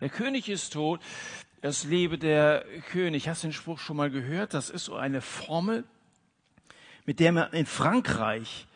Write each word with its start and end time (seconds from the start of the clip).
Der 0.00 0.10
König 0.10 0.50
ist 0.50 0.74
tot, 0.74 1.00
es 1.62 1.84
lebe 1.84 2.18
der 2.18 2.66
König. 2.90 3.28
Hast 3.28 3.42
du 3.42 3.48
den 3.48 3.52
Spruch 3.54 3.78
schon 3.78 3.96
mal 3.96 4.10
gehört? 4.10 4.52
Das 4.52 4.68
ist 4.68 4.84
so 4.84 4.94
eine 4.94 5.22
Formel, 5.22 5.84
mit 7.06 7.18
der 7.18 7.32
man 7.32 7.52
in 7.54 7.64
Frankreich 7.64 8.66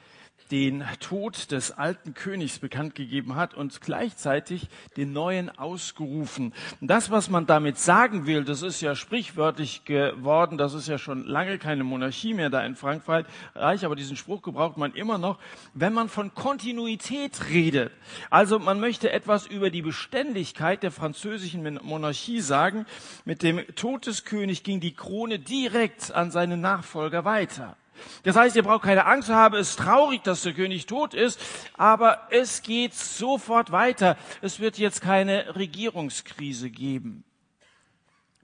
den 0.51 0.85
Tod 0.99 1.51
des 1.53 1.73
alten 1.73 2.15
Königs 2.15 2.59
bekannt 2.59 2.95
gegeben 2.95 3.37
hat 3.37 3.55
und 3.55 3.81
gleichzeitig 3.81 4.69
den 4.96 5.12
neuen 5.12 5.49
ausgerufen. 5.49 6.53
Das, 6.80 7.11
was 7.11 7.30
man 7.30 7.46
damit 7.46 7.79
sagen 7.79 8.27
will, 8.27 8.45
das 8.45 8.62
ist 8.62 8.80
ja 8.80 8.95
sprichwörtlich 8.95 9.84
geworden, 9.84 10.59
das 10.59 10.75
ist 10.75 10.89
ja 10.89 10.98
schon 10.98 11.25
lange 11.25 11.59
keine 11.59 11.84
Monarchie 11.84 12.34
mehr 12.34 12.51
da 12.51 12.65
in 12.65 12.77
Frankreich, 12.77 13.27
aber 13.55 13.97
diesen 13.97 14.16
Spruch 14.16 14.43
gebraucht 14.43 14.77
man 14.77 14.93
immer 14.93 15.19
noch, 15.19 15.39
wenn 15.75 15.93
man 15.93 16.09
von 16.09 16.34
Kontinuität 16.34 17.48
redet. 17.51 17.93
Also 18.30 18.59
man 18.59 18.80
möchte 18.80 19.11
etwas 19.11 19.46
über 19.46 19.71
die 19.71 19.82
Beständigkeit 19.82 20.82
der 20.82 20.91
französischen 20.91 21.79
Monarchie 21.82 22.41
sagen. 22.41 22.87
Mit 23.24 23.43
dem 23.43 23.65
Tod 23.77 24.07
des 24.07 24.24
Königs 24.24 24.62
ging 24.62 24.80
die 24.80 24.95
Krone 24.95 25.38
direkt 25.38 26.12
an 26.12 26.30
seine 26.30 26.57
Nachfolger 26.57 27.24
weiter. 27.24 27.77
Das 28.22 28.36
heißt, 28.36 28.56
ihr 28.56 28.62
braucht 28.62 28.84
keine 28.84 29.06
Angst 29.06 29.28
zu 29.28 29.34
haben, 29.34 29.56
es 29.56 29.70
ist 29.70 29.78
traurig, 29.78 30.22
dass 30.22 30.42
der 30.42 30.52
König 30.52 30.86
tot 30.86 31.14
ist, 31.14 31.40
aber 31.74 32.28
es 32.30 32.62
geht 32.62 32.95
sofort 32.95 33.73
weiter. 33.73 34.16
Es 34.40 34.60
wird 34.60 34.78
jetzt 34.78 35.00
keine 35.00 35.56
Regierungskrise 35.56 36.70
geben. 36.70 37.24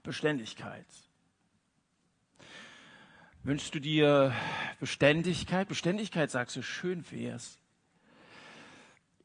Beständigkeit. 0.03 0.85
Wünschst 3.43 3.73
du 3.73 3.79
dir 3.79 4.33
Beständigkeit? 4.79 5.67
Beständigkeit, 5.67 6.31
sagst 6.31 6.55
du, 6.55 6.61
schön 6.61 7.09
wär's. 7.11 7.59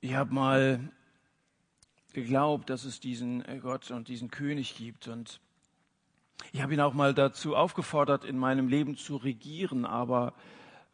Ich 0.01 0.15
habe 0.15 0.33
mal 0.33 0.81
geglaubt, 2.13 2.71
dass 2.71 2.85
es 2.85 3.01
diesen 3.01 3.43
Gott 3.61 3.91
und 3.91 4.09
diesen 4.09 4.31
König 4.31 4.77
gibt 4.77 5.09
und 5.09 5.41
ich 6.51 6.63
habe 6.63 6.75
ihn 6.75 6.81
auch 6.81 6.95
mal 6.95 7.15
dazu 7.15 7.55
aufgefordert, 7.55 8.25
in 8.25 8.37
meinem 8.37 8.69
Leben 8.69 8.97
zu 8.97 9.17
regieren, 9.17 9.85
aber 9.85 10.35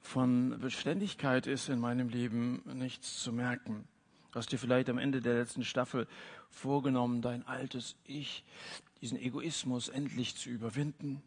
von 0.00 0.58
Beständigkeit 0.60 1.46
ist 1.46 1.68
in 1.68 1.80
meinem 1.80 2.08
Leben 2.08 2.62
nichts 2.74 3.22
zu 3.22 3.32
merken. 3.32 3.86
Du 4.32 4.38
hast 4.38 4.52
dir 4.52 4.58
vielleicht 4.58 4.90
am 4.90 4.98
Ende 4.98 5.20
der 5.20 5.34
letzten 5.34 5.64
Staffel 5.64 6.06
vorgenommen, 6.50 7.22
dein 7.22 7.46
altes 7.46 7.96
Ich, 8.04 8.44
diesen 9.00 9.18
Egoismus 9.18 9.88
endlich 9.88 10.36
zu 10.36 10.50
überwinden. 10.50 11.22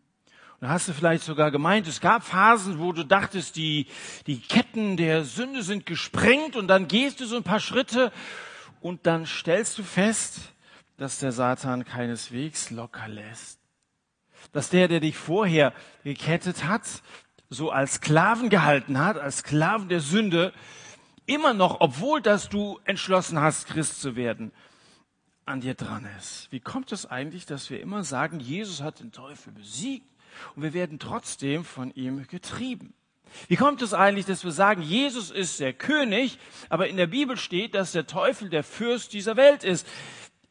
Und 0.59 0.69
hast 0.69 0.87
du 0.87 0.93
vielleicht 0.93 1.23
sogar 1.23 1.49
gemeint, 1.49 1.87
es 1.87 2.01
gab 2.01 2.23
Phasen, 2.23 2.77
wo 2.79 2.91
du 2.91 3.03
dachtest, 3.03 3.55
die, 3.55 3.87
die 4.27 4.39
Ketten 4.39 4.95
der 4.95 5.23
Sünde 5.23 5.63
sind 5.63 5.87
gesprengt 5.87 6.55
und 6.55 6.67
dann 6.67 6.87
gehst 6.87 7.19
du 7.19 7.25
so 7.25 7.37
ein 7.37 7.43
paar 7.43 7.59
Schritte 7.59 8.11
und 8.79 9.07
dann 9.07 9.25
stellst 9.25 9.79
du 9.79 9.83
fest, 9.83 10.53
dass 10.97 11.17
der 11.17 11.31
Satan 11.31 11.83
keineswegs 11.83 12.69
locker 12.69 13.07
lässt 13.07 13.60
dass 14.51 14.69
der, 14.69 14.87
der 14.87 14.99
dich 14.99 15.17
vorher 15.17 15.73
gekettet 16.03 16.65
hat, 16.65 16.83
so 17.49 17.69
als 17.69 17.95
Sklaven 17.95 18.49
gehalten 18.49 18.97
hat, 18.99 19.17
als 19.17 19.39
Sklaven 19.39 19.89
der 19.89 19.99
Sünde, 19.99 20.53
immer 21.25 21.53
noch, 21.53 21.81
obwohl 21.81 22.21
dass 22.21 22.49
du 22.49 22.79
entschlossen 22.85 23.39
hast, 23.39 23.67
Christ 23.67 24.01
zu 24.01 24.15
werden, 24.15 24.51
an 25.45 25.61
dir 25.61 25.73
dran 25.73 26.07
ist. 26.17 26.47
Wie 26.51 26.59
kommt 26.59 26.91
es 26.91 27.05
eigentlich, 27.05 27.45
dass 27.45 27.69
wir 27.69 27.81
immer 27.81 28.03
sagen, 28.03 28.39
Jesus 28.39 28.81
hat 28.81 28.99
den 28.99 29.11
Teufel 29.11 29.53
besiegt 29.53 30.07
und 30.55 30.63
wir 30.63 30.73
werden 30.73 30.99
trotzdem 30.99 31.65
von 31.65 31.91
ihm 31.91 32.25
getrieben? 32.27 32.93
Wie 33.47 33.55
kommt 33.55 33.81
es 33.81 33.93
eigentlich, 33.93 34.25
dass 34.25 34.43
wir 34.43 34.51
sagen, 34.51 34.81
Jesus 34.81 35.31
ist 35.31 35.59
der 35.59 35.73
König, 35.73 36.37
aber 36.69 36.87
in 36.87 36.97
der 36.97 37.07
Bibel 37.07 37.37
steht, 37.37 37.75
dass 37.75 37.93
der 37.93 38.07
Teufel 38.07 38.49
der 38.49 38.63
Fürst 38.63 39.13
dieser 39.13 39.35
Welt 39.35 39.63
ist? 39.63 39.87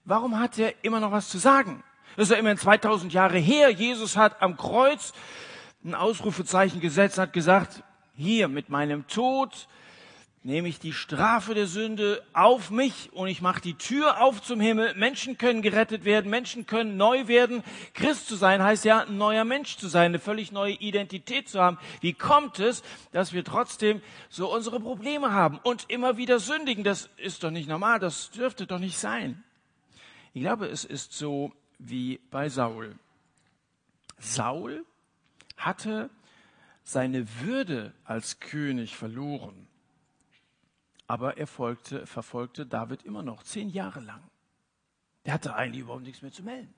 Warum 0.05 0.39
hat 0.39 0.59
er 0.59 0.75
immer 0.83 1.01
noch 1.01 1.13
was 1.13 1.29
zu 1.29 1.39
sagen? 1.39 1.83
Das 2.17 2.25
ist 2.25 2.31
ja 2.33 2.39
immerhin 2.39 2.59
2000 2.59 3.13
Jahre 3.13 3.39
her. 3.39 3.71
Jesus 3.71 4.17
hat 4.17 4.43
am 4.43 4.57
Kreuz 4.57 5.13
ein 5.85 5.95
Ausrufezeichen 5.95 6.81
gesetzt, 6.81 7.19
hat 7.19 7.33
gesagt, 7.33 7.83
hier 8.15 8.49
mit 8.49 8.69
meinem 8.69 9.07
Tod 9.07 9.69
nehme 10.43 10.69
ich 10.69 10.79
die 10.79 10.95
Strafe 10.95 11.55
der 11.55 11.67
Sünde 11.67 12.23
auf 12.33 12.71
mich 12.71 13.11
und 13.13 13.29
ich 13.29 13.43
mache 13.43 13.61
die 13.61 13.75
Tür 13.75 14.23
auf 14.23 14.43
zum 14.43 14.59
Himmel. 14.59 14.95
Menschen 14.95 15.37
können 15.37 15.61
gerettet 15.61 16.05
werden, 16.05 16.31
Menschen 16.31 16.67
können 16.67 16.97
neu 16.97 17.29
werden. 17.29 17.63
Christ 17.93 18.27
zu 18.27 18.37
sein 18.37 18.63
heißt 18.63 18.87
ja, 18.87 19.01
ein 19.01 19.19
neuer 19.19 19.45
Mensch 19.45 19.77
zu 19.77 19.89
sein, 19.89 20.07
eine 20.07 20.19
völlig 20.19 20.51
neue 20.51 20.73
Identität 20.75 21.49
zu 21.49 21.61
haben. 21.61 21.79
Wie 22.01 22.15
kommt 22.15 22.59
es, 22.59 22.83
dass 23.13 23.35
wir 23.35 23.45
trotzdem 23.45 24.01
so 24.31 24.53
unsere 24.53 24.81
Probleme 24.81 25.33
haben 25.33 25.59
und 25.63 25.85
immer 25.89 26.17
wieder 26.17 26.39
sündigen? 26.39 26.85
Das 26.85 27.11
ist 27.19 27.45
doch 27.45 27.51
nicht 27.51 27.69
normal, 27.69 27.99
das 27.99 28.31
dürfte 28.31 28.67
doch 28.67 28.79
nicht 28.79 28.99
sein. 28.99 29.45
Ich 30.33 30.43
glaube, 30.43 30.67
es 30.67 30.85
ist 30.85 31.13
so, 31.13 31.53
wie 31.81 32.21
bei 32.31 32.49
Saul. 32.49 32.97
Saul 34.19 34.85
hatte 35.57 36.11
seine 36.83 37.27
Würde 37.41 37.95
als 38.05 38.41
König 38.41 38.97
verloren, 38.97 39.67
aber 41.07 41.39
er 41.39 41.47
folgte, 41.47 42.07
verfolgte 42.07 42.67
David 42.67 43.03
immer 43.03 43.23
noch 43.23 43.43
zehn 43.43 43.71
Jahre 43.71 44.01
lang. 44.01 44.23
Er 45.25 45.35
hatte 45.35 45.55
eigentlich 45.55 45.83
überhaupt 45.83 46.05
nichts 46.05 46.23
mehr 46.23 46.33
zu 46.33 46.43
melden. 46.43 46.73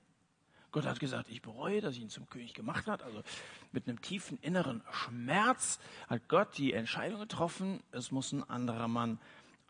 Gott 0.71 0.85
hat 0.85 0.99
gesagt, 0.99 1.29
ich 1.29 1.43
bereue, 1.43 1.81
dass 1.81 1.95
ich 1.95 2.01
ihn 2.01 2.09
zum 2.09 2.27
König 2.27 2.55
gemacht 2.55 2.87
hat. 2.87 3.03
Also 3.03 3.21
mit 3.71 3.87
einem 3.87 4.01
tiefen 4.01 4.39
inneren 4.41 4.81
Schmerz 4.91 5.79
hat 6.07 6.27
Gott 6.27 6.57
die 6.57 6.73
Entscheidung 6.73 7.19
getroffen, 7.19 7.83
es 7.91 8.11
muss 8.11 8.31
ein 8.31 8.43
anderer 8.49 8.87
Mann 8.87 9.19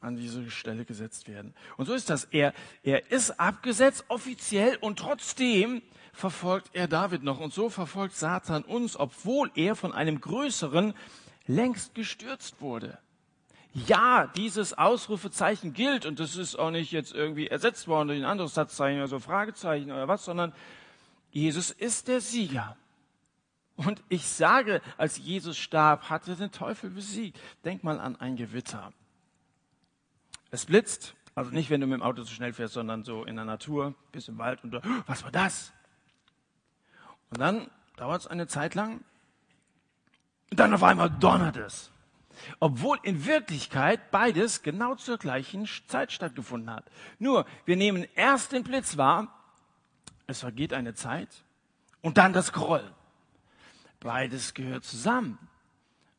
an 0.03 0.15
diese 0.15 0.49
Stelle 0.51 0.85
gesetzt 0.85 1.27
werden. 1.27 1.53
Und 1.77 1.85
so 1.85 1.93
ist 1.93 2.09
das. 2.09 2.25
Er, 2.25 2.53
er 2.83 3.11
ist 3.11 3.39
abgesetzt 3.39 4.05
offiziell 4.09 4.77
und 4.81 4.99
trotzdem 4.99 5.81
verfolgt 6.13 6.69
er 6.73 6.87
David 6.87 7.23
noch. 7.23 7.39
Und 7.39 7.53
so 7.53 7.69
verfolgt 7.69 8.15
Satan 8.15 8.63
uns, 8.63 8.97
obwohl 8.97 9.51
er 9.55 9.75
von 9.75 9.93
einem 9.93 10.21
größeren 10.21 10.93
längst 11.47 11.95
gestürzt 11.95 12.61
wurde. 12.61 12.99
Ja, 13.73 14.27
dieses 14.27 14.77
Ausrufezeichen 14.77 15.73
gilt 15.73 16.05
und 16.05 16.19
das 16.19 16.35
ist 16.35 16.55
auch 16.55 16.69
nicht 16.69 16.91
jetzt 16.91 17.11
irgendwie 17.11 17.47
ersetzt 17.47 17.87
worden 17.87 18.09
durch 18.09 18.19
ein 18.19 18.25
anderes 18.25 18.53
Satzzeichen 18.53 18.99
oder 18.99 19.07
so 19.07 19.17
Fragezeichen 19.17 19.91
oder 19.91 20.07
was, 20.07 20.25
sondern 20.25 20.53
Jesus 21.31 21.71
ist 21.71 22.07
der 22.07 22.21
Sieger. 22.21 22.77
Und 23.75 24.03
ich 24.09 24.27
sage, 24.27 24.81
als 24.97 25.17
Jesus 25.17 25.57
starb, 25.57 26.11
hatte 26.11 26.35
den 26.35 26.51
Teufel 26.51 26.91
besiegt. 26.91 27.39
Denk 27.65 27.83
mal 27.83 27.99
an 27.99 28.15
ein 28.15 28.35
Gewitter. 28.35 28.93
Es 30.53 30.67
blitzt, 30.67 31.15
also 31.33 31.49
nicht, 31.49 31.71
wenn 31.71 31.81
du 31.81 31.87
mit 31.87 31.99
dem 31.99 32.03
Auto 32.03 32.23
zu 32.23 32.31
schnell 32.31 32.53
fährst, 32.53 32.75
sondern 32.75 33.03
so 33.03 33.23
in 33.23 33.37
der 33.37 33.43
Natur, 33.43 33.95
bis 34.11 34.27
im 34.27 34.37
Wald 34.37 34.63
und 34.63 34.69
du, 34.69 34.81
was 35.07 35.23
war 35.23 35.31
das? 35.31 35.73
Und 37.31 37.39
dann 37.39 37.71
dauert 37.95 38.21
es 38.21 38.27
eine 38.27 38.45
Zeit 38.45 38.75
lang 38.75 39.03
und 40.51 40.59
dann 40.59 40.71
auf 40.71 40.83
einmal 40.83 41.09
donnert 41.09 41.57
es. 41.57 41.89
Obwohl 42.59 42.99
in 43.01 43.25
Wirklichkeit 43.25 44.11
beides 44.11 44.61
genau 44.61 44.93
zur 44.93 45.17
gleichen 45.17 45.67
Zeit 45.87 46.11
stattgefunden 46.11 46.69
hat. 46.69 46.85
Nur, 47.17 47.47
wir 47.65 47.75
nehmen 47.75 48.05
erst 48.13 48.51
den 48.51 48.63
Blitz 48.63 48.95
wahr, 48.95 49.33
es 50.27 50.41
vergeht 50.41 50.71
eine 50.71 50.93
Zeit 50.93 51.29
und 52.01 52.19
dann 52.19 52.31
das 52.31 52.53
Groll. 52.53 52.93
Beides 54.01 54.53
gehört 54.53 54.83
zusammen. 54.83 55.39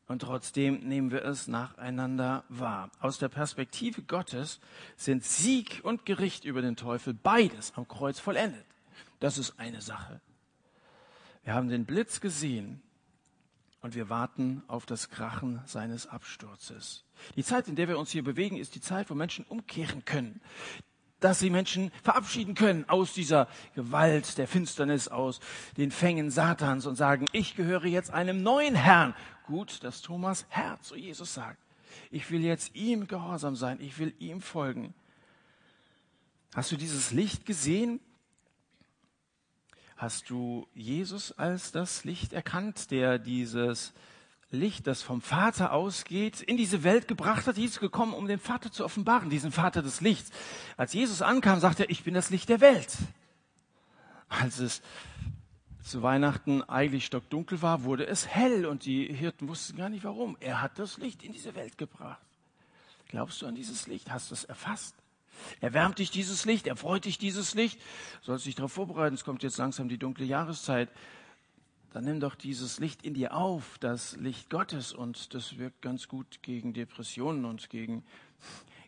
Und 0.07 0.21
trotzdem 0.21 0.87
nehmen 0.87 1.09
wir 1.11 1.25
es 1.25 1.47
nacheinander 1.47 2.43
wahr. 2.49 2.91
Aus 2.99 3.17
der 3.17 3.29
Perspektive 3.29 4.03
Gottes 4.03 4.59
sind 4.95 5.23
Sieg 5.23 5.81
und 5.83 6.05
Gericht 6.05 6.45
über 6.45 6.61
den 6.61 6.75
Teufel 6.75 7.13
beides 7.13 7.73
am 7.75 7.87
Kreuz 7.87 8.19
vollendet. 8.19 8.65
Das 9.19 9.37
ist 9.37 9.59
eine 9.59 9.81
Sache. 9.81 10.21
Wir 11.43 11.53
haben 11.53 11.69
den 11.69 11.85
Blitz 11.85 12.21
gesehen 12.21 12.81
und 13.81 13.95
wir 13.95 14.09
warten 14.09 14.63
auf 14.67 14.85
das 14.85 15.09
Krachen 15.09 15.61
seines 15.65 16.05
Absturzes. 16.07 17.03
Die 17.35 17.43
Zeit, 17.43 17.67
in 17.67 17.75
der 17.75 17.87
wir 17.87 17.97
uns 17.97 18.11
hier 18.11 18.23
bewegen, 18.23 18.57
ist 18.57 18.75
die 18.75 18.81
Zeit, 18.81 19.09
wo 19.09 19.15
Menschen 19.15 19.45
umkehren 19.45 20.05
können 20.05 20.41
dass 21.25 21.39
sie 21.39 21.49
Menschen 21.49 21.91
verabschieden 22.03 22.53
können 22.53 22.87
aus 22.87 23.13
dieser 23.13 23.47
Gewalt 23.73 24.37
der 24.37 24.47
Finsternis, 24.47 25.07
aus 25.07 25.39
den 25.75 25.89
Fängen 25.89 26.29
Satans 26.29 26.85
und 26.85 26.95
sagen, 26.95 27.25
ich 27.31 27.55
gehöre 27.55 27.85
jetzt 27.85 28.11
einem 28.11 28.43
neuen 28.43 28.75
Herrn. 28.75 29.15
Gut, 29.45 29.83
dass 29.83 30.01
Thomas 30.01 30.45
Herr 30.49 30.79
zu 30.81 30.95
Jesus 30.95 31.33
sagt. 31.33 31.59
Ich 32.09 32.31
will 32.31 32.43
jetzt 32.43 32.75
ihm 32.75 33.07
gehorsam 33.07 33.55
sein, 33.55 33.79
ich 33.79 33.97
will 33.99 34.13
ihm 34.19 34.41
folgen. 34.41 34.93
Hast 36.55 36.71
du 36.71 36.77
dieses 36.77 37.11
Licht 37.11 37.45
gesehen? 37.45 37.99
Hast 39.97 40.29
du 40.29 40.67
Jesus 40.73 41.31
als 41.31 41.71
das 41.71 42.03
Licht 42.03 42.33
erkannt, 42.33 42.91
der 42.91 43.19
dieses 43.19 43.93
Licht, 44.51 44.87
das 44.87 45.01
vom 45.01 45.21
Vater 45.21 45.71
ausgeht, 45.73 46.41
in 46.41 46.57
diese 46.57 46.83
Welt 46.83 47.07
gebracht 47.07 47.47
hat. 47.47 47.57
Jesus 47.57 47.79
gekommen, 47.79 48.13
um 48.13 48.27
den 48.27 48.39
Vater 48.39 48.71
zu 48.71 48.83
offenbaren, 48.83 49.29
diesen 49.29 49.51
Vater 49.51 49.81
des 49.81 50.01
Lichts. 50.01 50.31
Als 50.77 50.93
Jesus 50.93 51.21
ankam, 51.21 51.59
sagte 51.59 51.83
er, 51.83 51.89
ich 51.89 52.03
bin 52.03 52.13
das 52.13 52.29
Licht 52.29 52.49
der 52.49 52.61
Welt. 52.61 52.95
Als 54.27 54.59
es 54.59 54.81
zu 55.85 56.01
Weihnachten 56.01 56.63
eigentlich 56.63 57.05
stockdunkel 57.05 57.61
war, 57.61 57.83
wurde 57.83 58.07
es 58.07 58.27
hell 58.27 58.65
und 58.65 58.85
die 58.85 59.05
Hirten 59.13 59.47
wussten 59.47 59.77
gar 59.77 59.89
nicht 59.89 60.03
warum. 60.03 60.35
Er 60.39 60.61
hat 60.61 60.79
das 60.79 60.97
Licht 60.97 61.23
in 61.23 61.31
diese 61.31 61.53
Welt 61.53 61.77
gebracht. 61.77 62.25
Glaubst 63.09 63.41
du 63.41 63.45
an 63.45 63.53
dieses 63.53 63.85
Licht? 63.85 64.09
Hast 64.09 64.31
du 64.31 64.33
es 64.33 64.45
erfasst? 64.45 64.95
Erwärmt 65.61 65.99
dich 65.99 66.09
dieses 66.09 66.45
Licht, 66.45 66.65
erfreut 66.65 67.05
dich 67.05 67.19
dieses 67.19 67.53
Licht, 67.53 67.79
sollst 68.21 68.45
dich 68.47 68.55
darauf 68.55 68.71
vorbereiten, 68.71 69.15
es 69.15 69.23
kommt 69.23 69.43
jetzt 69.43 69.57
langsam 69.57 69.87
die 69.87 69.99
dunkle 69.99 70.25
Jahreszeit. 70.25 70.89
Dann 71.93 72.05
nimm 72.05 72.19
doch 72.19 72.35
dieses 72.35 72.79
Licht 72.79 73.03
in 73.03 73.13
dir 73.13 73.35
auf, 73.35 73.77
das 73.79 74.15
Licht 74.17 74.49
Gottes, 74.49 74.91
und 74.91 75.33
das 75.33 75.57
wirkt 75.57 75.81
ganz 75.81 76.07
gut 76.07 76.41
gegen 76.41 76.73
Depressionen 76.73 77.45
und 77.45 77.69
gegen, 77.69 78.03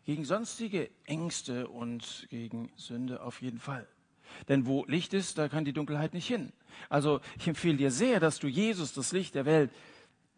gegen 0.05 0.25
sonstige 0.25 0.89
Ängste 1.05 1.67
und 1.67 2.27
gegen 2.29 2.71
Sünde 2.75 3.21
auf 3.21 3.41
jeden 3.41 3.59
Fall. 3.59 3.88
Denn 4.48 4.66
wo 4.66 4.86
Licht 4.86 5.13
ist, 5.13 5.38
da 5.38 5.50
kann 5.50 5.66
die 5.66 5.74
Dunkelheit 5.74 6.13
nicht 6.13 6.28
hin. 6.28 6.51
Also 6.89 7.22
ich 7.38 7.48
empfehle 7.48 7.78
dir 7.78 7.92
sehr, 7.92 8.19
dass 8.19 8.39
du 8.39 8.48
Jesus, 8.48 8.94
das 8.94 9.12
Licht 9.12 9.36
der 9.36 9.45
Welt, 9.45 9.72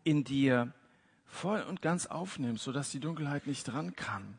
in 0.03 0.23
dir 0.23 0.73
voll 1.25 1.61
und 1.61 1.81
ganz 1.81 2.07
aufnimmst, 2.07 2.63
sodass 2.63 2.91
die 2.91 2.99
Dunkelheit 2.99 3.47
nicht 3.47 3.65
dran 3.65 3.95
kann. 3.95 4.37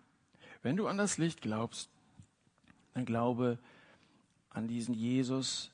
Wenn 0.62 0.76
du 0.76 0.86
an 0.86 0.98
das 0.98 1.18
Licht 1.18 1.40
glaubst, 1.40 1.90
dann 2.94 3.04
glaube 3.04 3.58
an 4.50 4.66
diesen 4.66 4.94
Jesus, 4.94 5.70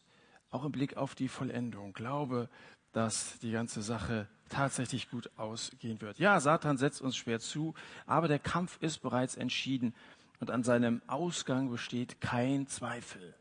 auch 0.50 0.64
im 0.64 0.72
Blick 0.72 0.96
auf 0.96 1.14
die 1.14 1.28
Vollendung. 1.28 1.92
Glaube, 1.92 2.48
dass 2.92 3.38
die 3.40 3.50
ganze 3.50 3.82
Sache 3.82 4.28
tatsächlich 4.48 5.10
gut 5.10 5.30
ausgehen 5.36 6.00
wird. 6.00 6.18
Ja, 6.18 6.40
Satan 6.40 6.76
setzt 6.76 7.02
uns 7.02 7.16
schwer 7.16 7.40
zu, 7.40 7.74
aber 8.06 8.28
der 8.28 8.38
Kampf 8.38 8.78
ist 8.80 8.98
bereits 8.98 9.36
entschieden 9.36 9.94
und 10.40 10.50
an 10.50 10.62
seinem 10.62 11.02
Ausgang 11.06 11.70
besteht 11.70 12.20
kein 12.20 12.66
Zweifel. 12.68 13.34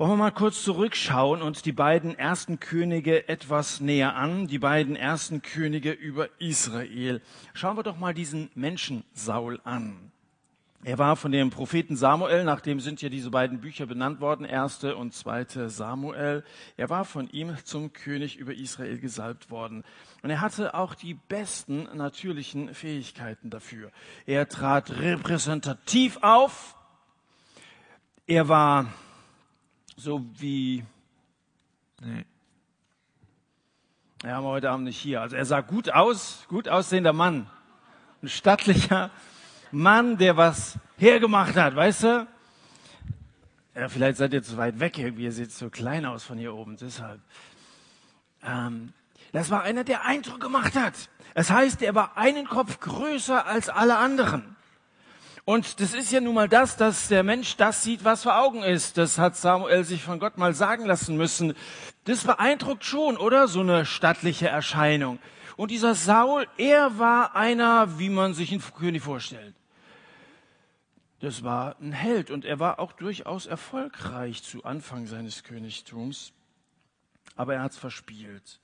Wollen 0.00 0.12
wir 0.12 0.16
mal 0.16 0.30
kurz 0.30 0.62
zurückschauen 0.62 1.42
und 1.42 1.64
die 1.64 1.72
beiden 1.72 2.16
ersten 2.16 2.60
Könige 2.60 3.28
etwas 3.28 3.80
näher 3.80 4.14
an, 4.14 4.46
die 4.46 4.60
beiden 4.60 4.94
ersten 4.94 5.42
Könige 5.42 5.90
über 5.90 6.28
Israel. 6.38 7.20
Schauen 7.52 7.76
wir 7.76 7.82
doch 7.82 7.98
mal 7.98 8.14
diesen 8.14 8.48
Menschen 8.54 9.02
Saul 9.12 9.60
an. 9.64 10.12
Er 10.84 10.98
war 10.98 11.16
von 11.16 11.32
dem 11.32 11.50
Propheten 11.50 11.96
Samuel, 11.96 12.44
nach 12.44 12.60
dem 12.60 12.78
sind 12.78 13.02
ja 13.02 13.08
diese 13.08 13.32
beiden 13.32 13.60
Bücher 13.60 13.86
benannt 13.86 14.20
worden, 14.20 14.46
erste 14.46 14.94
und 14.94 15.14
zweite 15.14 15.68
Samuel. 15.68 16.44
Er 16.76 16.88
war 16.90 17.04
von 17.04 17.28
ihm 17.30 17.56
zum 17.64 17.92
König 17.92 18.36
über 18.36 18.54
Israel 18.54 19.00
gesalbt 19.00 19.50
worden. 19.50 19.82
Und 20.22 20.30
er 20.30 20.40
hatte 20.40 20.74
auch 20.74 20.94
die 20.94 21.14
besten 21.14 21.88
natürlichen 21.92 22.72
Fähigkeiten 22.72 23.50
dafür. 23.50 23.90
Er 24.26 24.48
trat 24.48 24.92
repräsentativ 24.92 26.18
auf. 26.22 26.76
Er 28.28 28.48
war 28.48 28.86
so 29.98 30.24
wie, 30.38 30.84
nee. 32.00 32.24
Ja, 34.22 34.36
haben 34.36 34.44
wir 34.44 34.50
heute 34.50 34.70
Abend 34.70 34.84
nicht 34.84 34.98
hier. 34.98 35.20
Also 35.20 35.36
er 35.36 35.44
sah 35.44 35.60
gut 35.60 35.90
aus, 35.90 36.44
gut 36.48 36.68
aussehender 36.68 37.12
Mann. 37.12 37.50
Ein 38.22 38.28
stattlicher 38.28 39.10
Mann, 39.70 40.16
der 40.16 40.36
was 40.36 40.78
hergemacht 40.96 41.56
hat, 41.56 41.76
weißt 41.76 42.02
du? 42.04 42.28
Ja, 43.74 43.88
vielleicht 43.88 44.18
seid 44.18 44.32
ihr 44.32 44.42
zu 44.42 44.56
weit 44.56 44.80
weg 44.80 44.98
irgendwie, 44.98 45.24
ihr 45.24 45.32
seht 45.32 45.52
so 45.52 45.70
klein 45.70 46.04
aus 46.04 46.24
von 46.24 46.38
hier 46.38 46.54
oben, 46.54 46.76
deshalb. 46.76 47.20
Ähm, 48.42 48.92
das 49.32 49.50
war 49.50 49.62
einer, 49.62 49.84
der 49.84 50.04
Eindruck 50.04 50.40
gemacht 50.40 50.74
hat. 50.74 50.94
Das 51.34 51.50
heißt, 51.50 51.82
er 51.82 51.94
war 51.94 52.16
einen 52.16 52.46
Kopf 52.48 52.80
größer 52.80 53.46
als 53.46 53.68
alle 53.68 53.98
anderen. 53.98 54.56
Und 55.48 55.80
das 55.80 55.94
ist 55.94 56.12
ja 56.12 56.20
nun 56.20 56.34
mal 56.34 56.46
das, 56.46 56.76
dass 56.76 57.08
der 57.08 57.22
Mensch 57.22 57.56
das 57.56 57.82
sieht, 57.82 58.04
was 58.04 58.24
vor 58.24 58.38
Augen 58.38 58.62
ist. 58.62 58.98
Das 58.98 59.16
hat 59.16 59.34
Samuel 59.34 59.82
sich 59.82 60.02
von 60.02 60.18
Gott 60.18 60.36
mal 60.36 60.52
sagen 60.52 60.84
lassen 60.84 61.16
müssen. 61.16 61.54
Das 62.04 62.24
beeindruckt 62.24 62.84
schon, 62.84 63.16
oder? 63.16 63.48
So 63.48 63.60
eine 63.60 63.86
stattliche 63.86 64.48
Erscheinung. 64.48 65.18
Und 65.56 65.70
dieser 65.70 65.94
Saul, 65.94 66.46
er 66.58 66.98
war 66.98 67.34
einer, 67.34 67.98
wie 67.98 68.10
man 68.10 68.34
sich 68.34 68.52
einen 68.52 68.60
König 68.60 69.02
vorstellt. 69.02 69.54
Das 71.20 71.42
war 71.42 71.76
ein 71.80 71.92
Held 71.92 72.30
und 72.30 72.44
er 72.44 72.58
war 72.58 72.78
auch 72.78 72.92
durchaus 72.92 73.46
erfolgreich 73.46 74.42
zu 74.42 74.64
Anfang 74.64 75.06
seines 75.06 75.44
Königtums. 75.44 76.34
Aber 77.36 77.54
er 77.54 77.62
hat 77.62 77.72
es 77.72 77.78
verspielt 77.78 78.60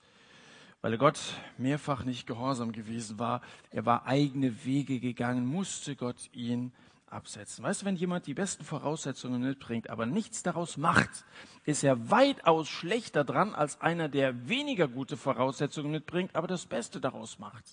weil 0.84 0.98
Gott 0.98 1.18
mehrfach 1.56 2.04
nicht 2.04 2.26
gehorsam 2.26 2.70
gewesen 2.70 3.18
war. 3.18 3.40
Er 3.70 3.86
war 3.86 4.04
eigene 4.04 4.66
Wege 4.66 5.00
gegangen, 5.00 5.46
musste 5.46 5.96
Gott 5.96 6.28
ihn 6.34 6.74
absetzen. 7.06 7.64
Weißt 7.64 7.80
du, 7.80 7.86
wenn 7.86 7.96
jemand 7.96 8.26
die 8.26 8.34
besten 8.34 8.66
Voraussetzungen 8.66 9.40
mitbringt, 9.40 9.88
aber 9.88 10.04
nichts 10.04 10.42
daraus 10.42 10.76
macht, 10.76 11.24
ist 11.64 11.84
er 11.84 12.10
weitaus 12.10 12.68
schlechter 12.68 13.24
dran 13.24 13.54
als 13.54 13.80
einer, 13.80 14.10
der 14.10 14.46
weniger 14.46 14.86
gute 14.86 15.16
Voraussetzungen 15.16 15.90
mitbringt, 15.90 16.36
aber 16.36 16.48
das 16.48 16.66
Beste 16.66 17.00
daraus 17.00 17.38
macht. 17.38 17.64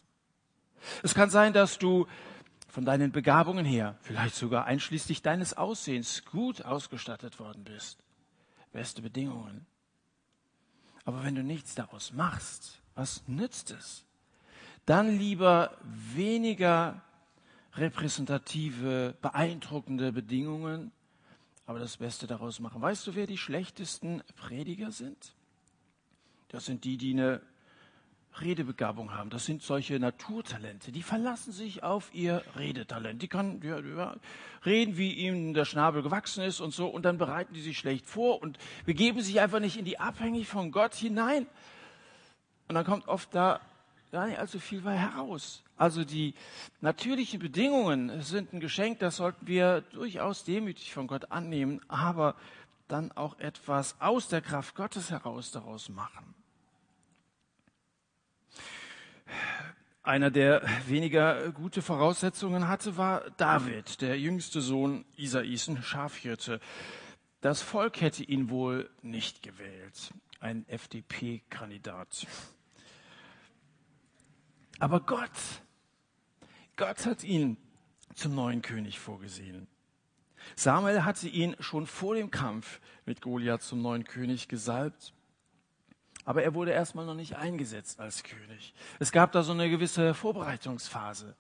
Es 1.04 1.14
kann 1.14 1.30
sein, 1.30 1.52
dass 1.52 1.80
du 1.80 2.07
von 2.69 2.86
deinen 2.86 3.12
Begabungen 3.12 3.66
her, 3.66 3.98
vielleicht 4.04 4.36
sogar 4.36 4.64
einschließlich 4.64 5.22
deines 5.22 5.54
Aussehens, 5.54 6.24
gut 6.24 6.64
ausgestattet 6.64 7.42
worden 7.42 7.66
bist. 7.66 8.02
Beste 8.72 9.02
Bedingungen. 9.02 9.66
Aber 11.04 11.25
wenn 11.25 11.36
du 11.36 11.44
nichts 11.44 11.75
daraus 11.75 12.14
machst, 12.14 12.81
was 12.96 13.24
nützt 13.28 13.72
es? 13.72 14.06
Dann 14.86 15.18
lieber 15.18 15.78
weniger 15.84 17.02
repräsentative, 17.76 19.16
beeindruckende 19.22 20.12
Bedingungen, 20.12 20.92
aber 21.66 21.80
das 21.80 21.98
Beste 21.98 22.28
daraus 22.28 22.60
machen. 22.60 22.82
Weißt 22.82 23.08
du, 23.08 23.16
wer 23.16 23.28
die 23.28 23.38
schlechtesten 23.38 24.24
Prediger 24.36 24.92
sind? 24.92 25.36
Das 26.50 26.66
sind 26.66 26.84
die, 26.84 26.98
die 26.98 27.14
eine 27.14 27.42
Redebegabung 28.40 29.14
haben. 29.14 29.30
Das 29.30 29.46
sind 29.46 29.62
solche 29.62 30.00
Naturtalente. 30.00 30.92
Die 30.92 31.04
verlassen 31.04 31.52
sich 31.52 31.84
auf 31.84 32.14
ihr 32.14 32.44
Redetalent. 32.56 33.22
Die 33.22 33.28
können 33.28 33.62
ja, 33.64 34.16
reden, 34.66 34.98
wie 34.98 35.14
ihnen 35.14 35.54
der 35.54 35.66
Schnabel 35.66 36.02
gewachsen 36.02 36.44
ist 36.44 36.62
und 36.62 36.74
so, 36.74 36.88
und 36.88 37.04
dann 37.04 37.18
bereiten 37.18 37.54
die 37.54 37.62
sich 37.62 37.78
schlecht 37.78 38.06
vor 38.06 38.42
und 38.42 38.58
begeben 38.86 39.22
sich 39.22 39.42
einfach 39.42 39.60
nicht 39.60 39.78
in 39.78 39.86
die 39.86 40.00
Abhängigkeit 40.00 40.52
von 40.52 40.72
Gott 40.72 40.96
hinein. 40.96 41.46
Und 42.71 42.75
dann 42.75 42.85
kommt 42.85 43.09
oft 43.09 43.35
da 43.35 43.59
gar 44.13 44.27
nicht 44.27 44.39
allzu 44.39 44.57
viel 44.57 44.81
heraus. 44.81 45.62
Also 45.75 46.06
die 46.06 46.33
natürlichen 46.79 47.38
Bedingungen 47.38 48.21
sind 48.21 48.53
ein 48.53 48.62
Geschenk, 48.62 49.00
das 49.00 49.18
sollten 49.18 49.45
wir 49.45 49.81
durchaus 49.91 50.45
demütig 50.45 50.94
von 50.94 51.06
Gott 51.06 51.33
annehmen, 51.33 51.81
aber 51.89 52.33
dann 52.88 53.12
auch 53.12 53.38
etwas 53.39 54.00
aus 54.00 54.29
der 54.29 54.39
Kraft 54.39 54.75
Gottes 54.75 55.12
heraus 55.12 55.51
daraus 55.51 55.89
machen. 55.89 56.33
Einer, 60.01 60.31
der 60.31 60.62
weniger 60.88 61.51
gute 61.51 61.81
Voraussetzungen 61.81 62.69
hatte, 62.69 62.95
war 62.95 63.31
David, 63.31 64.00
der 64.00 64.18
jüngste 64.18 64.62
Sohn 64.62 65.03
Isais, 65.18 65.68
ein 65.68 65.83
Schafhirte. 65.83 66.62
Das 67.41 67.62
Volk 67.62 68.00
hätte 68.00 68.23
ihn 68.23 68.49
wohl 68.49 68.90
nicht 69.01 69.44
gewählt, 69.44 70.13
ein 70.40 70.66
FDP-Kandidat. 70.69 72.25
Aber 74.81 75.00
Gott, 75.00 75.30
Gott 76.76 77.06
hat 77.06 77.23
ihn 77.23 77.57
zum 78.16 78.33
neuen 78.33 78.64
König 78.64 79.00
vorgesehen. 79.00 79.68
Samuel 80.56 81.06
hatte 81.06 81.28
ihn 81.28 81.56
schon 81.59 81.85
vor 81.85 82.16
dem 82.16 82.31
Kampf 82.31 82.81
mit 83.06 83.21
Goliath 83.21 83.61
zum 83.61 83.83
neuen 83.83 84.06
König 84.06 84.47
gesalbt. 84.47 85.14
Aber 86.26 86.42
er 86.42 86.56
wurde 86.56 86.71
erstmal 86.71 87.06
noch 87.06 87.14
nicht 87.14 87.35
eingesetzt 87.35 88.00
als 88.00 88.23
König. 88.23 88.73
Es 88.97 89.11
gab 89.11 89.31
da 89.33 89.44
so 89.44 89.52
eine 89.52 89.69
gewisse 89.69 90.16
Vorbereitungsphase. 90.16 91.35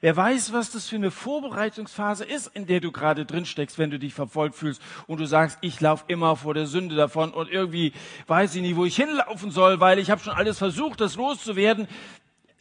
Wer 0.00 0.16
weiß, 0.16 0.52
was 0.52 0.70
das 0.70 0.86
für 0.88 0.94
eine 0.94 1.10
Vorbereitungsphase 1.10 2.24
ist, 2.24 2.46
in 2.54 2.66
der 2.66 2.78
du 2.78 2.92
gerade 2.92 3.26
drin 3.26 3.44
steckst, 3.44 3.76
wenn 3.76 3.90
du 3.90 3.98
dich 3.98 4.14
verfolgt 4.14 4.54
fühlst 4.54 4.80
und 5.08 5.18
du 5.18 5.26
sagst, 5.26 5.58
ich 5.62 5.80
laufe 5.80 6.04
immer 6.06 6.36
vor 6.36 6.54
der 6.54 6.68
Sünde 6.68 6.94
davon 6.94 7.32
und 7.32 7.50
irgendwie 7.50 7.92
weiß 8.28 8.54
ich 8.54 8.62
nicht, 8.62 8.76
wo 8.76 8.84
ich 8.84 8.94
hinlaufen 8.94 9.50
soll, 9.50 9.80
weil 9.80 9.98
ich 9.98 10.12
habe 10.12 10.22
schon 10.22 10.32
alles 10.32 10.58
versucht, 10.58 11.00
das 11.00 11.16
loszuwerden 11.16 11.88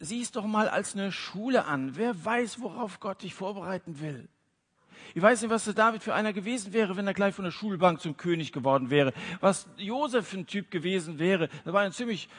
sieh 0.03 0.21
es 0.21 0.31
doch 0.31 0.45
mal 0.45 0.67
als 0.67 0.95
eine 0.95 1.11
Schule 1.11 1.65
an. 1.65 1.95
Wer 1.95 2.25
weiß, 2.25 2.61
worauf 2.61 2.99
Gott 2.99 3.23
dich 3.23 3.33
vorbereiten 3.33 3.99
will. 3.99 4.27
Ich 5.15 5.21
weiß 5.21 5.41
nicht, 5.41 5.51
was 5.51 5.65
der 5.65 5.73
David 5.73 6.03
für 6.03 6.13
einer 6.13 6.33
gewesen 6.33 6.73
wäre, 6.73 6.97
wenn 6.97 7.07
er 7.07 7.13
gleich 7.13 7.35
von 7.35 7.45
der 7.45 7.51
Schulbank 7.51 8.01
zum 8.01 8.17
König 8.17 8.51
geworden 8.51 8.89
wäre. 8.89 9.13
Was 9.39 9.67
Josef 9.77 10.33
ein 10.33 10.47
Typ 10.47 10.71
gewesen 10.71 11.19
wäre. 11.19 11.49
Er 11.65 11.73
war 11.73 11.81
ein 11.81 11.91
ziemlich 11.91 12.29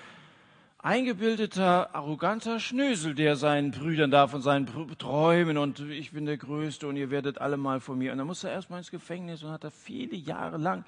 eingebildeter, 0.79 1.95
arroganter 1.95 2.61
Schnösel, 2.61 3.15
der 3.15 3.37
seinen 3.37 3.71
Brüdern 3.71 4.11
da 4.11 4.27
von 4.27 4.43
seinen 4.43 4.67
Träumen 4.99 5.57
und 5.57 5.81
ich 5.81 6.13
bin 6.13 6.27
der 6.27 6.37
Größte 6.37 6.87
und 6.87 6.97
ihr 6.97 7.11
werdet 7.11 7.41
alle 7.41 7.57
mal 7.57 7.81
von 7.81 7.97
mir. 7.97 8.13
Und 8.13 8.19
dann 8.19 8.27
musste 8.27 8.49
er 8.49 8.55
erstmal 8.55 8.81
ins 8.81 8.91
Gefängnis 8.91 9.43
und 9.43 9.51
hat 9.51 9.65
da 9.65 9.71
viele 9.71 10.17
Jahre 10.17 10.59
lang 10.59 10.85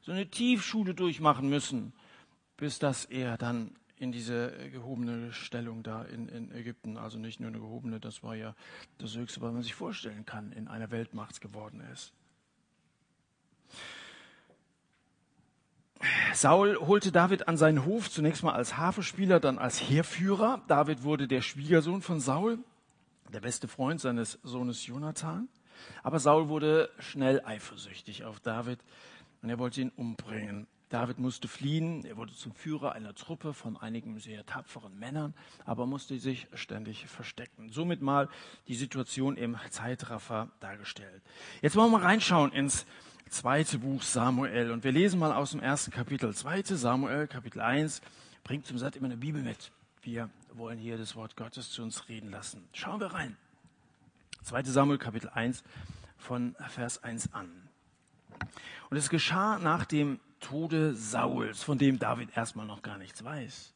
so 0.00 0.12
eine 0.12 0.26
Tiefschule 0.26 0.94
durchmachen 0.94 1.48
müssen, 1.48 1.92
bis 2.56 2.78
dass 2.78 3.04
er 3.04 3.36
dann 3.36 3.70
in 3.98 4.12
diese 4.12 4.52
gehobene 4.70 5.32
Stellung 5.32 5.82
da 5.82 6.02
in, 6.02 6.28
in 6.28 6.52
Ägypten, 6.52 6.96
also 6.96 7.18
nicht 7.18 7.40
nur 7.40 7.48
eine 7.48 7.58
gehobene, 7.58 7.98
das 7.98 8.22
war 8.22 8.34
ja 8.34 8.54
das 8.98 9.16
Höchste, 9.16 9.40
was 9.40 9.52
man 9.52 9.62
sich 9.62 9.74
vorstellen 9.74 10.26
kann, 10.26 10.52
in 10.52 10.68
einer 10.68 10.90
Weltmacht 10.90 11.40
geworden 11.40 11.80
ist. 11.92 12.12
Saul 16.34 16.76
holte 16.76 17.10
David 17.10 17.48
an 17.48 17.56
seinen 17.56 17.86
Hof, 17.86 18.10
zunächst 18.10 18.42
mal 18.42 18.52
als 18.52 18.76
Hafenspieler, 18.76 19.40
dann 19.40 19.58
als 19.58 19.80
Heerführer. 19.80 20.62
David 20.68 21.02
wurde 21.02 21.26
der 21.26 21.40
Schwiegersohn 21.40 22.02
von 22.02 22.20
Saul. 22.20 22.58
der 23.32 23.40
beste 23.40 23.66
Freund 23.66 24.00
seines 24.00 24.38
Sohnes 24.44 24.86
Jonathan. 24.86 25.48
Aber 26.02 26.20
Saul 26.20 26.48
wurde 26.48 26.90
schnell 26.98 27.42
eifersüchtig 27.44 28.24
auf 28.24 28.40
David 28.40 28.78
und 29.42 29.48
er 29.48 29.58
wollte 29.58 29.80
ihn 29.80 29.90
umbringen. 29.96 30.66
David 30.96 31.18
musste 31.18 31.46
fliehen, 31.46 32.06
er 32.06 32.16
wurde 32.16 32.32
zum 32.32 32.54
Führer 32.54 32.92
einer 32.92 33.14
Truppe 33.14 33.52
von 33.52 33.76
einigen 33.76 34.18
sehr 34.18 34.46
tapferen 34.46 34.98
Männern, 34.98 35.34
aber 35.66 35.84
musste 35.84 36.18
sich 36.18 36.46
ständig 36.54 37.06
verstecken. 37.06 37.68
Somit 37.68 38.00
mal 38.00 38.30
die 38.66 38.74
Situation 38.74 39.36
im 39.36 39.58
Zeitraffer 39.68 40.48
dargestellt. 40.58 41.22
Jetzt 41.60 41.76
wollen 41.76 41.90
wir 41.90 41.98
mal 41.98 42.06
reinschauen 42.06 42.50
ins 42.50 42.86
zweite 43.28 43.80
Buch 43.80 44.00
Samuel 44.00 44.70
und 44.70 44.84
wir 44.84 44.92
lesen 44.92 45.20
mal 45.20 45.34
aus 45.34 45.50
dem 45.50 45.60
ersten 45.60 45.90
Kapitel. 45.90 46.34
Zweite 46.34 46.78
Samuel, 46.78 47.26
Kapitel 47.26 47.60
1, 47.60 48.00
bringt 48.42 48.64
zum 48.64 48.78
Satz 48.78 48.96
immer 48.96 49.08
eine 49.08 49.18
Bibel 49.18 49.42
mit. 49.42 49.72
Wir 50.00 50.30
wollen 50.54 50.78
hier 50.78 50.96
das 50.96 51.14
Wort 51.14 51.36
Gottes 51.36 51.72
zu 51.72 51.82
uns 51.82 52.08
reden 52.08 52.30
lassen. 52.30 52.66
Schauen 52.72 53.00
wir 53.00 53.08
rein. 53.08 53.36
2. 54.44 54.62
Samuel 54.62 54.96
Kapitel 54.96 55.28
1 55.28 55.62
von 56.16 56.56
Vers 56.70 57.04
1 57.04 57.34
an. 57.34 57.50
Und 58.88 58.96
es 58.96 59.10
geschah 59.10 59.58
nach 59.58 59.84
dem 59.84 60.20
Tode 60.48 60.94
Sauls, 60.94 61.64
von 61.64 61.76
dem 61.76 61.98
David 61.98 62.36
erstmal 62.36 62.66
noch 62.66 62.82
gar 62.82 62.98
nichts 62.98 63.24
weiß. 63.24 63.72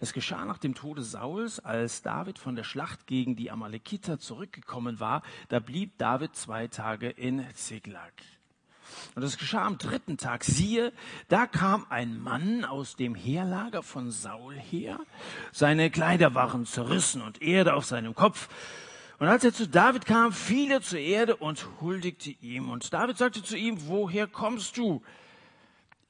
Es 0.00 0.12
geschah 0.12 0.44
nach 0.44 0.58
dem 0.58 0.74
Tode 0.74 1.02
Sauls, 1.02 1.60
als 1.60 2.02
David 2.02 2.38
von 2.38 2.56
der 2.56 2.62
Schlacht 2.62 3.06
gegen 3.06 3.36
die 3.36 3.50
Amalekiter 3.50 4.18
zurückgekommen 4.18 5.00
war, 5.00 5.22
da 5.48 5.60
blieb 5.60 5.96
David 5.96 6.36
zwei 6.36 6.68
Tage 6.68 7.08
in 7.08 7.46
Ziklag. 7.54 8.12
Und 9.14 9.22
es 9.22 9.38
geschah 9.38 9.64
am 9.64 9.78
dritten 9.78 10.18
Tag. 10.18 10.44
Siehe, 10.44 10.92
da 11.28 11.46
kam 11.46 11.86
ein 11.88 12.20
Mann 12.20 12.66
aus 12.66 12.96
dem 12.96 13.14
Heerlager 13.14 13.82
von 13.82 14.10
Saul 14.10 14.56
her. 14.56 15.00
Seine 15.52 15.90
Kleider 15.90 16.34
waren 16.34 16.66
zerrissen 16.66 17.22
und 17.22 17.40
Erde 17.40 17.72
auf 17.72 17.86
seinem 17.86 18.14
Kopf. 18.14 18.50
Und 19.18 19.28
als 19.28 19.42
er 19.42 19.54
zu 19.54 19.66
David 19.66 20.04
kam, 20.04 20.34
fiel 20.34 20.70
er 20.70 20.82
zur 20.82 20.98
Erde 20.98 21.36
und 21.36 21.66
huldigte 21.80 22.30
ihm. 22.42 22.68
Und 22.68 22.92
David 22.92 23.16
sagte 23.16 23.42
zu 23.42 23.56
ihm, 23.56 23.88
woher 23.88 24.26
kommst 24.26 24.76
du? 24.76 25.02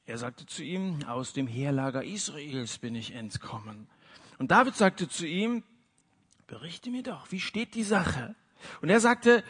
Er 0.06 0.18
sagte 0.18 0.44
zu 0.44 0.62
ihm, 0.62 1.02
aus 1.06 1.32
dem 1.32 1.46
Heerlager 1.46 2.04
Israels 2.04 2.78
bin 2.78 2.94
ich 2.94 3.12
entkommen. 3.12 3.88
Und 4.38 4.50
David 4.50 4.76
sagte 4.76 5.08
zu 5.08 5.26
ihm, 5.26 5.62
berichte 6.46 6.90
mir 6.90 7.02
doch, 7.02 7.30
wie 7.32 7.40
steht 7.40 7.74
die 7.74 7.84
Sache? 7.84 8.34
Und 8.82 8.90
er 8.90 9.00
sagte, 9.00 9.42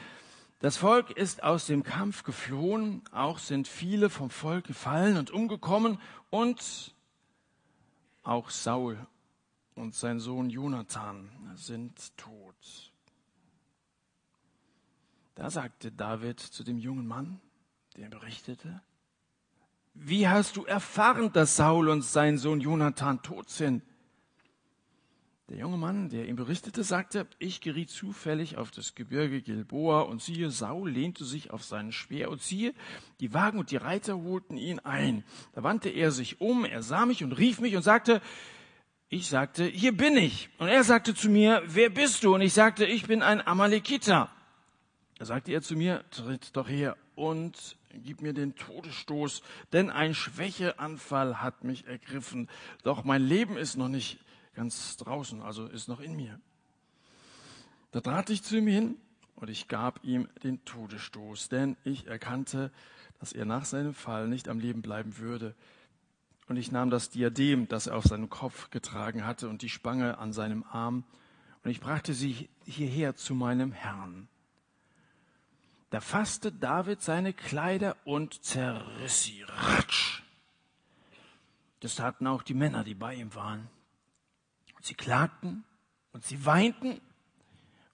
das 0.60 0.76
Volk 0.76 1.10
ist 1.10 1.42
aus 1.42 1.66
dem 1.66 1.82
Kampf 1.82 2.22
geflohen, 2.22 3.02
auch 3.10 3.38
sind 3.38 3.66
viele 3.66 4.10
vom 4.10 4.30
Volk 4.30 4.66
gefallen 4.66 5.16
und 5.16 5.30
umgekommen 5.30 5.98
und 6.30 6.94
auch 8.22 8.50
Saul 8.50 9.06
und 9.74 9.94
sein 9.94 10.20
Sohn 10.20 10.50
Jonathan 10.50 11.28
sind 11.56 12.16
tot. 12.16 12.92
Da 15.34 15.50
sagte 15.50 15.90
David 15.90 16.38
zu 16.38 16.62
dem 16.62 16.78
jungen 16.78 17.06
Mann, 17.06 17.40
der 17.96 18.08
berichtete, 18.08 18.80
wie 19.94 20.28
hast 20.28 20.56
du 20.56 20.64
erfahren, 20.64 21.32
dass 21.32 21.56
Saul 21.56 21.88
und 21.88 22.02
sein 22.02 22.36
Sohn 22.36 22.60
Jonathan 22.60 23.22
tot 23.22 23.48
sind? 23.48 23.82
Der 25.48 25.58
junge 25.58 25.76
Mann, 25.76 26.08
der 26.08 26.26
ihm 26.26 26.36
berichtete, 26.36 26.82
sagte, 26.82 27.26
ich 27.38 27.60
geriet 27.60 27.90
zufällig 27.90 28.56
auf 28.56 28.70
das 28.70 28.94
Gebirge 28.94 29.42
Gilboa 29.42 30.00
und 30.00 30.22
siehe, 30.22 30.50
Saul 30.50 30.90
lehnte 30.90 31.24
sich 31.24 31.50
auf 31.50 31.62
seinen 31.62 31.92
Speer 31.92 32.30
und 32.30 32.40
siehe, 32.40 32.74
die 33.20 33.34
Wagen 33.34 33.58
und 33.58 33.70
die 33.70 33.76
Reiter 33.76 34.16
holten 34.16 34.56
ihn 34.56 34.78
ein. 34.80 35.22
Da 35.52 35.62
wandte 35.62 35.90
er 35.90 36.12
sich 36.12 36.40
um, 36.40 36.64
er 36.64 36.82
sah 36.82 37.04
mich 37.04 37.22
und 37.22 37.32
rief 37.32 37.60
mich 37.60 37.76
und 37.76 37.82
sagte, 37.82 38.22
ich 39.10 39.28
sagte, 39.28 39.64
hier 39.64 39.94
bin 39.94 40.16
ich. 40.16 40.48
Und 40.58 40.68
er 40.68 40.82
sagte 40.82 41.14
zu 41.14 41.28
mir, 41.28 41.62
wer 41.66 41.90
bist 41.90 42.24
du? 42.24 42.34
Und 42.34 42.40
ich 42.40 42.54
sagte, 42.54 42.86
ich 42.86 43.06
bin 43.06 43.22
ein 43.22 43.46
Amalekiter. 43.46 44.30
Da 45.18 45.24
sagte 45.26 45.52
er 45.52 45.62
zu 45.62 45.76
mir, 45.76 46.04
tritt 46.10 46.56
doch 46.56 46.68
her 46.68 46.96
und 47.14 47.76
gib 48.02 48.22
mir 48.22 48.32
den 48.32 48.54
Todesstoß, 48.54 49.42
denn 49.72 49.90
ein 49.90 50.14
Schwächeanfall 50.14 51.40
hat 51.40 51.64
mich 51.64 51.86
ergriffen. 51.86 52.48
Doch 52.82 53.04
mein 53.04 53.22
Leben 53.22 53.56
ist 53.56 53.76
noch 53.76 53.88
nicht 53.88 54.18
ganz 54.54 54.96
draußen, 54.96 55.42
also 55.42 55.66
ist 55.66 55.88
noch 55.88 56.00
in 56.00 56.16
mir. 56.16 56.40
Da 57.90 58.00
trat 58.00 58.30
ich 58.30 58.42
zu 58.42 58.56
ihm 58.56 58.66
hin 58.66 58.96
und 59.36 59.50
ich 59.50 59.68
gab 59.68 60.04
ihm 60.04 60.28
den 60.42 60.64
Todesstoß, 60.64 61.48
denn 61.48 61.76
ich 61.84 62.06
erkannte, 62.06 62.72
dass 63.20 63.32
er 63.32 63.44
nach 63.44 63.64
seinem 63.64 63.94
Fall 63.94 64.28
nicht 64.28 64.48
am 64.48 64.58
Leben 64.58 64.82
bleiben 64.82 65.18
würde. 65.18 65.54
Und 66.46 66.56
ich 66.56 66.72
nahm 66.72 66.90
das 66.90 67.10
Diadem, 67.10 67.68
das 67.68 67.86
er 67.86 67.96
auf 67.96 68.04
seinem 68.04 68.28
Kopf 68.28 68.70
getragen 68.70 69.26
hatte, 69.26 69.48
und 69.48 69.62
die 69.62 69.68
Spange 69.68 70.18
an 70.18 70.32
seinem 70.32 70.62
Arm, 70.64 71.04
und 71.62 71.70
ich 71.70 71.80
brachte 71.80 72.12
sie 72.12 72.50
hierher 72.66 73.16
zu 73.16 73.34
meinem 73.34 73.72
Herrn. 73.72 74.28
Da 75.94 76.00
fasste 76.00 76.50
David 76.50 77.02
seine 77.02 77.32
Kleider 77.32 77.96
und 78.04 78.42
zerriss 78.42 79.22
sie. 79.22 79.44
Ratsch! 79.44 80.24
Das 81.78 81.94
taten 81.94 82.26
auch 82.26 82.42
die 82.42 82.52
Männer, 82.52 82.82
die 82.82 82.96
bei 82.96 83.14
ihm 83.14 83.32
waren. 83.36 83.70
Sie 84.80 84.94
klagten 84.94 85.62
und 86.10 86.24
sie 86.24 86.44
weinten 86.44 87.00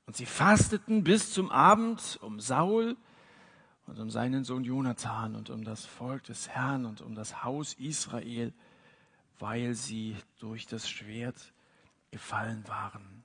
und 0.07 0.16
sie 0.16 0.25
fasteten 0.25 1.04
bis 1.04 1.35
zum 1.35 1.50
Abend 1.50 2.19
um 2.23 2.40
Saul 2.40 2.97
und 3.87 3.99
um 3.99 4.09
seinen 4.09 4.45
Sohn 4.45 4.64
Jonathan 4.64 5.37
und 5.37 5.50
um 5.50 5.62
das 5.62 5.85
Volk 5.85 6.25
des 6.25 6.49
Herrn 6.49 6.87
und 6.87 7.02
um 7.02 7.14
das 7.14 7.45
Haus 7.45 7.75
Israel, 7.75 8.54
weil 9.38 9.75
sie 9.75 10.16
durch 10.38 10.66
das 10.66 10.88
Schwert 10.88 11.52
gefallen 12.11 12.66
waren. 12.66 13.25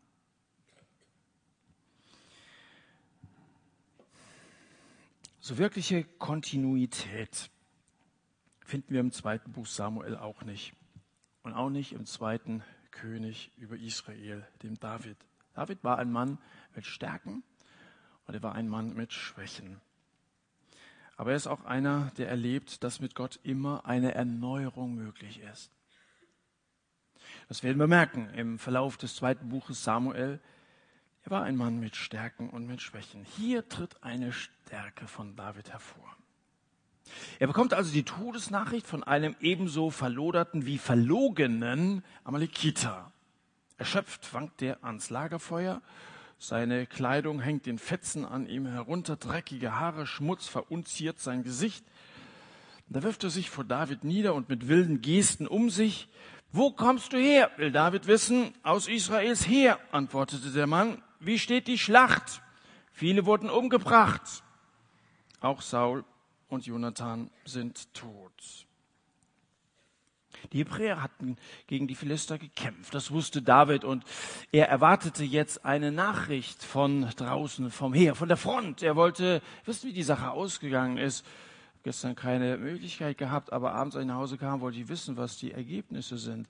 So 5.46 5.60
wirkliche 5.60 6.04
Kontinuität 6.04 7.52
finden 8.62 8.96
wir 8.96 9.00
im 9.00 9.12
zweiten 9.12 9.52
Buch 9.52 9.68
Samuel 9.68 10.18
auch 10.18 10.42
nicht. 10.42 10.74
Und 11.44 11.54
auch 11.54 11.70
nicht 11.70 11.92
im 11.92 12.08
zweiten 12.08 12.64
König 12.90 13.52
über 13.56 13.78
Israel, 13.78 14.48
dem 14.64 14.80
David. 14.80 15.18
David 15.54 15.84
war 15.84 16.00
ein 16.00 16.12
Mann 16.12 16.40
mit 16.74 16.88
Stärken 16.88 17.44
und 18.26 18.34
er 18.34 18.42
war 18.42 18.56
ein 18.56 18.68
Mann 18.68 18.96
mit 18.96 19.14
Schwächen. 19.14 19.80
Aber 21.16 21.30
er 21.30 21.38
ist 21.38 21.46
auch 21.46 21.64
einer, 21.64 22.12
der 22.18 22.28
erlebt, 22.28 22.84
dass 22.84 23.00
mit 23.00 23.14
Gott 23.14 23.40
immer 23.44 23.86
eine 23.86 24.16
Erneuerung 24.16 24.96
möglich 24.96 25.42
ist. 25.42 25.70
Das 27.50 27.62
werden 27.62 27.78
wir 27.78 27.86
merken 27.86 28.32
im 28.32 28.58
Verlauf 28.58 28.98
des 28.98 29.16
zweiten 29.16 29.50
Buches 29.50 29.84
Samuel. 29.84 30.40
Er 31.26 31.32
war 31.32 31.44
ein 31.44 31.56
Mann 31.56 31.80
mit 31.80 31.96
Stärken 31.96 32.52
und 32.52 32.68
mit 32.68 32.84
Schwächen. 32.84 33.26
Hier 33.26 33.68
tritt 33.68 34.04
eine 34.04 34.32
Stärke 34.32 35.08
von 35.08 35.36
David 35.36 35.72
hervor. 35.72 36.16
Er 37.40 37.48
bekommt 37.48 37.74
also 37.74 37.92
die 37.92 38.04
Todesnachricht 38.04 38.86
von 38.86 39.04
einem 39.04 39.36
ebenso 39.40 39.90
verloderten 39.90 40.68
wie 40.68 40.78
verlogenen 40.78 42.04
Amalekiter. 42.24 43.12
Erschöpft 43.80 44.36
wankt 44.36 44.62
er 44.62 44.84
ans 44.84 45.10
Lagerfeuer. 45.10 45.82
Seine 46.38 46.86
Kleidung 46.86 47.40
hängt 47.40 47.66
in 47.66 47.80
Fetzen 47.80 48.24
an 48.24 48.46
ihm 48.46 48.68
herunter, 48.68 49.16
dreckige 49.16 49.80
Haare, 49.80 50.06
Schmutz 50.06 50.48
verunziert 50.48 51.20
sein 51.20 51.42
Gesicht. 51.42 51.84
Da 52.88 53.02
wirft 53.02 53.24
er 53.24 53.32
sich 53.32 53.50
vor 53.50 53.64
David 53.64 54.04
nieder 54.04 54.36
und 54.36 54.48
mit 54.48 54.68
wilden 54.68 55.02
Gesten 55.02 55.48
um 55.48 55.72
sich. 55.72 56.08
Wo 56.52 56.70
kommst 56.70 57.14
du 57.14 57.18
her? 57.18 57.50
will 57.58 57.72
David 57.72 58.06
wissen. 58.06 58.54
Aus 58.62 58.88
Israels 58.88 59.48
Heer, 59.48 59.80
antwortete 59.92 60.52
der 60.52 60.68
Mann. 60.68 61.02
Wie 61.20 61.40
steht 61.40 61.68
die 61.68 61.78
Schlacht? 61.78 62.42
Viele 62.92 63.26
wurden 63.26 63.50
umgebracht. 63.50 64.44
Auch 65.42 65.62
Saul 65.62 66.04
und 66.48 66.66
Jonathan 66.66 67.30
sind 67.46 67.94
tot. 67.94 68.66
Die 70.54 70.60
Hebräer 70.60 71.02
hatten 71.02 71.38
gegen 71.68 71.88
die 71.88 71.96
Philister 71.96 72.38
gekämpft, 72.38 72.94
das 72.94 73.12
wusste 73.12 73.42
David 73.42 73.84
und 73.84 74.04
er 74.52 74.70
erwartete 74.70 75.24
jetzt 75.24 75.66
eine 75.66 75.92
Nachricht 75.92 76.64
von 76.64 77.10
draußen, 77.16 77.72
vom 77.72 77.94
Heer, 77.94 78.16
von 78.16 78.28
der 78.28 78.38
Front. 78.38 78.84
Er 78.84 78.96
wollte 78.96 79.42
wissen, 79.66 79.90
wie 79.90 79.94
die 79.94 80.04
Sache 80.04 80.32
ausgegangen 80.32 80.98
ist. 80.98 81.26
Gestern 81.84 82.16
keine 82.16 82.58
Möglichkeit 82.58 83.18
gehabt, 83.18 83.54
aber 83.54 83.74
abends, 83.74 83.96
als 83.96 84.04
ich 84.04 84.08
nach 84.08 84.16
Hause 84.16 84.38
kam, 84.38 84.60
wollte 84.62 84.80
ich 84.80 84.88
wissen, 84.88 85.18
was 85.18 85.38
die 85.38 85.52
Ergebnisse 85.52 86.18
sind 86.18 86.50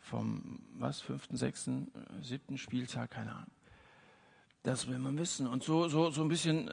vom, 0.00 0.60
was, 0.74 1.00
fünften, 1.00 1.36
sechsten, 1.36 1.90
siebten 2.20 2.58
Spieltag, 2.58 3.10
keine 3.10 3.32
Ahnung. 3.32 3.55
Das 4.66 4.88
will 4.88 4.98
man 4.98 5.16
wissen. 5.16 5.46
Und 5.46 5.62
so, 5.62 5.86
so, 5.86 6.10
so 6.10 6.22
ein 6.22 6.28
bisschen 6.28 6.68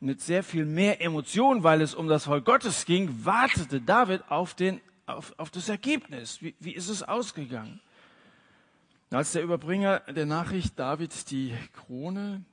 mit 0.00 0.22
sehr 0.22 0.42
viel 0.42 0.64
mehr 0.64 1.02
Emotion, 1.02 1.62
weil 1.62 1.82
es 1.82 1.94
um 1.94 2.08
das 2.08 2.24
Volk 2.24 2.46
Gottes 2.46 2.86
ging, 2.86 3.26
wartete 3.26 3.82
David 3.82 4.22
auf, 4.30 4.54
den, 4.54 4.80
auf, 5.04 5.34
auf 5.36 5.50
das 5.50 5.68
Ergebnis. 5.68 6.40
Wie, 6.40 6.54
wie 6.58 6.72
ist 6.72 6.88
es 6.88 7.02
ausgegangen? 7.02 7.82
Als 9.10 9.32
der 9.32 9.42
Überbringer 9.42 10.00
der 10.00 10.24
Nachricht 10.24 10.78
David 10.78 11.30
die 11.30 11.54
Krone 11.74 12.46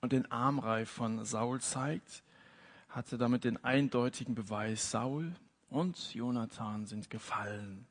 und 0.00 0.12
den 0.12 0.32
Armreif 0.32 0.88
von 0.88 1.22
Saul 1.26 1.60
zeigt, 1.60 2.22
hatte 2.88 3.18
damit 3.18 3.44
den 3.44 3.62
eindeutigen 3.62 4.34
Beweis, 4.34 4.90
Saul 4.90 5.30
und 5.68 6.14
Jonathan 6.14 6.86
sind 6.86 7.10
gefallen. 7.10 7.86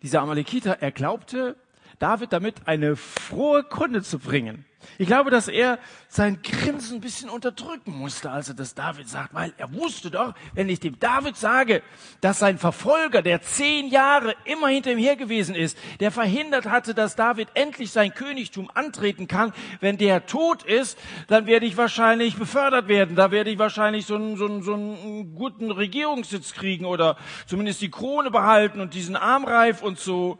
Dieser 0.00 0.22
Amalekiter, 0.22 0.80
er 0.80 0.90
glaubte, 0.90 1.56
David 1.98 2.32
damit 2.32 2.66
eine 2.66 2.96
frohe 2.96 3.62
Kunde 3.62 4.02
zu 4.02 4.18
bringen. 4.18 4.64
Ich 4.98 5.06
glaube, 5.06 5.30
dass 5.30 5.48
er 5.48 5.78
sein 6.08 6.40
Grinsen 6.42 6.98
ein 6.98 7.00
bisschen 7.00 7.28
unterdrücken 7.28 7.96
musste, 7.96 8.30
als 8.30 8.48
er 8.48 8.54
das 8.54 8.74
David 8.74 9.08
sagt, 9.08 9.34
weil 9.34 9.52
er 9.56 9.72
wusste 9.72 10.10
doch, 10.10 10.34
wenn 10.54 10.68
ich 10.68 10.80
dem 10.80 10.98
David 10.98 11.36
sage, 11.36 11.82
dass 12.20 12.38
sein 12.38 12.58
Verfolger, 12.58 13.22
der 13.22 13.42
zehn 13.42 13.88
Jahre 13.88 14.34
immer 14.44 14.68
hinter 14.68 14.92
ihm 14.92 14.98
her 14.98 15.16
gewesen 15.16 15.54
ist, 15.54 15.78
der 16.00 16.10
verhindert 16.10 16.66
hatte, 16.66 16.94
dass 16.94 17.16
David 17.16 17.48
endlich 17.54 17.90
sein 17.90 18.14
Königtum 18.14 18.70
antreten 18.72 19.26
kann, 19.26 19.52
wenn 19.80 19.98
der 19.98 20.26
tot 20.26 20.62
ist, 20.62 20.98
dann 21.28 21.46
werde 21.46 21.66
ich 21.66 21.76
wahrscheinlich 21.76 22.36
befördert 22.36 22.88
werden, 22.88 23.16
da 23.16 23.30
werde 23.30 23.50
ich 23.50 23.58
wahrscheinlich 23.58 24.06
so 24.06 24.16
einen, 24.16 24.36
so 24.36 24.46
einen, 24.46 24.62
so 24.62 24.74
einen 24.74 25.34
guten 25.34 25.70
Regierungssitz 25.70 26.52
kriegen 26.52 26.84
oder 26.84 27.16
zumindest 27.46 27.80
die 27.80 27.90
Krone 27.90 28.30
behalten 28.30 28.80
und 28.80 28.94
diesen 28.94 29.16
Armreif 29.16 29.82
und 29.82 29.98
so. 29.98 30.38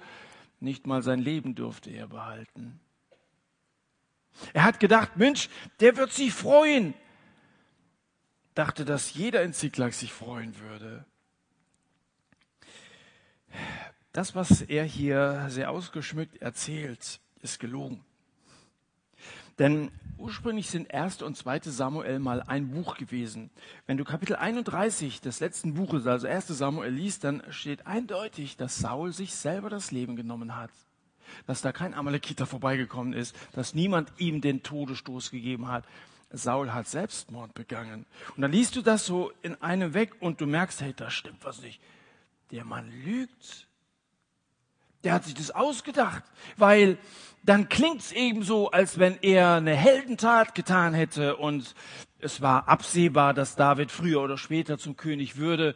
Nicht 0.61 0.87
mal 0.87 1.03
sein 1.03 1.19
Leben 1.19 1.55
durfte 1.55 1.91
er 1.91 2.09
behalten. 2.09 2.81
Er 4.53 4.65
hat 4.65 4.81
gedacht, 4.81 5.17
Mensch, 5.17 5.49
der 5.81 5.97
wird 5.97 6.13
sich 6.13 6.33
freuen. 6.33 6.95
Dachte, 8.55 8.85
dass 8.85 9.15
jeder 9.15 9.43
in 9.43 9.53
Ziklag 9.53 9.93
sich 9.93 10.13
freuen 10.13 10.59
würde. 10.59 11.05
Das, 14.13 14.35
was 14.35 14.63
er 14.63 14.85
hier 14.85 15.47
sehr 15.49 15.71
ausgeschmückt 15.71 16.41
erzählt, 16.41 17.21
ist 17.41 17.59
gelogen. 17.59 18.05
Denn 19.59 19.91
ursprünglich 20.19 20.71
sind 20.71 20.93
1. 20.93 21.23
und 21.23 21.37
2. 21.37 21.61
Samuel 21.65 22.19
mal 22.19 22.43
ein 22.43 22.71
Buch 22.71 22.97
gewesen. 22.97 23.51
Wenn 23.87 23.97
du 23.97 24.05
Kapitel 24.05 24.37
31 24.37 25.21
des 25.21 25.41
letzten 25.41 25.75
Buches, 25.75 26.07
also 26.07 26.27
1. 26.27 26.49
Samuel 26.49 26.93
liest, 26.93 27.25
dann 27.25 27.43
steht 27.51 27.87
eindeutig, 27.87 28.57
dass 28.57 28.79
Saul 28.79 29.13
sich 29.13 29.35
selber 29.35 29.71
das 29.71 29.91
Leben 29.91 30.17
genommen 30.17 30.57
hat 30.57 30.71
dass 31.47 31.63
da 31.63 31.73
kein 31.73 31.95
Amalekiter 31.95 32.47
vorbeigekommen 32.47 33.13
ist, 33.13 33.37
dass 33.53 33.75
niemand 33.75 34.13
ihm 34.19 34.41
den 34.41 34.63
Todesstoß 34.63 35.31
gegeben 35.31 35.69
hat. 35.69 35.85
Saul 36.31 36.73
hat 36.73 36.89
Selbstmord 36.89 37.55
begangen. 37.55 38.07
Und 38.35 38.43
dann 38.43 38.53
liest 38.53 38.77
du 38.77 38.83
das 38.83 39.07
so 39.07 39.31
in 39.43 39.61
einem 39.63 39.95
weg 39.95 40.15
und 40.21 40.41
du 40.41 40.47
merkst, 40.47 40.81
hey, 40.81 40.93
da 40.95 41.11
stimmt 41.11 41.45
was 41.45 41.63
nicht. 41.63 41.81
Der 42.51 42.65
Mann 42.65 42.91
lügt. 43.05 43.69
Der 45.05 45.13
hat 45.13 45.25
sich 45.25 45.35
das 45.35 45.51
ausgedacht, 45.51 46.25
weil 46.57 46.99
dann 47.43 47.69
klingt's 47.69 48.11
eben 48.13 48.43
so, 48.43 48.71
als 48.71 48.99
wenn 48.99 49.19
er 49.21 49.55
eine 49.55 49.77
Heldentat 49.77 50.55
getan 50.55 50.95
hätte 50.95 51.37
und 51.37 51.75
es 52.19 52.41
war 52.41 52.69
absehbar, 52.69 53.35
dass 53.35 53.55
David 53.55 53.91
früher 53.91 54.23
oder 54.23 54.39
später 54.39 54.79
zum 54.79 54.97
König 54.97 55.37
würde 55.37 55.75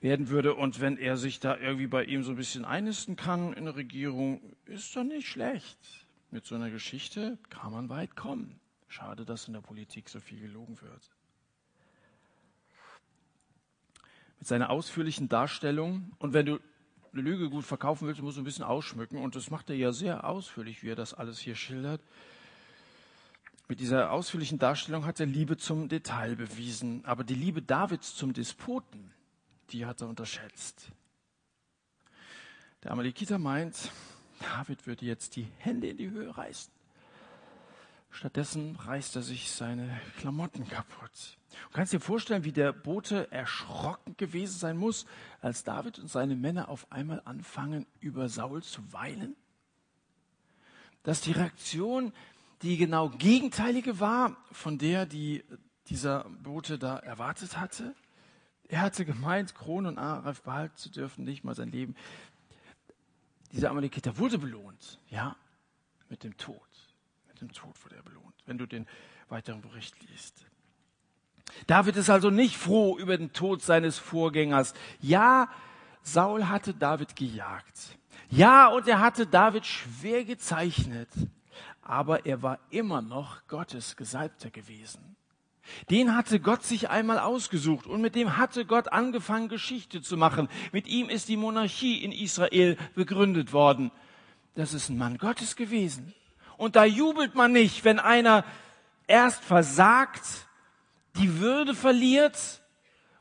werden 0.00 0.28
würde. 0.28 0.54
Und 0.54 0.80
wenn 0.80 0.98
er 0.98 1.16
sich 1.16 1.40
da 1.40 1.56
irgendwie 1.56 1.86
bei 1.86 2.04
ihm 2.04 2.22
so 2.22 2.30
ein 2.30 2.36
bisschen 2.36 2.64
einnisten 2.64 3.16
kann 3.16 3.52
in 3.52 3.64
der 3.64 3.76
Regierung, 3.76 4.40
ist 4.66 4.94
doch 4.96 5.04
nicht 5.04 5.28
schlecht. 5.28 5.78
Mit 6.30 6.44
so 6.46 6.54
einer 6.54 6.70
Geschichte 6.70 7.38
kann 7.50 7.72
man 7.72 7.88
weit 7.88 8.16
kommen. 8.16 8.60
Schade, 8.88 9.24
dass 9.24 9.48
in 9.48 9.54
der 9.54 9.60
Politik 9.60 10.08
so 10.08 10.20
viel 10.20 10.40
gelogen 10.40 10.80
wird. 10.80 11.10
Mit 14.38 14.46
seiner 14.46 14.70
ausführlichen 14.70 15.28
Darstellung 15.28 16.12
und 16.18 16.32
wenn 16.32 16.46
du 16.46 16.58
eine 17.16 17.28
Lüge 17.28 17.48
gut 17.48 17.64
verkaufen 17.64 18.06
willst, 18.06 18.22
musst 18.22 18.36
du 18.36 18.42
ein 18.42 18.44
bisschen 18.44 18.64
ausschmücken 18.64 19.18
und 19.18 19.36
das 19.36 19.50
macht 19.50 19.70
er 19.70 19.76
ja 19.76 19.92
sehr 19.92 20.28
ausführlich, 20.28 20.82
wie 20.82 20.90
er 20.90 20.96
das 20.96 21.14
alles 21.14 21.38
hier 21.38 21.54
schildert. 21.54 22.00
Mit 23.68 23.80
dieser 23.80 24.12
ausführlichen 24.12 24.58
Darstellung 24.58 25.06
hat 25.06 25.18
er 25.18 25.26
Liebe 25.26 25.56
zum 25.56 25.88
Detail 25.88 26.36
bewiesen, 26.36 27.04
aber 27.04 27.24
die 27.24 27.34
Liebe 27.34 27.62
Davids 27.62 28.14
zum 28.14 28.32
Despoten, 28.32 29.12
die 29.70 29.86
hat 29.86 30.02
er 30.02 30.08
unterschätzt. 30.08 30.92
Der 32.84 32.92
Amalekiter 32.92 33.38
meint, 33.38 33.90
David 34.40 34.86
würde 34.86 35.06
jetzt 35.06 35.34
die 35.36 35.48
Hände 35.58 35.88
in 35.88 35.96
die 35.96 36.10
Höhe 36.10 36.36
reißen. 36.36 36.75
Stattdessen 38.16 38.76
reißt 38.76 39.14
er 39.16 39.22
sich 39.22 39.50
seine 39.50 40.00
Klamotten 40.16 40.66
kaputt. 40.66 41.36
Du 41.50 41.70
kannst 41.74 41.92
dir 41.92 42.00
vorstellen, 42.00 42.44
wie 42.44 42.52
der 42.52 42.72
Bote 42.72 43.30
erschrocken 43.30 44.16
gewesen 44.16 44.58
sein 44.58 44.78
muss, 44.78 45.04
als 45.42 45.64
David 45.64 45.98
und 45.98 46.08
seine 46.08 46.34
Männer 46.34 46.70
auf 46.70 46.90
einmal 46.90 47.20
anfangen, 47.26 47.84
über 48.00 48.30
Saul 48.30 48.62
zu 48.62 48.90
weinen? 48.90 49.36
Dass 51.02 51.20
die 51.20 51.32
Reaktion 51.32 52.14
die 52.62 52.78
genau 52.78 53.10
gegenteilige 53.10 54.00
war 54.00 54.34
von 54.50 54.78
der, 54.78 55.04
die 55.04 55.44
dieser 55.88 56.24
Bote 56.42 56.78
da 56.78 56.96
erwartet 56.96 57.58
hatte? 57.58 57.94
Er 58.66 58.80
hatte 58.80 59.04
gemeint, 59.04 59.54
Kron 59.54 59.84
und 59.84 59.98
Aref 59.98 60.40
behalten 60.40 60.78
zu 60.78 60.90
dürfen, 60.90 61.24
nicht 61.24 61.44
mal 61.44 61.54
sein 61.54 61.70
Leben. 61.70 61.94
Dieser 63.52 63.68
Amalekiter 63.68 64.16
wurde 64.16 64.38
belohnt, 64.38 65.00
ja, 65.10 65.36
mit 66.08 66.24
dem 66.24 66.34
Tod. 66.38 66.62
Mit 67.38 67.50
dem 67.50 67.52
Tod 67.52 67.74
wurde 67.84 67.96
er 67.96 68.02
belohnt, 68.02 68.34
wenn 68.46 68.56
du 68.56 68.64
den 68.64 68.86
weiteren 69.28 69.60
Bericht 69.60 69.94
liest. 70.08 70.46
David 71.66 71.96
ist 71.96 72.08
also 72.08 72.30
nicht 72.30 72.56
froh 72.56 72.96
über 72.96 73.18
den 73.18 73.34
Tod 73.34 73.60
seines 73.60 73.98
Vorgängers. 73.98 74.72
Ja, 75.02 75.50
Saul 76.00 76.48
hatte 76.48 76.72
David 76.72 77.14
gejagt. 77.14 77.98
Ja, 78.30 78.68
und 78.68 78.88
er 78.88 79.00
hatte 79.00 79.26
David 79.26 79.66
schwer 79.66 80.24
gezeichnet. 80.24 81.10
Aber 81.82 82.24
er 82.24 82.42
war 82.42 82.58
immer 82.70 83.02
noch 83.02 83.46
Gottes 83.48 83.96
Gesalbter 83.96 84.48
gewesen. 84.48 85.14
Den 85.90 86.16
hatte 86.16 86.40
Gott 86.40 86.62
sich 86.62 86.88
einmal 86.88 87.18
ausgesucht 87.18 87.86
und 87.86 88.00
mit 88.00 88.14
dem 88.14 88.38
hatte 88.38 88.64
Gott 88.64 88.88
angefangen, 88.88 89.50
Geschichte 89.50 90.00
zu 90.00 90.16
machen. 90.16 90.48
Mit 90.72 90.86
ihm 90.86 91.10
ist 91.10 91.28
die 91.28 91.36
Monarchie 91.36 92.02
in 92.02 92.12
Israel 92.12 92.78
begründet 92.94 93.52
worden. 93.52 93.90
Das 94.54 94.72
ist 94.72 94.88
ein 94.88 94.96
Mann 94.96 95.18
Gottes 95.18 95.54
gewesen. 95.54 96.14
Und 96.56 96.76
da 96.76 96.84
jubelt 96.84 97.34
man 97.34 97.52
nicht, 97.52 97.84
wenn 97.84 97.98
einer 97.98 98.44
erst 99.06 99.42
versagt, 99.42 100.46
die 101.16 101.38
Würde 101.38 101.74
verliert 101.74 102.62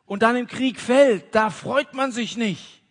und 0.05 0.21
dann 0.21 0.35
im 0.35 0.47
Krieg 0.47 0.79
fällt. 0.79 1.33
Da 1.33 1.49
freut 1.49 1.93
man 1.93 2.11
sich 2.11 2.37
nicht. 2.37 2.81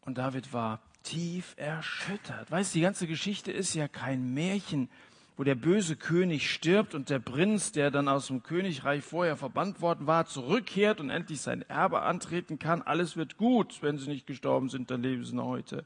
Und 0.00 0.18
David 0.18 0.52
war 0.52 0.80
tief 1.02 1.54
erschüttert. 1.56 2.50
Weißt, 2.50 2.74
die 2.74 2.80
ganze 2.80 3.06
Geschichte 3.06 3.52
ist 3.52 3.74
ja 3.74 3.88
kein 3.88 4.34
Märchen 4.34 4.88
wo 5.36 5.44
der 5.44 5.54
böse 5.54 5.96
König 5.96 6.50
stirbt 6.50 6.94
und 6.94 7.10
der 7.10 7.18
Prinz, 7.18 7.70
der 7.72 7.90
dann 7.90 8.08
aus 8.08 8.28
dem 8.28 8.42
Königreich 8.42 9.04
vorher 9.04 9.36
verbannt 9.36 9.82
worden 9.82 10.06
war, 10.06 10.26
zurückkehrt 10.26 10.98
und 10.98 11.10
endlich 11.10 11.42
sein 11.42 11.62
Erbe 11.68 12.02
antreten 12.02 12.58
kann. 12.58 12.80
Alles 12.82 13.16
wird 13.16 13.36
gut. 13.36 13.82
Wenn 13.82 13.98
sie 13.98 14.08
nicht 14.08 14.26
gestorben 14.26 14.70
sind, 14.70 14.90
dann 14.90 15.02
leben 15.02 15.24
sie 15.24 15.34
noch 15.34 15.46
heute. 15.46 15.84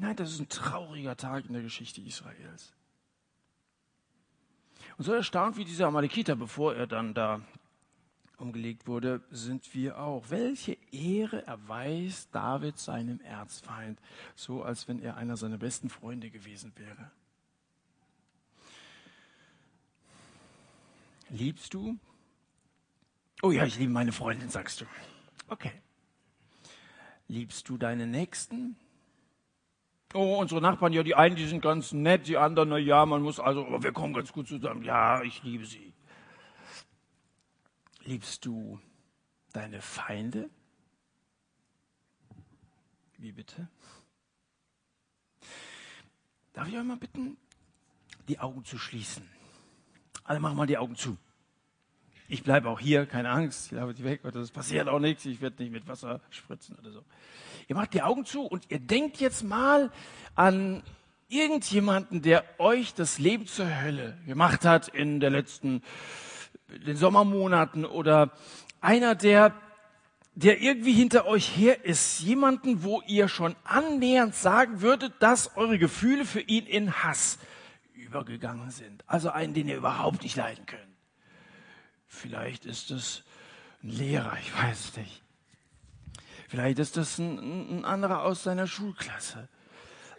Nein, 0.00 0.16
das 0.16 0.30
ist 0.30 0.40
ein 0.40 0.48
trauriger 0.48 1.14
Tag 1.14 1.44
in 1.44 1.52
der 1.52 1.60
Geschichte 1.60 2.00
Israels. 2.00 2.72
Und 4.96 5.04
so 5.04 5.12
erstaunt 5.12 5.58
wie 5.58 5.66
dieser 5.66 5.88
Amalekiter, 5.88 6.36
bevor 6.36 6.74
er 6.74 6.86
dann 6.86 7.12
da 7.12 7.42
umgelegt 8.38 8.86
wurde, 8.86 9.20
sind 9.30 9.74
wir 9.74 9.98
auch. 9.98 10.30
Welche 10.30 10.78
Ehre 10.90 11.46
erweist 11.46 12.34
David 12.34 12.78
seinem 12.78 13.20
Erzfeind, 13.20 14.00
so 14.34 14.62
als 14.62 14.88
wenn 14.88 15.02
er 15.02 15.18
einer 15.18 15.36
seiner 15.36 15.58
besten 15.58 15.90
Freunde 15.90 16.30
gewesen 16.30 16.72
wäre. 16.76 17.10
Liebst 21.28 21.74
du? 21.74 21.98
Oh 23.42 23.50
ja, 23.50 23.66
ich 23.66 23.78
liebe 23.78 23.92
meine 23.92 24.12
Freundin, 24.12 24.48
sagst 24.48 24.80
du. 24.80 24.86
Okay. 25.48 25.72
Liebst 27.28 27.68
du 27.68 27.76
deine 27.76 28.06
Nächsten? 28.06 28.76
Oh, 30.12 30.38
unsere 30.40 30.60
Nachbarn, 30.60 30.92
ja, 30.92 31.04
die 31.04 31.14
einen, 31.14 31.36
die 31.36 31.46
sind 31.46 31.60
ganz 31.60 31.92
nett, 31.92 32.26
die 32.26 32.36
anderen, 32.36 32.70
na 32.70 32.78
ja, 32.78 33.06
man 33.06 33.22
muss 33.22 33.38
also, 33.38 33.64
aber 33.64 33.82
wir 33.82 33.92
kommen 33.92 34.12
ganz 34.12 34.32
gut 34.32 34.48
zusammen. 34.48 34.82
Ja, 34.82 35.22
ich 35.22 35.42
liebe 35.44 35.64
sie. 35.64 35.92
Liebst 38.02 38.44
du 38.44 38.80
deine 39.52 39.80
Feinde? 39.80 40.50
Wie 43.18 43.32
bitte? 43.32 43.68
Darf 46.54 46.66
ich 46.66 46.76
euch 46.76 46.82
mal 46.82 46.96
bitten, 46.96 47.36
die 48.26 48.40
Augen 48.40 48.64
zu 48.64 48.78
schließen? 48.78 49.28
Alle 50.24 50.40
machen 50.40 50.56
mal 50.56 50.66
die 50.66 50.78
Augen 50.78 50.96
zu. 50.96 51.16
Ich 52.32 52.44
bleibe 52.44 52.68
auch 52.68 52.78
hier, 52.78 53.06
keine 53.06 53.28
Angst, 53.30 53.66
ich 53.66 53.72
laufe 53.72 53.92
die 53.92 54.04
weg, 54.04 54.20
das 54.22 54.52
passiert 54.52 54.88
auch 54.88 55.00
nichts, 55.00 55.26
ich 55.26 55.40
werde 55.40 55.60
nicht 55.60 55.72
mit 55.72 55.88
Wasser 55.88 56.20
spritzen 56.30 56.76
oder 56.78 56.92
so. 56.92 57.02
Ihr 57.66 57.74
macht 57.74 57.92
die 57.92 58.02
Augen 58.02 58.24
zu 58.24 58.42
und 58.42 58.70
ihr 58.70 58.78
denkt 58.78 59.16
jetzt 59.16 59.42
mal 59.42 59.90
an 60.36 60.84
irgendjemanden, 61.28 62.22
der 62.22 62.44
euch 62.58 62.94
das 62.94 63.18
Leben 63.18 63.48
zur 63.48 63.66
Hölle 63.82 64.16
gemacht 64.26 64.64
hat 64.64 64.86
in 64.86 65.18
der 65.18 65.30
letzten, 65.30 65.82
den 66.86 66.96
Sommermonaten 66.96 67.84
oder 67.84 68.30
einer, 68.80 69.16
der, 69.16 69.52
der 70.36 70.60
irgendwie 70.60 70.92
hinter 70.92 71.26
euch 71.26 71.56
her 71.56 71.84
ist, 71.84 72.20
jemanden, 72.20 72.84
wo 72.84 73.02
ihr 73.08 73.26
schon 73.26 73.56
annähernd 73.64 74.36
sagen 74.36 74.82
würdet, 74.82 75.14
dass 75.18 75.56
eure 75.56 75.80
Gefühle 75.80 76.24
für 76.24 76.42
ihn 76.42 76.66
in 76.66 76.92
Hass 77.02 77.40
übergegangen 77.92 78.70
sind. 78.70 79.02
Also 79.08 79.30
einen, 79.30 79.52
den 79.52 79.66
ihr 79.66 79.76
überhaupt 79.76 80.22
nicht 80.22 80.36
leiden 80.36 80.64
könnt. 80.66 80.89
Vielleicht 82.10 82.66
ist 82.66 82.90
es 82.90 83.22
ein 83.82 83.90
Lehrer, 83.90 84.36
ich 84.42 84.54
weiß 84.54 84.80
es 84.80 84.96
nicht. 84.96 85.22
Vielleicht 86.48 86.80
ist 86.80 86.96
das 86.96 87.18
ein, 87.18 87.78
ein 87.78 87.84
anderer 87.84 88.24
aus 88.24 88.42
seiner 88.42 88.66
Schulklasse. 88.66 89.48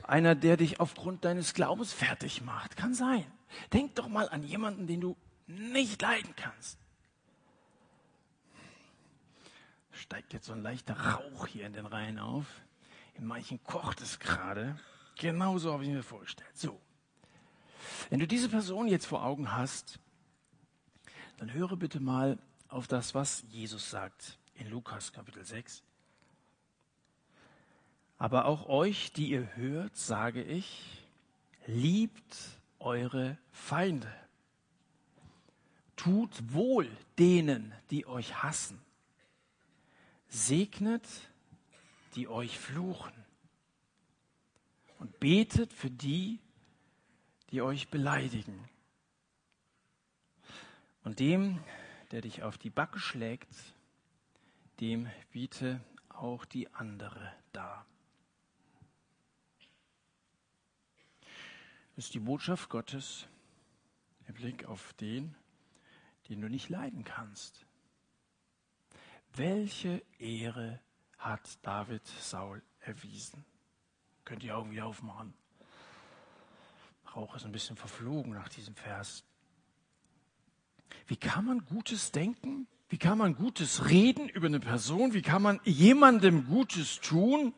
einer, 0.03 0.33
der 0.33 0.57
dich 0.57 0.79
aufgrund 0.79 1.25
deines 1.25 1.53
Glaubens 1.53 1.93
fertig 1.93 2.41
macht. 2.41 2.77
Kann 2.77 2.93
sein. 2.93 3.25
Denk 3.73 3.95
doch 3.95 4.07
mal 4.07 4.29
an 4.29 4.41
jemanden, 4.41 4.87
den 4.87 5.01
du 5.01 5.17
nicht 5.47 6.01
leiden 6.01 6.33
kannst. 6.37 6.79
Steigt 9.91 10.33
jetzt 10.33 10.45
so 10.45 10.53
ein 10.53 10.63
leichter 10.63 10.97
Rauch 10.97 11.45
hier 11.45 11.65
in 11.65 11.73
den 11.73 11.85
Reihen 11.85 12.19
auf. 12.19 12.45
In 13.15 13.25
manchen 13.25 13.61
kocht 13.63 14.01
es 14.01 14.17
gerade. 14.17 14.79
Genauso 15.17 15.73
habe 15.73 15.83
ich 15.83 15.89
mir 15.89 16.03
vorgestellt. 16.03 16.57
So. 16.57 16.79
Wenn 18.09 18.19
du 18.19 18.27
diese 18.27 18.47
Person 18.47 18.87
jetzt 18.87 19.05
vor 19.05 19.23
Augen 19.23 19.51
hast, 19.51 19.99
dann 21.41 21.53
höre 21.53 21.75
bitte 21.75 21.99
mal 21.99 22.37
auf 22.67 22.87
das, 22.87 23.15
was 23.15 23.43
Jesus 23.49 23.89
sagt 23.89 24.37
in 24.53 24.69
Lukas 24.69 25.11
Kapitel 25.11 25.43
6. 25.43 25.81
Aber 28.19 28.45
auch 28.45 28.69
euch, 28.69 29.11
die 29.11 29.31
ihr 29.31 29.55
hört, 29.55 29.97
sage 29.97 30.43
ich, 30.43 31.03
liebt 31.65 32.37
eure 32.77 33.39
Feinde. 33.51 34.13
Tut 35.95 36.29
wohl 36.53 36.87
denen, 37.17 37.73
die 37.89 38.05
euch 38.05 38.43
hassen. 38.43 38.79
Segnet, 40.27 41.07
die 42.13 42.27
euch 42.27 42.59
fluchen. 42.59 43.13
Und 44.99 45.19
betet 45.19 45.73
für 45.73 45.89
die, 45.89 46.37
die 47.49 47.63
euch 47.63 47.89
beleidigen. 47.89 48.69
Und 51.03 51.19
dem, 51.19 51.63
der 52.11 52.21
dich 52.21 52.43
auf 52.43 52.57
die 52.57 52.69
Backe 52.69 52.99
schlägt, 52.99 53.49
dem 54.79 55.09
biete 55.31 55.81
auch 56.09 56.45
die 56.45 56.71
andere 56.73 57.33
dar. 57.53 57.85
Das 61.95 62.05
ist 62.05 62.13
die 62.13 62.19
Botschaft 62.19 62.69
Gottes 62.69 63.27
im 64.27 64.33
Blick 64.35 64.65
auf 64.65 64.93
den, 64.93 65.35
den 66.29 66.41
du 66.41 66.49
nicht 66.49 66.69
leiden 66.69 67.03
kannst. 67.03 67.65
Welche 69.33 70.03
Ehre 70.19 70.79
hat 71.17 71.59
David 71.65 72.05
Saul 72.05 72.61
erwiesen? 72.79 73.45
Könnt 74.25 74.43
ihr 74.43 74.57
Augen 74.57 74.71
wieder 74.71 74.85
aufmachen. 74.85 75.33
Rauch 77.15 77.35
ist 77.35 77.45
ein 77.45 77.51
bisschen 77.51 77.75
verflogen 77.75 78.33
nach 78.33 78.49
diesem 78.49 78.75
Vers. 78.75 79.23
Wie 81.07 81.15
kann 81.15 81.45
man 81.45 81.65
Gutes 81.65 82.11
denken? 82.11 82.67
Wie 82.89 82.97
kann 82.97 83.17
man 83.17 83.35
Gutes 83.35 83.89
reden 83.89 84.27
über 84.29 84.47
eine 84.47 84.59
Person? 84.59 85.13
Wie 85.13 85.21
kann 85.21 85.41
man 85.41 85.59
jemandem 85.63 86.47
Gutes 86.47 86.99
tun, 86.99 87.53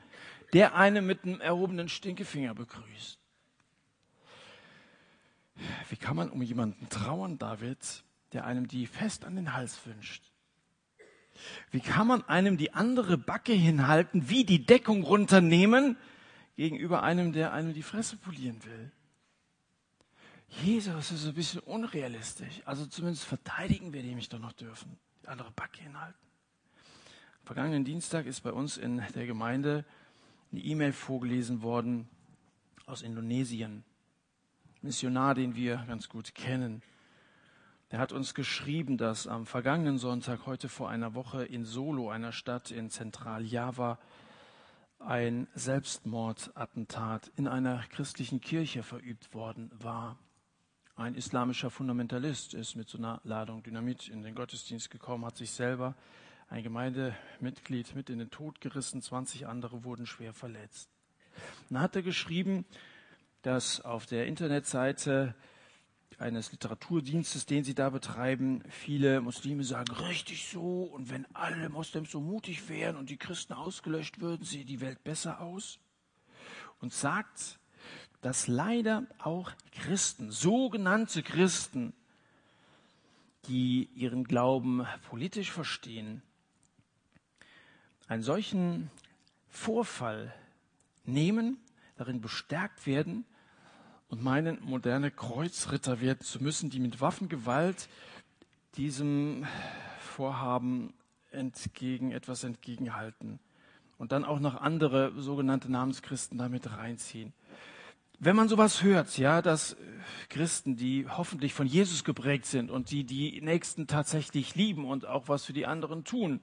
der 0.54 0.76
einen 0.76 1.06
mit 1.06 1.24
einem 1.24 1.42
erhobenen 1.42 1.90
Stinkefinger 1.90 2.54
begrüßt? 2.54 3.20
Wie 5.90 5.96
kann 5.96 6.16
man 6.16 6.30
um 6.30 6.42
jemanden 6.42 6.88
trauern, 6.90 7.38
David, 7.38 8.04
der 8.34 8.46
einem 8.46 8.68
die 8.68 8.88
fest 8.88 9.26
an 9.26 9.36
den 9.36 9.54
Hals 9.54 9.80
wünscht? 9.86 10.24
Wie 11.72 11.80
kann 11.80 12.08
man 12.08 12.24
einem 12.28 12.58
die 12.58 12.74
andere 12.74 13.18
Backe 13.18 13.54
hinhalten, 13.54 14.30
wie 14.30 14.46
die 14.46 14.66
Deckung 14.66 15.04
runternehmen, 15.04 15.98
gegenüber 16.56 17.04
einem, 17.04 17.34
der 17.34 17.54
einem 17.54 17.74
die 17.74 17.84
Fresse 17.84 18.18
polieren 18.18 18.64
will? 18.66 18.92
Jesus 20.62 21.12
ist 21.12 21.26
ein 21.26 21.34
bisschen 21.34 21.62
unrealistisch. 21.62 22.62
Also 22.66 22.86
zumindest 22.86 23.26
verteidigen 23.26 23.94
wir 23.94 24.04
die 24.04 24.16
mich 24.16 24.30
doch 24.30 24.40
noch 24.40 24.54
dürfen. 24.54 24.98
Die 25.24 25.28
andere 25.28 25.52
Backe 25.52 25.82
hinhalten. 25.82 26.20
Vergangenen 27.44 27.84
Dienstag 27.84 28.26
ist 28.26 28.42
bei 28.42 28.54
uns 28.54 28.78
in 28.78 29.04
der 29.16 29.26
Gemeinde 29.26 29.86
eine 30.52 30.62
E-Mail 30.62 30.94
vorgelesen 30.94 31.62
worden 31.62 32.08
aus 32.86 33.02
Indonesien. 33.02 33.84
Missionar, 34.82 35.36
den 35.36 35.56
wir 35.56 35.84
ganz 35.88 36.10
gut 36.10 36.36
kennen. 36.36 36.82
Der 37.92 38.00
hat 38.00 38.12
uns 38.12 38.34
geschrieben, 38.34 38.98
dass 38.98 39.28
am 39.28 39.46
vergangenen 39.46 39.98
Sonntag, 39.98 40.46
heute 40.46 40.68
vor 40.68 40.90
einer 40.90 41.14
Woche, 41.14 41.46
in 41.46 41.66
Solo, 41.66 42.10
einer 42.10 42.32
Stadt 42.32 42.72
in 42.72 42.90
Zentraljava, 42.90 44.00
ein 45.00 45.48
Selbstmordattentat 45.54 47.32
in 47.36 47.48
einer 47.48 47.84
christlichen 47.90 48.42
Kirche 48.42 48.84
verübt 48.84 49.34
worden 49.34 49.70
war. 49.74 50.18
Ein 50.96 51.16
islamischer 51.16 51.72
Fundamentalist 51.72 52.54
ist 52.54 52.76
mit 52.76 52.88
so 52.88 53.00
einer 53.00 53.20
Ladung 53.24 53.64
Dynamit 53.64 54.10
in 54.10 54.22
den 54.22 54.36
Gottesdienst 54.36 54.92
gekommen, 54.92 55.26
hat 55.26 55.38
sich 55.38 55.50
selber 55.50 55.96
ein 56.50 56.62
Gemeindemitglied 56.62 57.96
mit 57.96 58.12
in 58.12 58.20
den 58.20 58.30
Tod 58.30 58.62
gerissen, 58.62 59.02
20 59.02 59.48
andere 59.48 59.84
wurden 59.84 60.06
schwer 60.06 60.34
verletzt. 60.34 60.92
Dann 61.70 61.82
hat 61.82 61.96
er 61.96 62.04
geschrieben, 62.04 62.64
dass 63.42 63.82
auf 63.82 64.06
der 64.06 64.28
Internetseite 64.28 65.34
eines 66.20 66.52
Literaturdienstes, 66.52 67.48
den 67.48 67.64
sie 67.64 67.74
da 67.74 67.90
betreiben, 67.90 68.62
viele 68.70 69.20
Muslime 69.20 69.64
sagen, 69.64 69.92
richtig 69.96 70.48
so, 70.48 70.84
und 70.84 71.10
wenn 71.10 71.26
alle 71.34 71.70
Moslems 71.70 72.12
so 72.12 72.22
mutig 72.22 72.70
wären 72.70 72.98
und 72.98 73.10
die 73.10 73.18
Christen 73.18 73.54
ausgelöscht 73.54 74.22
würden, 74.22 74.46
sähe 74.46 74.64
die 74.64 74.80
Welt 74.80 75.04
besser 75.04 75.42
aus. 75.42 75.80
Und 76.80 76.94
sagt, 76.94 77.58
dass 78.24 78.48
leider 78.48 79.06
auch 79.20 79.52
Christen, 79.74 80.32
sogenannte 80.32 81.24
Christen, 81.24 81.94
die 83.48 83.90
ihren 83.96 84.24
Glauben 84.24 84.88
politisch 85.10 85.52
verstehen, 85.52 86.22
einen 88.08 88.24
solchen 88.24 88.90
Vorfall 89.50 90.34
nehmen, 91.04 91.58
darin 91.98 92.22
bestärkt 92.22 92.88
werden 92.88 93.26
und 94.08 94.24
meinen, 94.24 94.58
moderne 94.64 95.12
Kreuzritter 95.12 96.00
werden 96.00 96.22
zu 96.22 96.42
müssen, 96.42 96.70
die 96.70 96.80
mit 96.80 97.02
Waffengewalt 97.02 97.90
diesem 98.78 99.46
Vorhaben 100.00 100.94
entgegen, 101.32 102.14
etwas 102.14 102.46
entgegenhalten 102.46 103.40
und 103.98 104.14
dann 104.14 104.24
auch 104.24 104.40
noch 104.40 104.56
andere 104.56 105.12
sogenannte 105.22 105.70
Namenschristen 105.70 106.38
damit 106.38 106.72
reinziehen 106.72 107.34
wenn 108.26 108.36
man 108.36 108.48
sowas 108.48 108.84
hört, 108.84 109.18
ja, 109.18 109.42
dass 109.42 109.76
Christen, 110.30 110.76
die 110.76 111.08
hoffentlich 111.10 111.54
von 111.54 111.68
Jesus 111.68 112.04
geprägt 112.04 112.46
sind 112.46 112.72
und 112.72 112.92
die 112.92 113.04
die 113.04 113.42
Nächsten 113.42 113.88
tatsächlich 113.88 114.56
lieben 114.56 114.86
und 114.86 115.06
auch 115.06 115.28
was 115.28 115.46
für 115.46 115.54
die 115.54 115.66
anderen 115.66 116.04
tun, 116.04 116.40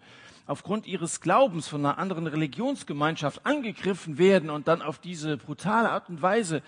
aufgrund 0.47 0.87
ihres 0.87 1.21
Glaubens 1.21 1.69
von 1.69 1.85
einer 1.85 1.99
anderen 1.99 2.27
Religionsgemeinschaft 2.27 3.47
angegriffen 3.47 4.19
werden 4.19 4.51
und 4.51 4.69
dann 4.69 4.83
auf 4.83 4.99
diese 4.99 5.37
brutale 5.37 5.91
Art 5.91 6.09
und 6.09 6.23
Weise, 6.23 6.63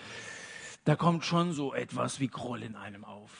da 0.85 0.95
kommt 0.95 1.25
schon 1.25 1.53
so 1.53 1.73
etwas 1.73 2.19
wie 2.19 2.27
Groll 2.27 2.63
in 2.63 2.75
einem 2.75 3.05
auf. 3.05 3.31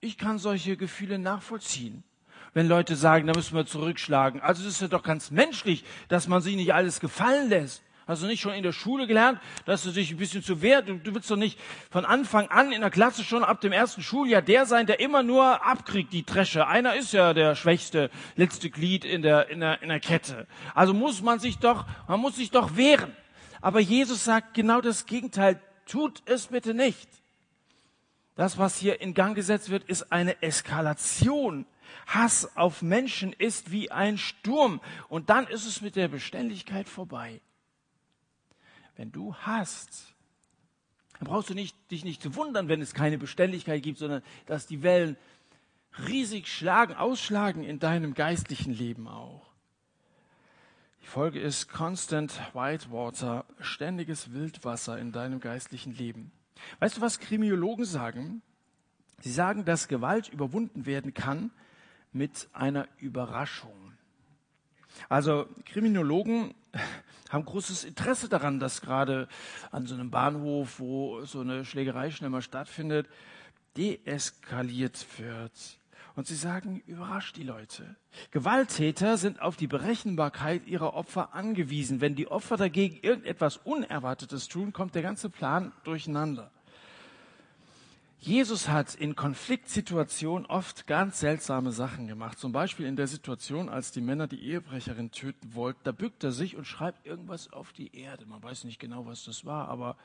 Ich 0.00 0.18
kann 0.18 0.38
solche 0.38 0.76
Gefühle 0.76 1.18
nachvollziehen. 1.18 2.04
Wenn 2.52 2.68
Leute 2.68 2.94
sagen, 2.96 3.26
da 3.26 3.32
müssen 3.34 3.56
wir 3.56 3.66
zurückschlagen. 3.66 4.40
Also 4.40 4.62
es 4.62 4.74
ist 4.74 4.82
ja 4.82 4.88
doch 4.88 5.02
ganz 5.02 5.30
menschlich, 5.30 5.84
dass 6.08 6.28
man 6.28 6.42
sich 6.42 6.54
nicht 6.56 6.74
alles 6.74 7.00
gefallen 7.00 7.48
lässt. 7.48 7.83
Hast 8.06 8.22
du 8.22 8.26
nicht 8.26 8.42
schon 8.42 8.52
in 8.52 8.62
der 8.62 8.72
Schule 8.72 9.06
gelernt, 9.06 9.40
dass 9.64 9.82
du 9.82 9.90
dich 9.90 10.10
ein 10.10 10.18
bisschen 10.18 10.42
zu 10.42 10.60
wehren? 10.60 10.84
Du, 10.84 10.98
du 10.98 11.14
willst 11.14 11.30
doch 11.30 11.36
nicht 11.36 11.58
von 11.90 12.04
Anfang 12.04 12.48
an 12.48 12.70
in 12.70 12.82
der 12.82 12.90
Klasse 12.90 13.24
schon 13.24 13.42
ab 13.42 13.62
dem 13.62 13.72
ersten 13.72 14.02
Schuljahr 14.02 14.42
der 14.42 14.66
sein, 14.66 14.86
der 14.86 15.00
immer 15.00 15.22
nur 15.22 15.64
abkriegt, 15.64 16.12
die 16.12 16.22
Tresche. 16.22 16.66
Einer 16.66 16.96
ist 16.96 17.12
ja 17.14 17.32
der 17.32 17.54
schwächste, 17.54 18.10
letzte 18.36 18.68
Glied 18.68 19.06
in 19.06 19.22
der, 19.22 19.48
in 19.48 19.60
der, 19.60 19.80
in 19.80 19.88
der 19.88 20.00
Kette. 20.00 20.46
Also 20.74 20.92
muss 20.92 21.22
man 21.22 21.38
sich 21.38 21.58
doch, 21.58 21.86
man 22.06 22.20
muss 22.20 22.36
sich 22.36 22.50
doch 22.50 22.76
wehren. 22.76 23.16
Aber 23.62 23.80
Jesus 23.80 24.24
sagt 24.24 24.52
genau 24.52 24.82
das 24.82 25.06
Gegenteil. 25.06 25.58
Tut 25.86 26.22
es 26.26 26.48
bitte 26.48 26.74
nicht. 26.74 27.08
Das, 28.36 28.58
was 28.58 28.76
hier 28.76 29.00
in 29.00 29.14
Gang 29.14 29.34
gesetzt 29.34 29.70
wird, 29.70 29.84
ist 29.84 30.12
eine 30.12 30.42
Eskalation. 30.42 31.64
Hass 32.06 32.56
auf 32.56 32.82
Menschen 32.82 33.32
ist 33.32 33.70
wie 33.70 33.90
ein 33.90 34.18
Sturm. 34.18 34.82
Und 35.08 35.30
dann 35.30 35.46
ist 35.46 35.64
es 35.64 35.80
mit 35.80 35.96
der 35.96 36.08
Beständigkeit 36.08 36.88
vorbei. 36.88 37.40
Wenn 38.96 39.12
du 39.12 39.34
hast, 39.34 40.14
dann 41.18 41.28
brauchst 41.28 41.50
du 41.50 41.54
nicht, 41.54 41.76
dich 41.90 42.04
nicht 42.04 42.22
zu 42.22 42.34
wundern, 42.36 42.68
wenn 42.68 42.80
es 42.80 42.94
keine 42.94 43.18
Beständigkeit 43.18 43.82
gibt, 43.82 43.98
sondern 43.98 44.22
dass 44.46 44.66
die 44.66 44.82
Wellen 44.82 45.16
riesig 46.06 46.48
schlagen, 46.48 46.94
ausschlagen 46.94 47.62
in 47.62 47.78
deinem 47.78 48.14
geistlichen 48.14 48.72
Leben 48.72 49.08
auch. 49.08 49.50
Die 51.02 51.06
Folge 51.06 51.38
ist 51.38 51.68
Constant 51.68 52.32
Whitewater, 52.54 53.44
ständiges 53.60 54.32
Wildwasser 54.32 54.98
in 54.98 55.12
deinem 55.12 55.38
geistlichen 55.38 55.94
Leben. 55.94 56.32
Weißt 56.80 56.96
du, 56.96 57.00
was 57.00 57.20
Kriminologen 57.20 57.84
sagen? 57.84 58.42
Sie 59.20 59.30
sagen, 59.30 59.64
dass 59.64 59.88
Gewalt 59.88 60.28
überwunden 60.28 60.86
werden 60.86 61.14
kann 61.14 61.50
mit 62.12 62.48
einer 62.52 62.88
Überraschung. 62.98 63.92
Also 65.08 65.46
Kriminologen 65.66 66.54
haben 67.34 67.44
großes 67.44 67.84
Interesse 67.84 68.28
daran, 68.28 68.60
dass 68.60 68.80
gerade 68.80 69.28
an 69.70 69.86
so 69.86 69.94
einem 69.94 70.10
Bahnhof, 70.10 70.80
wo 70.80 71.24
so 71.24 71.40
eine 71.40 71.64
Schlägerei 71.64 72.10
schnell 72.10 72.30
mal 72.30 72.42
stattfindet, 72.42 73.08
deeskaliert 73.76 75.06
wird. 75.18 75.52
Und 76.16 76.28
sie 76.28 76.36
sagen, 76.36 76.80
überrascht 76.86 77.36
die 77.36 77.42
Leute. 77.42 77.96
Gewalttäter 78.30 79.16
sind 79.16 79.42
auf 79.42 79.56
die 79.56 79.66
Berechenbarkeit 79.66 80.64
ihrer 80.66 80.94
Opfer 80.94 81.34
angewiesen. 81.34 82.00
Wenn 82.00 82.14
die 82.14 82.28
Opfer 82.28 82.56
dagegen 82.56 83.00
irgendetwas 83.02 83.56
Unerwartetes 83.56 84.46
tun, 84.46 84.72
kommt 84.72 84.94
der 84.94 85.02
ganze 85.02 85.28
Plan 85.28 85.72
durcheinander. 85.82 86.52
Jesus 88.26 88.68
hat 88.68 88.94
in 88.94 89.16
Konfliktsituationen 89.16 90.46
oft 90.46 90.86
ganz 90.86 91.20
seltsame 91.20 91.72
Sachen 91.72 92.08
gemacht. 92.08 92.38
Zum 92.38 92.52
Beispiel 92.52 92.86
in 92.86 92.96
der 92.96 93.06
Situation, 93.06 93.68
als 93.68 93.92
die 93.92 94.00
Männer 94.00 94.26
die 94.26 94.42
Ehebrecherin 94.42 95.10
töten 95.10 95.54
wollten. 95.54 95.80
Da 95.84 95.92
bückt 95.92 96.24
er 96.24 96.32
sich 96.32 96.56
und 96.56 96.66
schreibt 96.66 97.04
irgendwas 97.04 97.52
auf 97.52 97.74
die 97.74 97.94
Erde. 97.94 98.24
Man 98.24 98.42
weiß 98.42 98.64
nicht 98.64 98.78
genau, 98.78 99.04
was 99.04 99.24
das 99.24 99.44
war, 99.44 99.68
aber 99.68 99.98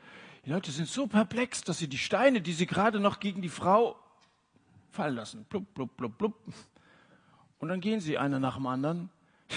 die 0.45 0.49
Leute 0.49 0.69
sind 0.69 0.89
so 0.89 1.07
perplex, 1.07 1.61
dass 1.61 1.77
sie 1.77 1.87
die 1.87 1.97
Steine, 1.97 2.41
die 2.41 2.51
sie 2.51 2.65
gerade 2.65 2.99
noch 2.99 3.21
gegen 3.21 3.41
die 3.41 3.47
Frau 3.47 3.95
fallen 4.91 5.15
lassen. 5.15 5.45
Blub, 5.45 5.73
blub, 5.73 5.95
blub, 5.95 6.17
blub. 6.17 6.33
Und 7.59 7.69
dann 7.69 7.79
gehen 7.79 8.01
sie 8.01 8.17
einer 8.17 8.41
nach 8.41 8.57
dem 8.57 8.67
anderen. 8.67 9.09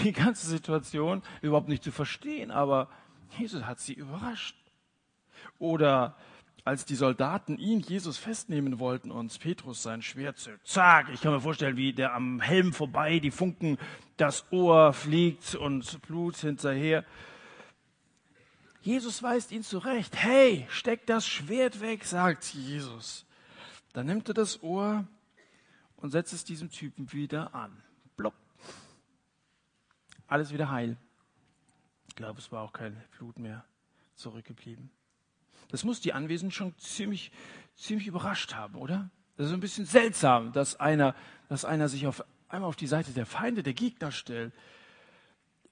Die 0.05 0.13
ganze 0.13 0.47
Situation 0.47 1.23
überhaupt 1.41 1.69
nicht 1.69 1.83
zu 1.83 1.91
verstehen, 1.91 2.53
aber 2.53 2.89
Jesus 3.37 3.65
hat 3.65 3.81
sie 3.81 3.95
überrascht. 3.95 4.55
Oder 5.59 6.17
als 6.65 6.85
die 6.85 6.95
Soldaten 6.95 7.59
ihn, 7.59 7.81
Jesus, 7.81 8.19
festnehmen 8.19 8.79
wollten 8.79 9.11
und 9.11 9.39
Petrus 9.41 9.83
sein 9.83 10.03
Schwert 10.03 10.39
zückt. 10.39 10.67
Zack, 10.67 11.09
ich 11.13 11.21
kann 11.21 11.33
mir 11.33 11.41
vorstellen, 11.41 11.77
wie 11.77 11.93
der 11.93 12.15
am 12.15 12.41
Helm 12.41 12.73
vorbei, 12.73 13.19
die 13.19 13.33
Funken, 13.33 13.79
das 14.17 14.45
Ohr 14.53 14.93
fliegt 14.93 15.55
und 15.57 16.01
Blut 16.03 16.37
hinterher. 16.37 17.05
Jesus 18.83 19.23
weist 19.23 19.53
ihn 19.53 19.63
zurecht. 19.63 20.17
Hey, 20.17 20.67
steck 20.69 21.07
das 21.07 21.27
Schwert 21.27 21.81
weg, 21.81 22.05
sagt 22.05 22.45
Jesus. 22.55 23.25
Dann 23.93 24.07
nimmt 24.07 24.29
er 24.29 24.35
das 24.35 24.63
Ohr 24.63 25.07
und 25.97 26.11
setzt 26.11 26.33
es 26.33 26.45
diesem 26.45 26.71
Typen 26.71 27.13
wieder 27.13 27.55
an. 27.55 27.83
Blopp. 28.17 28.35
Alles 30.27 30.53
wieder 30.53 30.71
heil. 30.71 30.97
Ich 32.09 32.17
glaube, 32.17 32.39
es 32.39 32.51
war 32.53 32.63
auch 32.63 32.73
kein 32.73 33.01
Blut 33.17 33.39
mehr 33.39 33.65
zurückgeblieben. 34.15 34.91
Das 35.73 35.85
muss 35.85 36.01
die 36.01 36.13
Anwesenden 36.13 36.53
schon 36.53 36.77
ziemlich, 36.79 37.33
ziemlich 37.77 38.07
überrascht 38.07 38.55
haben, 38.55 38.77
oder? 38.77 39.11
Das 39.39 39.47
ist 39.47 39.55
ein 39.55 39.61
bisschen 39.61 39.87
seltsam, 39.87 40.53
dass 40.53 40.79
einer, 40.79 41.15
dass 41.49 41.65
einer 41.65 41.89
sich 41.89 42.07
auf 42.07 42.25
einmal 42.49 42.69
auf 42.69 42.77
die 42.77 42.87
Seite 42.87 43.13
der 43.13 43.25
Feinde, 43.25 43.63
der 43.63 43.73
Gegner 43.73 44.13
stellt. 44.13 44.53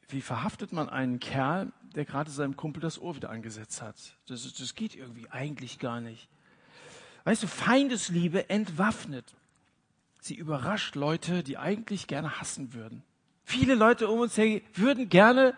Wie 0.09 0.23
verhaftet 0.23 0.73
man 0.73 0.89
einen 0.89 1.21
Kerl, 1.21 1.71
der 1.95 2.07
gerade 2.07 2.31
seinem 2.31 2.57
Kumpel 2.57 2.81
das 2.81 2.99
Ohr 2.99 3.15
wieder 3.15 3.29
angesetzt 3.29 3.83
hat? 3.83 3.95
Das, 4.27 4.51
das 4.55 4.75
geht 4.75 4.97
irgendwie 4.97 5.29
eigentlich 5.31 5.79
gar 5.79 6.01
nicht. 6.01 6.31
Weißt 7.25 7.43
du, 7.43 7.47
Feindesliebe 7.47 8.49
entwaffnet. 8.49 9.37
Sie 10.19 10.35
überrascht 10.35 10.97
Leute, 10.97 11.43
die 11.43 11.59
eigentlich 11.59 12.07
gerne 12.07 12.41
hassen 12.41 12.73
würden. 12.73 13.03
Viele 13.45 13.75
Leute 13.75 14.09
um 14.09 14.21
uns 14.21 14.39
her 14.39 14.63
würden 14.73 15.11
gerne 15.11 15.55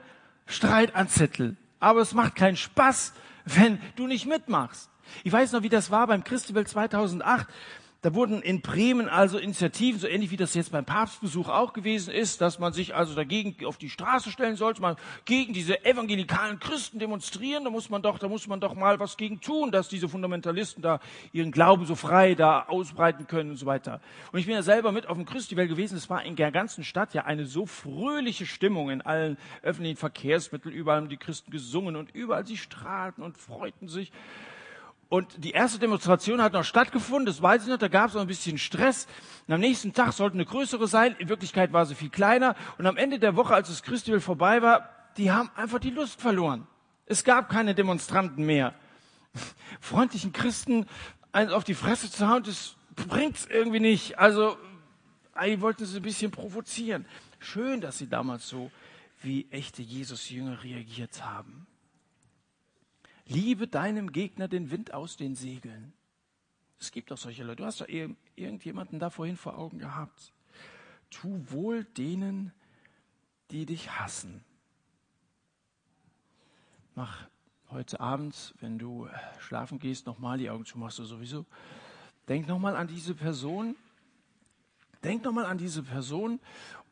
Streit 0.47 0.97
anzetteln. 0.97 1.57
Aber 1.79 2.01
es 2.01 2.13
macht 2.13 2.35
keinen 2.35 2.57
Spaß, 2.57 3.13
wenn 3.45 3.81
du 3.97 4.07
nicht 4.07 4.27
mitmachst. 4.27 4.91
Ich 5.25 5.33
weiß 5.33 5.53
noch, 5.53 5.63
wie 5.63 5.69
das 5.69 5.91
war 5.91 6.07
beim 6.07 6.25
Christabel 6.25 6.67
2008. 6.67 7.47
Da 8.03 8.15
wurden 8.15 8.43
in 8.43 8.63
Bremen 8.63 9.09
also 9.09 9.39
Initiativen, 9.39 10.01
so 10.01 10.09
ähnlich 10.09 10.33
wie 10.33 10.37
das 10.37 10.55
jetzt 10.55 10.73
beim 10.73 10.85
Papstbesuch 10.85 11.49
auch 11.49 11.73
gewesen 11.73 12.13
ist, 12.13 12.41
dass 12.41 12.59
man 12.59 12.73
sich 12.73 12.97
also 12.97 13.15
dagegen 13.15 13.65
auf 13.65 13.79
die 13.79 13.89
Straße 13.89 14.33
stellen 14.33 14.57
sollte, 14.57 14.83
man 14.83 14.97
gegen 15.25 15.53
diese 15.53 15.85
evangelikalen 15.85 16.59
Christen 16.59 16.99
demonstrieren, 16.99 17.63
da 17.63 17.71
muss 17.71 17.91
man 17.91 18.03
doch, 18.03 18.19
da 18.19 18.27
muss 18.27 18.49
man 18.49 18.59
doch 18.59 18.75
mal 18.75 18.99
was 18.99 19.17
gegen 19.17 19.41
tun, 19.41 19.71
dass 19.71 19.89
diese 19.89 20.09
Fundamentalisten 20.09 20.83
da 20.83 20.99
ihren 21.33 21.53
Glauben 21.53 21.87
so 21.87 21.95
frei 21.95 22.35
da 22.35 22.65
ausbreiten 22.65 23.29
können 23.29 23.51
und 23.51 23.57
so 23.57 23.67
weiter. 23.67 24.01
Und 24.33 24.41
ich 24.41 24.47
bin 24.47 24.57
ja 24.57 24.63
selber 24.63 24.91
mit 24.91 25.07
auf 25.07 25.17
dem 25.17 25.25
Christabel 25.25 25.69
gewesen, 25.69 25.97
es 25.97 26.11
war 26.11 26.25
in 26.25 26.35
der 26.35 26.51
ganzen 26.51 26.83
Stadt 26.83 27.15
ja 27.15 27.25
eine 27.27 27.47
so 27.47 27.67
fröhliche 27.67 28.47
Stimmung 28.47 28.91
in 28.91 29.01
allen 29.03 29.39
öffentlichen 29.63 29.97
Verkehrsmitteln, 29.97 30.75
überall 30.75 31.03
haben 31.03 31.09
die 31.09 31.19
Christen 31.19 31.53
gesungen 31.53 31.95
und 31.95 32.13
überall 32.13 32.45
sie 32.45 32.57
strahlten 32.57 33.23
und 33.23 33.39
freuten 33.39 33.87
sich. 33.87 34.11
Und 35.13 35.45
die 35.45 35.51
erste 35.51 35.79
Demonstration 35.79 36.41
hat 36.41 36.55
noch 36.55 36.65
stattgefunden, 36.65 37.27
das 37.27 37.43
weiß 37.43 37.65
ich 37.65 37.69
noch, 37.69 37.77
da 37.77 37.89
gab 37.89 38.09
es 38.09 38.15
noch 38.15 38.23
ein 38.23 38.27
bisschen 38.27 38.57
Stress. 38.57 39.07
Und 39.47 39.53
am 39.53 39.61
nächsten 39.61 39.93
Tag 39.93 40.15
sollte 40.15 40.37
eine 40.37 40.47
größere 40.47 40.89
sein, 40.89 41.15
in 41.19 41.29
Wirklichkeit 41.29 41.71
war 41.75 41.85
sie 41.85 41.95
viel 41.95 42.09
kleiner. 42.09 42.57
Und 42.79 42.87
am 42.87 42.97
Ende 42.97 43.19
der 43.19 43.37
Woche, 43.37 43.53
als 43.53 43.69
das 43.69 43.83
Christabel 43.83 44.21
vorbei 44.21 44.63
war, 44.63 44.89
die 45.19 45.31
haben 45.31 45.51
einfach 45.55 45.81
die 45.81 45.91
Lust 45.91 46.19
verloren. 46.19 46.67
Es 47.05 47.25
gab 47.25 47.51
keine 47.51 47.75
Demonstranten 47.75 48.47
mehr. 48.47 48.75
Freundlichen 49.83 50.33
Christen 50.33 50.87
eins 51.31 51.53
auf 51.53 51.65
die 51.65 51.75
Fresse 51.75 52.11
zu 52.11 52.27
hauen, 52.27 52.45
das 52.45 52.77
bringt's 52.97 53.45
irgendwie 53.45 53.81
nicht. 53.81 54.19
Also, 54.19 54.57
eigentlich 55.35 55.61
wollten 55.61 55.85
sie 55.85 55.99
ein 55.99 56.03
bisschen 56.03 56.31
provozieren. 56.31 57.05
Schön, 57.39 57.83
dass 57.83 57.99
sie 57.99 58.09
damals 58.09 58.49
so 58.49 58.71
wie 59.21 59.47
echte 59.51 59.83
Jesus-Jünger 59.83 60.65
reagiert 60.65 61.23
haben. 61.23 61.67
Liebe 63.27 63.69
deinem 63.69 64.13
Gegner 64.13 64.49
den 64.49 64.71
Wind 64.71 64.95
aus 64.95 65.17
den 65.17 65.35
Segeln. 65.35 65.93
Es 66.81 66.91
gibt 66.91 67.11
doch 67.11 67.19
solche 67.19 67.45
Leute. 67.45 67.57
Du 67.63 67.65
hast 67.65 67.81
doch 67.81 67.89
irgendjemanden 67.89 68.99
da 68.99 69.11
vorhin 69.11 69.37
vor 69.37 69.57
Augen 69.57 69.79
gehabt. 69.79 70.33
Tu 71.11 71.45
wohl 71.51 71.85
denen, 71.85 72.53
die 73.51 73.67
dich 73.67 73.91
hassen. 73.99 74.45
Mach 76.95 77.29
heute 77.71 78.01
Abend, 78.01 78.55
wenn 78.61 78.79
du 78.79 79.09
schlafen 79.39 79.79
gehst, 79.79 80.07
nochmal 80.07 80.39
die 80.39 80.51
Augen 80.51 80.65
zu, 80.65 80.79
machst 80.79 80.99
du 80.99 81.05
sowieso. 81.05 81.47
Denk 82.29 82.49
nochmal 82.49 82.75
an 82.77 82.89
diese 82.89 83.15
Person. 83.15 83.77
Denk 85.05 85.25
nochmal 85.25 85.47
an 85.47 85.59
diese 85.59 85.83
Person 85.83 86.41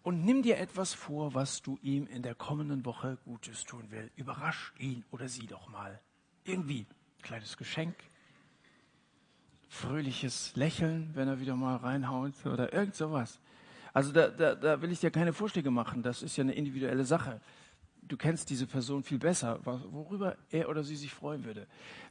und 0.02 0.24
nimm 0.24 0.42
dir 0.42 0.58
etwas 0.58 0.94
vor, 0.94 1.34
was 1.34 1.62
du 1.62 1.78
ihm 1.82 2.06
in 2.06 2.22
der 2.22 2.34
kommenden 2.34 2.84
Woche 2.84 3.18
Gutes 3.24 3.64
tun 3.64 3.86
willst. 3.90 4.16
Überrasch 4.16 4.72
ihn 4.78 5.04
oder 5.10 5.28
sie 5.28 5.46
doch 5.46 5.68
mal 5.68 6.00
irgendwie 6.44 6.86
kleines 7.22 7.56
Geschenk, 7.56 7.94
fröhliches 9.68 10.54
Lächeln, 10.56 11.10
wenn 11.14 11.28
er 11.28 11.40
wieder 11.40 11.54
mal 11.54 11.76
reinhaut 11.76 12.34
oder 12.44 12.72
irgend 12.72 12.94
sowas. 12.94 13.40
Also 13.92 14.12
da, 14.12 14.28
da, 14.28 14.54
da 14.54 14.82
will 14.82 14.92
ich 14.92 15.00
dir 15.00 15.10
keine 15.10 15.32
Vorschläge 15.32 15.70
machen, 15.70 16.02
das 16.02 16.22
ist 16.22 16.36
ja 16.36 16.42
eine 16.42 16.52
individuelle 16.52 17.04
Sache. 17.04 17.40
Du 18.02 18.16
kennst 18.16 18.50
diese 18.50 18.66
Person 18.66 19.04
viel 19.04 19.18
besser, 19.18 19.60
worüber 19.64 20.36
er 20.50 20.68
oder 20.68 20.82
sie 20.82 20.96
sich 20.96 21.12
freuen 21.12 21.44
würde. 21.44 21.66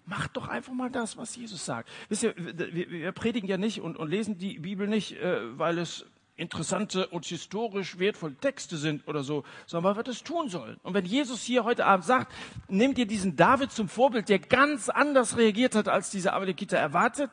Mach 0.05 0.27
doch 0.27 0.47
einfach 0.47 0.73
mal 0.73 0.89
das, 0.89 1.17
was 1.17 1.35
Jesus 1.35 1.65
sagt. 1.65 1.89
Wisst 2.07 2.23
ihr, 2.23 2.33
wir, 2.37 2.89
wir 2.89 3.11
predigen 3.11 3.49
ja 3.49 3.57
nicht 3.57 3.81
und, 3.81 3.97
und 3.97 4.09
lesen 4.09 4.37
die 4.37 4.59
Bibel 4.59 4.87
nicht, 4.87 5.17
äh, 5.17 5.57
weil 5.57 5.77
es 5.77 6.05
interessante 6.39 7.07
und 7.07 7.25
historisch 7.25 7.99
wertvolle 7.99 8.35
Texte 8.35 8.77
sind 8.77 9.07
oder 9.07 9.23
so, 9.23 9.43
sondern 9.65 9.91
weil 9.91 9.99
wir 9.99 10.03
das 10.03 10.23
tun 10.23 10.49
sollen. 10.49 10.79
Und 10.83 10.93
wenn 10.93 11.05
Jesus 11.05 11.43
hier 11.43 11.63
heute 11.63 11.85
Abend 11.85 12.05
sagt, 12.05 12.33
nimm 12.67 12.93
dir 12.93 13.05
diesen 13.05 13.35
David 13.35 13.71
zum 13.71 13.89
Vorbild, 13.89 14.29
der 14.29 14.39
ganz 14.39 14.89
anders 14.89 15.37
reagiert 15.37 15.75
hat, 15.75 15.87
als 15.87 16.09
diese 16.09 16.33
Amalekiter 16.33 16.77
erwartet, 16.77 17.29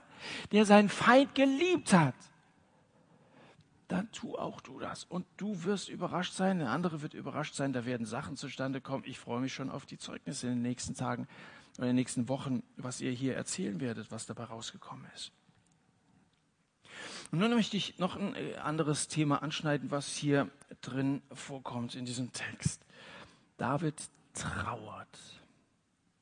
der 0.52 0.66
seinen 0.66 0.88
Feind 0.88 1.34
geliebt 1.34 1.92
hat, 1.92 2.14
dann 3.88 4.10
tu 4.10 4.36
auch 4.36 4.60
du 4.60 4.80
das. 4.80 5.04
Und 5.04 5.26
du 5.36 5.64
wirst 5.64 5.88
überrascht 5.88 6.32
sein, 6.32 6.58
der 6.58 6.70
andere 6.70 7.02
wird 7.02 7.14
überrascht 7.14 7.54
sein, 7.54 7.72
da 7.72 7.84
werden 7.86 8.04
Sachen 8.06 8.36
zustande 8.36 8.80
kommen. 8.80 9.04
Ich 9.06 9.18
freue 9.18 9.40
mich 9.40 9.54
schon 9.54 9.70
auf 9.70 9.86
die 9.86 9.98
Zeugnisse 9.98 10.48
in 10.48 10.54
den 10.54 10.62
nächsten 10.62 10.94
Tagen 10.94 11.28
oder 11.78 11.84
in 11.84 11.90
den 11.90 11.96
nächsten 11.96 12.28
Wochen, 12.28 12.62
was 12.76 13.00
ihr 13.00 13.12
hier 13.12 13.36
erzählen 13.36 13.80
werdet, 13.80 14.10
was 14.10 14.26
dabei 14.26 14.44
rausgekommen 14.44 15.06
ist. 15.14 15.32
Und 17.30 17.40
nun 17.40 17.50
möchte 17.50 17.76
ich 17.76 17.98
noch 17.98 18.16
ein 18.16 18.34
äh, 18.34 18.54
anderes 18.56 19.08
Thema 19.08 19.42
anschneiden, 19.42 19.90
was 19.90 20.14
hier 20.14 20.48
drin 20.80 21.22
vorkommt 21.32 21.94
in 21.94 22.04
diesem 22.04 22.32
Text. 22.32 22.82
David 23.56 23.96
trauert. 24.32 25.18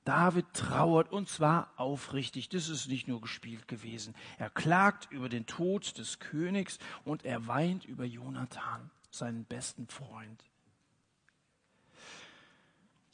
David 0.05 0.47
trauert 0.53 1.11
und 1.12 1.29
zwar 1.29 1.73
aufrichtig. 1.77 2.49
Das 2.51 2.69
ist 2.69 2.88
nicht 2.88 3.09
nur 3.09 3.21
gespielt 3.21 3.69
gewesen. 3.69 4.14
Er 4.38 4.51
klagt 4.51 5.11
über 5.11 5.29
den 5.29 5.47
Tod 5.47 5.97
des 5.99 6.19
Königs 6.19 6.79
und 7.05 7.25
er 7.25 7.47
weint 7.47 7.85
über 7.87 8.05
Jonathan, 8.05 8.90
seinen 9.11 9.45
besten 9.45 9.88
Freund. 9.88 10.45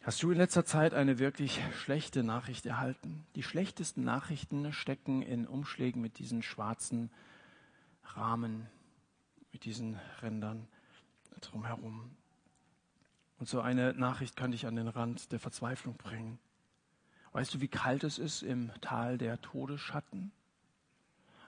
Hast 0.02 0.22
du 0.22 0.30
in 0.30 0.38
letzter 0.38 0.64
Zeit 0.64 0.94
eine 0.94 1.18
wirklich 1.18 1.60
schlechte 1.78 2.22
Nachricht 2.22 2.66
erhalten? 2.66 3.26
Die 3.36 3.42
schlechtesten 3.42 4.02
Nachrichten 4.02 4.72
stecken 4.72 5.22
in 5.22 5.46
Umschlägen 5.46 6.00
mit 6.00 6.18
diesen 6.18 6.42
schwarzen 6.42 7.10
Rahmen 8.16 8.66
mit 9.52 9.64
diesen 9.64 9.98
Rändern 10.22 10.68
drumherum. 11.40 12.10
Und 13.38 13.48
so 13.48 13.60
eine 13.60 13.94
Nachricht 13.94 14.36
kann 14.36 14.52
dich 14.52 14.66
an 14.66 14.76
den 14.76 14.88
Rand 14.88 15.32
der 15.32 15.40
Verzweiflung 15.40 15.96
bringen. 15.96 16.38
Weißt 17.32 17.54
du, 17.54 17.60
wie 17.60 17.68
kalt 17.68 18.04
es 18.04 18.18
ist 18.18 18.42
im 18.42 18.70
Tal 18.80 19.16
der 19.16 19.40
Todesschatten? 19.40 20.32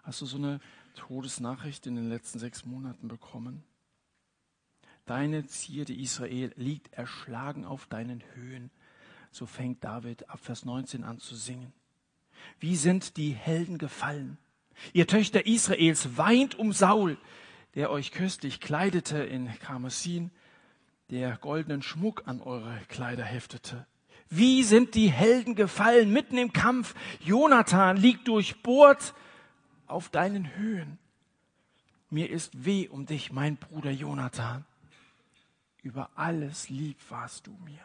Hast 0.03 0.21
du 0.21 0.27
so 0.27 0.37
eine 0.37 0.61
Todesnachricht 0.95 1.87
in 1.87 1.97
den 1.97 2.09
letzten 2.09 2.39
sechs 2.39 2.65
Monaten 2.65 3.09
bekommen? 3.09 3.63
Deine 5.07 5.47
Zierde 5.47 5.95
Israel 5.95 6.53
liegt 6.57 6.93
erschlagen 6.93 7.65
auf 7.65 7.87
deinen 7.87 8.23
Höhen. 8.35 8.71
So 9.31 9.47
fängt 9.47 9.83
David 9.83 10.31
ab 10.31 10.41
Vers 10.41 10.65
19 10.65 11.05
an 11.05 11.19
zu 11.19 11.35
singen. 11.35 11.73
Wie 12.61 12.77
sind 12.77 13.17
die 13.17 13.33
Helden 13.33 13.79
gefallen? 13.79 14.39
Ihr 14.93 15.07
Töchter 15.07 15.47
Israels 15.47 16.17
weint 16.17 16.59
um 16.59 16.73
Saul, 16.73 17.17
der 17.75 17.91
euch 17.91 18.13
köstlich 18.13 18.61
kleidete 18.61 19.19
in 19.19 19.51
Karmesin, 19.61 20.31
der 21.11 21.37
goldenen 21.37 21.83
Schmuck 21.83 22.23
an 22.27 22.41
eure 22.41 22.79
Kleider 22.89 23.25
heftete. 23.25 23.87
Wie 24.29 24.63
sind 24.63 24.95
die 24.95 25.11
Helden 25.11 25.55
gefallen 25.55 26.11
mitten 26.11 26.39
im 26.39 26.53
Kampf? 26.53 26.95
Jonathan 27.21 27.97
liegt 27.97 28.29
durchbohrt 28.29 29.15
auf 29.87 30.09
deinen 30.09 30.57
Höhen. 30.57 30.99
Mir 32.09 32.31
ist 32.31 32.65
weh 32.65 32.89
um 32.89 33.07
dich, 33.07 33.33
mein 33.33 33.57
Bruder 33.57 33.91
Jonathan. 33.91 34.65
Über 35.83 36.11
alles 36.15 36.69
lieb 36.69 36.99
warst 37.11 37.47
du 37.47 37.53
mir. 37.65 37.81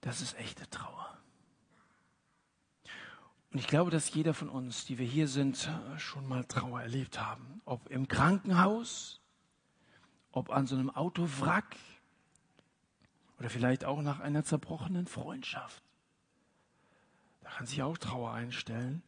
Das 0.00 0.20
ist 0.20 0.38
echte 0.38 0.68
Trauer. 0.68 1.21
Und 3.52 3.58
ich 3.58 3.66
glaube, 3.66 3.90
dass 3.90 4.12
jeder 4.14 4.32
von 4.32 4.48
uns, 4.48 4.86
die 4.86 4.96
wir 4.98 5.06
hier 5.06 5.28
sind, 5.28 5.70
schon 5.98 6.26
mal 6.26 6.44
Trauer 6.44 6.80
erlebt 6.80 7.20
haben. 7.20 7.60
Ob 7.66 7.90
im 7.90 8.08
Krankenhaus, 8.08 9.20
ob 10.32 10.50
an 10.50 10.66
so 10.66 10.74
einem 10.74 10.88
Autowrack 10.88 11.76
oder 13.38 13.50
vielleicht 13.50 13.84
auch 13.84 14.00
nach 14.00 14.20
einer 14.20 14.44
zerbrochenen 14.44 15.06
Freundschaft. 15.06 15.82
Da 17.42 17.50
kann 17.50 17.66
sich 17.66 17.82
auch 17.82 17.98
Trauer 17.98 18.32
einstellen. 18.32 19.02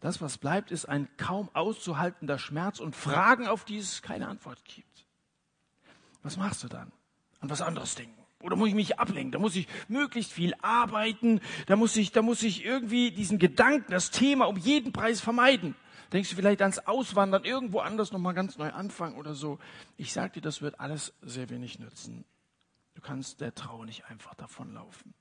Das, 0.00 0.20
was 0.20 0.38
bleibt, 0.38 0.70
ist 0.70 0.84
ein 0.84 1.08
kaum 1.16 1.48
auszuhaltender 1.54 2.38
Schmerz 2.38 2.78
und 2.78 2.94
Fragen, 2.94 3.48
auf 3.48 3.64
die 3.64 3.78
es 3.78 4.02
keine 4.02 4.28
Antwort 4.28 4.64
gibt. 4.64 5.06
Was 6.22 6.36
machst 6.36 6.62
du 6.62 6.68
dann? 6.68 6.92
An 7.40 7.50
was 7.50 7.62
anderes 7.62 7.96
denken? 7.96 8.22
Oder 8.40 8.56
muss 8.56 8.68
ich 8.68 8.74
mich 8.74 8.98
ablenken? 8.98 9.32
Da 9.32 9.38
muss 9.38 9.56
ich 9.56 9.66
möglichst 9.88 10.32
viel 10.32 10.54
arbeiten. 10.62 11.40
Da 11.66 11.76
muss 11.76 11.96
ich, 11.96 12.12
da 12.12 12.22
muss 12.22 12.42
ich 12.42 12.64
irgendwie 12.64 13.10
diesen 13.10 13.38
Gedanken, 13.38 13.90
das 13.90 14.10
Thema 14.10 14.46
um 14.46 14.56
jeden 14.56 14.92
Preis 14.92 15.20
vermeiden. 15.20 15.74
Denkst 16.12 16.30
du 16.30 16.36
vielleicht 16.36 16.62
ans 16.62 16.78
Auswandern, 16.78 17.44
irgendwo 17.44 17.80
anders 17.80 18.12
nochmal 18.12 18.34
ganz 18.34 18.56
neu 18.56 18.70
anfangen 18.70 19.16
oder 19.16 19.34
so? 19.34 19.58
Ich 19.96 20.12
sag 20.12 20.32
dir, 20.32 20.40
das 20.40 20.62
wird 20.62 20.80
alles 20.80 21.12
sehr 21.20 21.50
wenig 21.50 21.78
nützen. 21.78 22.24
Du 22.94 23.02
kannst 23.02 23.40
der 23.40 23.54
Trauer 23.54 23.84
nicht 23.84 24.06
einfach 24.06 24.34
davonlaufen. 24.34 25.14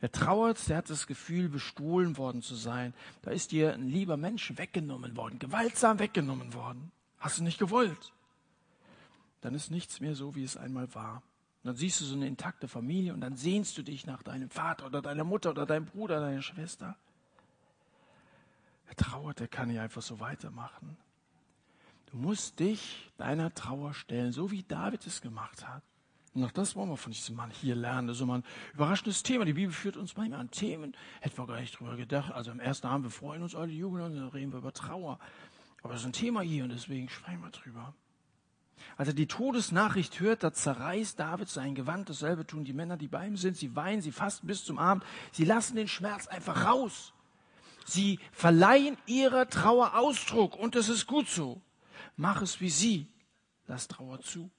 Wer 0.00 0.12
trauert, 0.12 0.68
der 0.68 0.78
hat 0.78 0.90
das 0.90 1.06
Gefühl, 1.06 1.48
bestohlen 1.48 2.16
worden 2.16 2.42
zu 2.42 2.54
sein. 2.54 2.94
Da 3.22 3.30
ist 3.30 3.52
dir 3.52 3.74
ein 3.74 3.88
lieber 3.88 4.16
Mensch 4.16 4.56
weggenommen 4.56 5.16
worden, 5.16 5.38
gewaltsam 5.38 5.98
weggenommen 5.98 6.54
worden. 6.54 6.90
Hast 7.18 7.38
du 7.38 7.42
nicht 7.42 7.58
gewollt. 7.58 8.12
Dann 9.40 9.54
ist 9.54 9.70
nichts 9.70 10.00
mehr 10.00 10.14
so, 10.14 10.34
wie 10.34 10.44
es 10.44 10.56
einmal 10.56 10.94
war. 10.94 11.22
Und 11.64 11.68
dann 11.68 11.76
siehst 11.76 12.02
du 12.02 12.04
so 12.04 12.14
eine 12.14 12.26
intakte 12.26 12.68
Familie 12.68 13.14
und 13.14 13.22
dann 13.22 13.36
sehnst 13.36 13.78
du 13.78 13.82
dich 13.82 14.04
nach 14.04 14.22
deinem 14.22 14.50
Vater 14.50 14.84
oder 14.84 15.00
deiner 15.00 15.24
Mutter 15.24 15.48
oder 15.48 15.64
deinem 15.64 15.86
Bruder, 15.86 16.20
deiner 16.20 16.42
Schwester. 16.42 16.94
Wer 18.84 18.96
trauert, 18.96 19.40
der 19.40 19.48
kann 19.48 19.68
nicht 19.68 19.80
einfach 19.80 20.02
so 20.02 20.20
weitermachen. 20.20 20.98
Du 22.10 22.18
musst 22.18 22.60
dich 22.60 23.10
deiner 23.16 23.54
Trauer 23.54 23.94
stellen, 23.94 24.30
so 24.30 24.50
wie 24.50 24.62
David 24.62 25.06
es 25.06 25.22
gemacht 25.22 25.66
hat. 25.66 25.82
Und 26.34 26.44
auch 26.44 26.50
das 26.50 26.76
wollen 26.76 26.90
wir 26.90 26.98
von 26.98 27.12
diesem 27.12 27.34
Mann 27.34 27.50
hier 27.50 27.76
lernen. 27.76 28.08
Das 28.08 28.18
ist 28.18 28.22
immer 28.22 28.38
ein 28.38 28.44
überraschendes 28.74 29.22
Thema. 29.22 29.46
Die 29.46 29.54
Bibel 29.54 29.72
führt 29.72 29.96
uns 29.96 30.18
manchmal 30.18 30.40
an 30.40 30.50
Themen, 30.50 30.94
hätten 31.22 31.38
wir 31.38 31.46
gar 31.46 31.60
nicht 31.60 31.78
drüber 31.78 31.96
gedacht. 31.96 32.30
Also 32.30 32.50
im 32.50 32.60
ersten 32.60 32.90
haben 32.90 33.04
wir 33.04 33.10
freuen 33.10 33.42
uns 33.42 33.54
alle 33.54 33.72
Jugend 33.72 34.02
und 34.02 34.16
dann 34.16 34.28
reden 34.28 34.52
wir 34.52 34.58
über 34.58 34.74
Trauer. 34.74 35.18
Aber 35.82 35.94
es 35.94 36.00
ist 36.00 36.06
ein 36.06 36.12
Thema 36.12 36.42
hier 36.42 36.64
und 36.64 36.70
deswegen 36.70 37.08
sprechen 37.08 37.40
wir 37.40 37.50
drüber. 37.50 37.94
Als 38.96 39.08
er 39.08 39.14
die 39.14 39.26
Todesnachricht 39.26 40.20
hört, 40.20 40.42
da 40.42 40.52
zerreißt 40.52 41.18
David 41.18 41.48
sein 41.48 41.74
Gewand. 41.74 42.08
Dasselbe 42.08 42.46
tun 42.46 42.64
die 42.64 42.72
Männer, 42.72 42.96
die 42.96 43.08
bei 43.08 43.26
ihm 43.26 43.36
sind. 43.36 43.56
Sie 43.56 43.74
weinen, 43.74 44.02
sie 44.02 44.12
fasten 44.12 44.46
bis 44.46 44.64
zum 44.64 44.78
Abend. 44.78 45.04
Sie 45.32 45.44
lassen 45.44 45.76
den 45.76 45.88
Schmerz 45.88 46.26
einfach 46.26 46.66
raus. 46.66 47.12
Sie 47.84 48.18
verleihen 48.32 48.96
ihrer 49.06 49.48
Trauer 49.48 49.96
Ausdruck 49.96 50.56
und 50.56 50.74
das 50.74 50.88
ist 50.88 51.06
gut 51.06 51.28
so. 51.28 51.60
Mach 52.16 52.40
es 52.40 52.60
wie 52.60 52.70
sie. 52.70 53.08
Lass 53.66 53.88
Trauer 53.88 54.20
zu. 54.20 54.50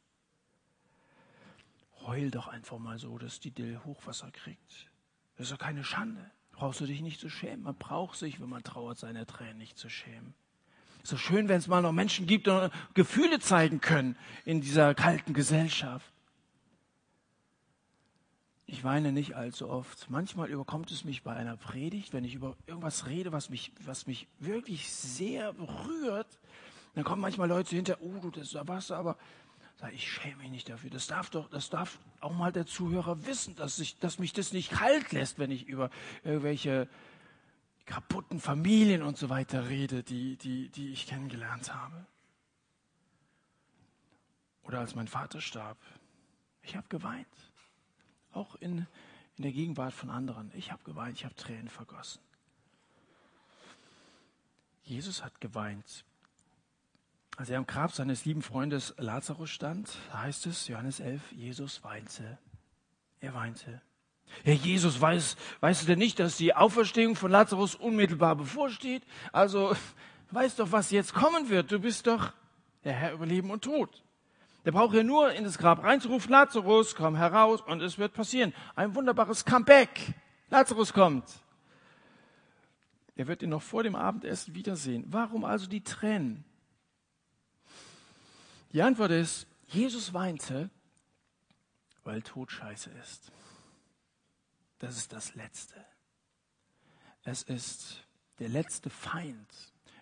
Heul 2.02 2.30
doch 2.30 2.48
einfach 2.48 2.78
mal 2.78 3.00
so, 3.00 3.18
dass 3.18 3.40
die 3.40 3.52
Dill 3.52 3.80
Hochwasser 3.84 4.30
kriegt. 4.32 4.90
Das 5.38 5.48
ist 5.48 5.54
doch 5.54 5.64
keine 5.64 5.84
Schande. 5.84 6.30
Brauchst 6.52 6.80
du 6.82 6.86
dich 6.86 7.02
nicht 7.02 7.20
zu 7.20 7.30
schämen. 7.30 7.64
Man 7.64 7.76
braucht 7.76 8.18
sich, 8.18 8.40
wenn 8.40 8.50
man 8.50 8.64
trauert, 8.64 8.98
seine 8.98 9.26
Tränen 9.26 9.58
nicht 9.58 9.78
zu 9.78 9.90
schämen. 9.90 10.34
So 11.06 11.18
schön, 11.18 11.48
wenn 11.50 11.60
es 11.60 11.68
mal 11.68 11.84
noch 11.84 11.92
Menschen 11.92 12.26
gibt, 12.26 12.48
die 12.48 12.70
Gefühle 12.96 13.40
zeigen 13.40 13.80
können 13.80 14.18
in 14.44 14.62
dieser 14.62 14.96
kalten 14.96 15.34
Gesellschaft. 15.34 16.12
Ich 18.66 18.84
weine 18.84 19.12
nicht 19.12 19.36
allzu 19.36 19.70
oft. 19.70 20.10
Manchmal 20.10 20.50
überkommt 20.50 20.90
es 20.90 21.06
mich 21.06 21.22
bei 21.22 21.36
einer 21.36 21.58
Predigt, 21.58 22.12
wenn 22.12 22.24
ich 22.24 22.34
über 22.34 22.56
irgendwas 22.66 23.06
rede, 23.06 23.32
was 23.32 23.52
mich, 23.52 23.72
was 23.86 24.08
mich 24.08 24.28
wirklich 24.40 24.92
sehr 24.92 25.54
berührt. 25.54 26.40
Dann 26.96 27.04
kommen 27.04 27.22
manchmal 27.22 27.50
Leute 27.50 27.76
hinter, 27.76 27.98
oh, 28.02 28.18
du, 28.20 28.32
das 28.32 28.56
warst 28.68 28.90
du 28.90 28.96
aber. 28.96 29.16
Sag, 29.78 29.94
ich 29.94 30.12
schäme 30.12 30.38
mich 30.38 30.50
nicht 30.50 30.70
dafür. 30.70 30.90
Das 30.90 31.06
darf 31.06 31.30
doch, 31.30 31.48
das 31.52 31.70
darf 31.70 32.00
auch 32.20 32.34
mal 32.34 32.52
der 32.52 32.66
Zuhörer 32.66 33.28
wissen, 33.28 33.56
dass, 33.56 33.78
ich, 33.78 34.00
dass 34.00 34.18
mich 34.18 34.34
das 34.34 34.54
nicht 34.54 34.72
kalt 34.72 35.12
lässt, 35.12 35.38
wenn 35.38 35.52
ich 35.52 35.68
über 35.68 35.92
irgendwelche 36.24 36.88
kaputten 37.86 38.40
Familien 38.40 39.04
und 39.04 39.18
so 39.18 39.30
weiter 39.30 39.70
rede, 39.70 40.04
die, 40.04 40.38
die, 40.38 40.70
die 40.70 40.92
ich 40.92 41.08
kennengelernt 41.08 41.74
habe. 41.74 42.06
Oder 44.64 44.80
als 44.80 44.96
mein 44.96 45.08
Vater 45.08 45.42
starb. 45.42 45.78
Ich 46.64 46.76
habe 46.76 46.88
geweint. 46.90 47.28
Auch 48.32 48.56
in, 48.56 48.88
in 49.38 49.44
der 49.44 49.52
Gegenwart 49.52 49.94
von 49.94 50.10
anderen. 50.10 50.52
Ich 50.56 50.72
habe 50.72 50.84
geweint, 50.84 51.18
ich 51.18 51.26
habe 51.26 51.36
Tränen 51.36 51.70
vergossen. 51.70 52.22
Jesus 54.84 55.24
hat 55.24 55.40
geweint. 55.42 56.06
Als 57.38 57.50
er 57.50 57.58
am 57.58 57.68
Grab 57.68 57.92
seines 57.92 58.26
lieben 58.26 58.42
Freundes 58.42 58.94
Lazarus 58.98 59.50
stand, 59.50 59.98
heißt 60.14 60.46
es, 60.46 60.68
Johannes 60.68 61.00
11, 61.00 61.32
Jesus 61.34 61.84
weinte. 61.84 62.38
Er 63.20 63.34
weinte. 63.34 63.82
Herr 64.44 64.54
Jesus, 64.54 65.00
weiß, 65.00 65.38
weißt 65.62 65.84
du 65.84 65.86
denn 65.88 66.00
nicht, 66.00 66.20
dass 66.20 66.38
die 66.38 66.54
Auferstehung 66.54 67.16
von 67.16 67.32
Lazarus 67.32 67.76
unmittelbar 67.76 68.36
bevorsteht? 68.36 69.04
Also, 69.32 69.76
weißt 70.32 70.60
doch, 70.60 70.72
was 70.72 70.92
jetzt 70.92 71.14
kommen 71.14 71.50
wird. 71.50 71.72
Du 71.72 71.80
bist 71.80 72.08
doch 72.08 72.34
der 72.84 72.94
Herr 72.94 73.14
über 73.14 73.26
Leben 73.26 73.50
und 73.52 73.64
Tod. 73.64 74.04
Der 74.66 74.72
braucht 74.72 74.96
ja 74.96 75.04
nur 75.04 75.32
in 75.32 75.44
das 75.44 75.58
Grab 75.58 75.84
reinzurufen, 75.84 76.32
Lazarus, 76.32 76.96
komm 76.96 77.16
heraus 77.16 77.62
und 77.62 77.82
es 77.82 77.98
wird 78.00 78.14
passieren. 78.14 78.54
Ein 78.76 78.96
wunderbares 78.96 79.46
Comeback. 79.46 80.14
Lazarus 80.50 80.92
kommt. 80.92 81.26
Er 83.16 83.28
wird 83.28 83.44
ihn 83.44 83.50
noch 83.50 83.62
vor 83.62 83.84
dem 83.84 83.96
Abendessen 83.96 84.56
wiedersehen. 84.56 85.06
Warum 85.08 85.46
also 85.46 85.68
die 85.68 85.84
Tränen? 85.84 86.44
Die 88.74 88.82
Antwort 88.82 89.12
ist, 89.12 89.48
Jesus 89.68 90.14
weinte, 90.14 90.70
weil 92.04 92.22
Tod 92.22 92.52
scheiße 92.52 92.90
ist. 93.02 93.32
Das 94.80 94.98
ist 94.98 95.14
das 95.14 95.36
Letzte. 95.36 95.76
Es 97.24 97.44
ist 97.44 98.04
der 98.40 98.50
letzte 98.50 98.90
Feind, 98.90 99.50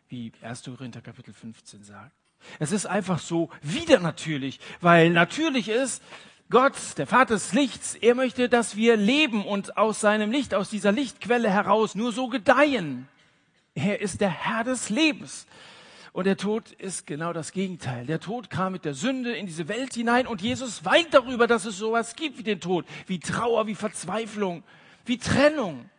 wie 0.09 0.31
1. 0.41 0.63
Korinther 0.63 1.01
Kapitel 1.01 1.33
15 1.33 1.83
sagt. 1.83 2.11
Es 2.59 2.71
ist 2.71 2.85
einfach 2.85 3.19
so 3.19 3.49
wieder 3.61 3.99
natürlich, 3.99 4.59
weil 4.81 5.11
natürlich 5.11 5.69
ist, 5.69 6.03
Gott, 6.49 6.75
der 6.97 7.07
Vater 7.07 7.35
des 7.35 7.53
Lichts, 7.53 7.95
er 7.95 8.15
möchte, 8.15 8.49
dass 8.49 8.75
wir 8.75 8.97
leben 8.97 9.45
und 9.45 9.77
aus 9.77 10.01
seinem 10.01 10.31
Licht, 10.31 10.53
aus 10.53 10.69
dieser 10.69 10.91
Lichtquelle 10.91 11.49
heraus 11.49 11.95
nur 11.95 12.11
so 12.11 12.27
gedeihen. 12.27 13.07
Er 13.75 14.01
ist 14.01 14.21
der 14.21 14.29
Herr 14.29 14.63
des 14.63 14.89
Lebens. 14.89 15.47
Und 16.13 16.25
der 16.25 16.37
Tod 16.37 16.71
ist 16.73 17.07
genau 17.07 17.33
das 17.33 17.51
Gegenteil. 17.51 18.05
Der 18.05 18.19
Tod 18.19 18.51
kam 18.51 18.73
mit 18.73 18.85
der 18.85 18.93
Sünde 18.93 19.35
in 19.35 19.47
diese 19.47 19.67
Welt 19.67 19.95
hinein 19.95 20.27
und 20.27 20.43
Jesus 20.43 20.85
weint 20.85 21.11
darüber, 21.11 21.47
dass 21.47 21.65
es 21.65 21.79
sowas 21.79 22.15
gibt 22.15 22.37
wie 22.37 22.43
den 22.43 22.61
Tod, 22.61 22.85
wie 23.07 23.19
Trauer, 23.19 23.65
wie 23.65 23.73
Verzweiflung, 23.73 24.63
wie 25.05 25.17
Trennung. 25.17 25.89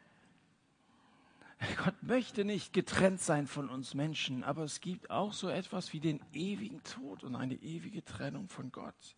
Gott 1.84 2.00
möchte 2.02 2.44
nicht 2.44 2.72
getrennt 2.72 3.20
sein 3.20 3.48
von 3.48 3.68
uns 3.68 3.94
Menschen, 3.94 4.44
aber 4.44 4.62
es 4.62 4.80
gibt 4.80 5.10
auch 5.10 5.32
so 5.32 5.48
etwas 5.48 5.92
wie 5.92 6.00
den 6.00 6.20
ewigen 6.32 6.82
Tod 6.84 7.24
und 7.24 7.34
eine 7.34 7.54
ewige 7.54 8.04
Trennung 8.04 8.48
von 8.48 8.70
Gott. 8.70 9.16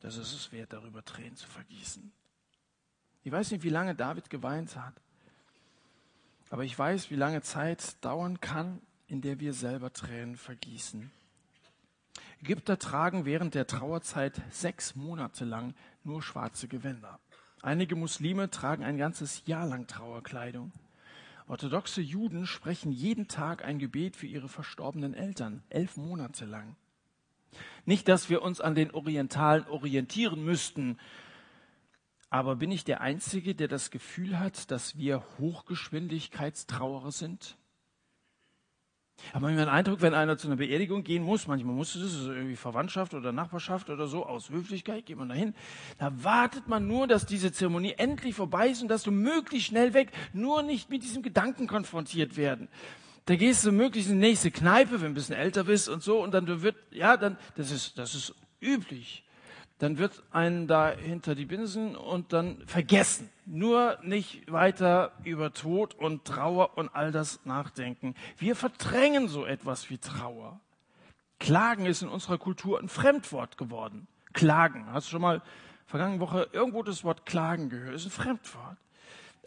Das 0.00 0.16
ist 0.16 0.32
es 0.32 0.50
wert, 0.50 0.72
darüber 0.72 1.04
Tränen 1.04 1.36
zu 1.36 1.46
vergießen. 1.46 2.10
Ich 3.22 3.30
weiß 3.30 3.52
nicht, 3.52 3.62
wie 3.62 3.68
lange 3.68 3.94
David 3.94 4.30
geweint 4.30 4.74
hat, 4.74 4.94
aber 6.48 6.64
ich 6.64 6.76
weiß, 6.76 7.10
wie 7.10 7.16
lange 7.16 7.42
Zeit 7.42 8.02
dauern 8.04 8.40
kann, 8.40 8.80
in 9.10 9.20
der 9.20 9.40
wir 9.40 9.52
selber 9.52 9.92
Tränen 9.92 10.36
vergießen. 10.36 11.10
Ägypter 12.42 12.78
tragen 12.78 13.24
während 13.24 13.54
der 13.54 13.66
Trauerzeit 13.66 14.40
sechs 14.50 14.94
Monate 14.94 15.44
lang 15.44 15.74
nur 16.04 16.22
schwarze 16.22 16.68
Gewänder. 16.68 17.18
Einige 17.60 17.96
Muslime 17.96 18.50
tragen 18.50 18.84
ein 18.84 18.96
ganzes 18.96 19.42
Jahr 19.46 19.66
lang 19.66 19.86
Trauerkleidung. 19.86 20.72
Orthodoxe 21.46 22.00
Juden 22.00 22.46
sprechen 22.46 22.92
jeden 22.92 23.28
Tag 23.28 23.64
ein 23.64 23.78
Gebet 23.78 24.16
für 24.16 24.26
ihre 24.26 24.48
verstorbenen 24.48 25.12
Eltern, 25.12 25.62
elf 25.68 25.96
Monate 25.96 26.46
lang. 26.46 26.76
Nicht, 27.84 28.08
dass 28.08 28.30
wir 28.30 28.42
uns 28.42 28.60
an 28.60 28.74
den 28.74 28.92
Orientalen 28.92 29.66
orientieren 29.66 30.44
müssten, 30.44 30.98
aber 32.30 32.54
bin 32.54 32.70
ich 32.70 32.84
der 32.84 33.00
Einzige, 33.00 33.56
der 33.56 33.66
das 33.66 33.90
Gefühl 33.90 34.38
hat, 34.38 34.70
dass 34.70 34.96
wir 34.96 35.24
Hochgeschwindigkeitstrauer 35.38 37.10
sind? 37.10 37.56
Aber 39.32 39.46
manchmal 39.46 39.66
den 39.66 39.72
Eindruck, 39.72 40.02
wenn 40.02 40.14
einer 40.14 40.38
zu 40.38 40.48
einer 40.48 40.56
Beerdigung 40.56 41.04
gehen 41.04 41.22
muss, 41.22 41.46
manchmal 41.46 41.74
muss 41.74 41.92
das, 41.92 42.02
ist 42.02 42.26
irgendwie 42.26 42.56
Verwandtschaft 42.56 43.14
oder 43.14 43.32
Nachbarschaft 43.32 43.90
oder 43.90 44.06
so, 44.06 44.26
aus 44.26 44.50
Höflichkeit 44.50 45.06
geht 45.06 45.16
man 45.16 45.28
dahin. 45.28 45.54
Da 45.98 46.12
wartet 46.24 46.68
man 46.68 46.86
nur, 46.86 47.06
dass 47.06 47.26
diese 47.26 47.52
Zeremonie 47.52 47.94
endlich 47.96 48.34
vorbei 48.34 48.68
ist 48.68 48.82
und 48.82 48.88
dass 48.88 49.02
du 49.02 49.10
möglichst 49.10 49.68
schnell 49.68 49.94
weg, 49.94 50.12
nur 50.32 50.62
nicht 50.62 50.90
mit 50.90 51.02
diesem 51.02 51.22
Gedanken 51.22 51.66
konfrontiert 51.66 52.36
werden. 52.36 52.68
Da 53.26 53.36
gehst 53.36 53.64
du 53.64 53.72
möglichst 53.72 54.10
in 54.10 54.20
die 54.20 54.28
nächste 54.28 54.50
Kneipe, 54.50 54.92
wenn 54.92 55.00
du 55.00 55.06
ein 55.06 55.14
bisschen 55.14 55.36
älter 55.36 55.64
bist 55.64 55.88
und 55.88 56.02
so, 56.02 56.22
und 56.22 56.32
dann 56.32 56.62
wird, 56.62 56.76
ja, 56.90 57.16
dann, 57.16 57.36
das 57.56 57.70
ist, 57.70 57.98
das 57.98 58.14
ist 58.14 58.34
üblich 58.60 59.24
dann 59.80 59.96
wird 59.96 60.22
einen 60.30 60.66
da 60.66 60.90
hinter 60.90 61.34
die 61.34 61.46
Binsen 61.46 61.96
und 61.96 62.34
dann 62.34 62.62
vergessen. 62.66 63.30
Nur 63.46 63.98
nicht 64.02 64.52
weiter 64.52 65.12
über 65.24 65.54
Tod 65.54 65.94
und 65.94 66.26
Trauer 66.26 66.76
und 66.76 66.94
all 66.94 67.12
das 67.12 67.40
nachdenken. 67.46 68.14
Wir 68.36 68.54
verdrängen 68.56 69.26
so 69.26 69.46
etwas 69.46 69.88
wie 69.88 69.96
Trauer. 69.96 70.60
Klagen 71.38 71.86
ist 71.86 72.02
in 72.02 72.10
unserer 72.10 72.36
Kultur 72.36 72.78
ein 72.78 72.90
Fremdwort 72.90 73.56
geworden. 73.56 74.06
Klagen. 74.34 74.84
Hast 74.92 75.06
du 75.06 75.12
schon 75.12 75.22
mal 75.22 75.40
vergangene 75.86 76.20
Woche 76.20 76.50
irgendwo 76.52 76.82
das 76.82 77.02
Wort 77.02 77.24
Klagen 77.24 77.70
gehört? 77.70 77.94
Ist 77.94 78.04
ein 78.04 78.10
Fremdwort. 78.10 78.76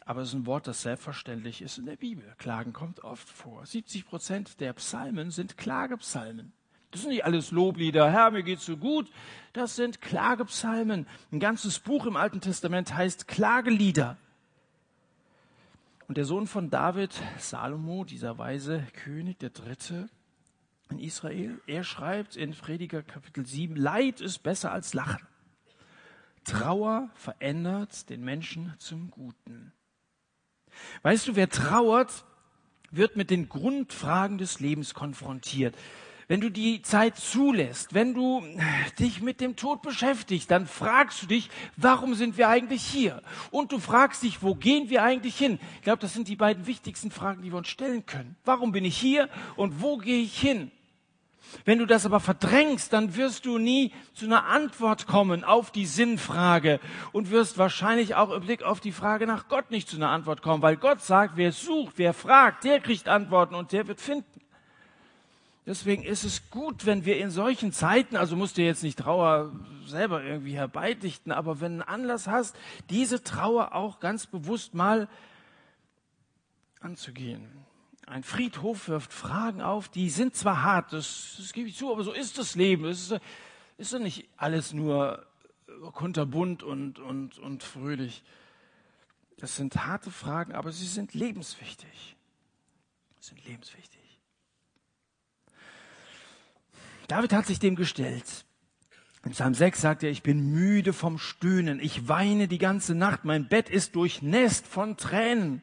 Aber 0.04 0.22
es 0.22 0.30
ist 0.30 0.34
ein 0.34 0.48
Wort, 0.48 0.66
das 0.66 0.82
selbstverständlich 0.82 1.62
ist 1.62 1.78
in 1.78 1.86
der 1.86 1.96
Bibel. 1.96 2.26
Klagen 2.40 2.74
kommt 2.74 3.04
oft 3.04 3.30
vor. 3.30 3.68
70 3.68 4.08
Prozent 4.08 4.60
der 4.60 4.74
Psalmen 4.74 5.30
sind 5.30 5.58
Klagepsalmen. 5.58 6.54
Das 6.94 7.02
sind 7.02 7.10
nicht 7.10 7.26
alles 7.26 7.50
Loblieder, 7.50 8.12
Herr, 8.12 8.30
mir 8.30 8.44
geht's 8.44 8.68
so 8.68 8.78
gut. 8.78 9.10
Das 9.52 9.76
sind 9.76 10.00
Klagepsalmen. 10.00 11.08
Ein 11.32 11.40
ganzes 11.40 11.80
Buch 11.80 12.06
im 12.06 12.16
Alten 12.16 12.40
Testament 12.40 12.96
heißt 12.96 13.28
Klagelieder. 13.28 14.16
Und 16.08 16.18
der 16.18 16.26
Sohn 16.26 16.46
von 16.46 16.70
David, 16.70 17.20
Salomo, 17.40 18.04
dieser 18.04 18.38
weise 18.38 18.86
König, 18.94 19.40
der 19.40 19.50
Dritte 19.50 20.08
in 20.92 21.00
Israel, 21.00 21.60
er 21.66 21.84
schreibt 21.84 22.36
in 22.36 22.52
Prediger 22.52 23.02
Kapitel 23.02 23.44
7, 23.44 23.76
Leid 23.76 24.22
ist 24.22 24.44
besser 24.44 24.72
als 24.72 24.94
Lachen. 24.94 25.26
Trauer 26.44 27.10
verändert 27.16 28.08
den 28.12 28.24
Menschen 28.24 28.72
zum 28.78 29.10
Guten. 29.10 29.74
Weißt 31.02 31.28
du, 31.28 31.36
wer 31.36 31.50
trauert, 31.50 32.24
wird 32.92 33.16
mit 33.16 33.32
den 33.32 33.50
Grundfragen 33.50 34.38
des 34.38 34.60
Lebens 34.60 34.94
konfrontiert 34.94 35.76
wenn 36.28 36.42
du 36.42 36.50
die 36.50 36.82
Zeit 36.82 37.18
zulässt, 37.18 37.94
wenn 37.94 38.14
du 38.14 38.44
dich 39.00 39.22
mit 39.22 39.42
dem 39.42 39.56
Tod 39.56 39.82
beschäftigst, 39.82 40.50
dann 40.50 40.68
fragst 40.68 41.24
du 41.24 41.28
dich, 41.28 41.50
warum 41.78 42.16
sind 42.16 42.38
wir 42.38 42.50
eigentlich 42.50 42.84
hier? 42.84 43.22
Und 43.52 43.72
du 43.72 43.80
fragst 43.80 44.24
dich, 44.24 44.42
wo 44.42 44.56
gehen 44.56 44.90
wir 44.90 45.04
eigentlich 45.04 45.38
hin? 45.38 45.60
Ich 45.76 45.82
glaube, 45.82 46.00
das 46.00 46.14
sind 46.14 46.28
die 46.28 46.36
beiden 46.36 46.68
wichtigsten 46.68 47.12
Fragen, 47.12 47.42
die 47.42 47.52
wir 47.52 47.58
uns 47.58 47.68
stellen 47.68 48.06
können. 48.06 48.36
Warum 48.46 48.72
bin 48.72 48.86
ich 48.86 48.98
hier 48.98 49.30
und 49.56 49.82
wo 49.82 49.98
gehe 49.98 50.22
ich 50.22 50.40
hin? 50.40 50.72
Wenn 51.66 51.80
du 51.80 51.86
das 51.86 52.06
aber 52.06 52.20
verdrängst, 52.20 52.92
dann 52.94 53.16
wirst 53.16 53.46
du 53.46 53.58
nie 53.58 53.92
zu 54.14 54.26
einer 54.26 54.46
Antwort 54.46 55.08
kommen 55.08 55.44
auf 55.44 55.72
die 55.72 55.86
Sinnfrage 55.86 56.80
und 57.12 57.32
wirst 57.32 57.58
wahrscheinlich 57.58 58.16
auch 58.16 58.32
im 58.32 58.42
Blick 58.42 58.64
auf 58.64 58.80
die 58.80 58.92
Frage 58.92 59.28
nach 59.28 59.48
Gott 59.48 59.72
nicht 59.72 59.88
zu 59.88 59.98
einer 59.98 60.10
Antwort 60.10 60.42
kommen, 60.42 60.64
weil 60.64 60.78
Gott 60.78 61.02
sagt, 61.02 61.38
wer 61.38 61.52
sucht, 61.52 61.94
wer 61.98 62.14
fragt, 62.14 62.64
der 62.64 62.80
kriegt 62.80 63.08
Antworten 63.08 63.56
und 63.56 63.72
der 63.72 63.88
wird 63.88 64.02
finden. 64.02 64.43
Deswegen 65.66 66.04
ist 66.04 66.26
es 66.26 66.50
gut, 66.50 66.86
wenn 66.86 67.06
wir 67.06 67.18
in 67.18 67.32
solchen 67.32 67.72
Zeiten, 67.72 68.18
also 68.18 68.36
musst 68.36 68.58
du 68.58 68.62
jetzt 68.62 68.84
nicht 68.84 69.00
Trauer 69.00 69.54
selber 69.86 70.22
irgendwie 70.22 70.56
herbeidichten, 70.56 71.32
aber 71.32 71.62
wenn 71.62 71.78
du 71.78 71.88
einen 71.88 72.02
Anlass 72.02 72.28
hast, 72.28 72.56
diese 72.90 73.24
Trauer 73.24 73.74
auch 73.74 74.02
ganz 74.02 74.28
bewusst 74.28 74.74
mal 74.74 75.08
anzugehen. 76.82 77.48
Ein 78.06 78.24
Friedhof 78.24 78.90
wirft 78.90 79.14
Fragen 79.14 79.62
auf, 79.62 79.88
die 79.88 80.10
sind 80.10 80.36
zwar 80.36 80.64
hart, 80.64 80.92
das, 80.92 81.36
das 81.38 81.54
gebe 81.54 81.70
ich 81.70 81.78
zu, 81.78 81.92
aber 81.92 82.04
so 82.04 82.12
ist 82.12 82.38
das 82.38 82.56
Leben. 82.56 82.84
Es 82.86 83.12
ist, 83.12 83.22
ist 83.78 83.94
ja 83.94 84.00
nicht 84.00 84.28
alles 84.36 84.74
nur 84.74 85.26
kunterbunt 85.94 86.64
und, 86.64 87.00
und, 87.00 87.40
und 87.40 87.64
fröhlich. 87.64 88.24
Das 89.38 89.56
sind 89.56 89.86
harte 89.86 90.12
Fragen, 90.12 90.54
aber 90.54 90.74
sie 90.74 90.86
sind 90.86 91.14
lebenswichtig. 91.14 92.18
Sie 93.20 93.30
sind 93.30 93.46
lebenswichtig. 93.46 94.03
David 97.08 97.34
hat 97.34 97.46
sich 97.46 97.60
dem 97.60 97.76
gestellt. 97.76 98.46
In 99.26 99.32
Psalm 99.32 99.54
6 99.54 99.80
sagt 99.80 100.04
er, 100.04 100.10
ich 100.10 100.22
bin 100.22 100.52
müde 100.52 100.92
vom 100.92 101.18
Stöhnen, 101.18 101.80
ich 101.80 102.10
weine 102.10 102.50
die 102.50 102.58
ganze 102.58 102.94
Nacht, 102.94 103.24
mein 103.24 103.48
Bett 103.48 103.70
ist 103.70 103.96
durchnässt 103.96 104.68
von 104.68 104.98
Tränen. 104.98 105.62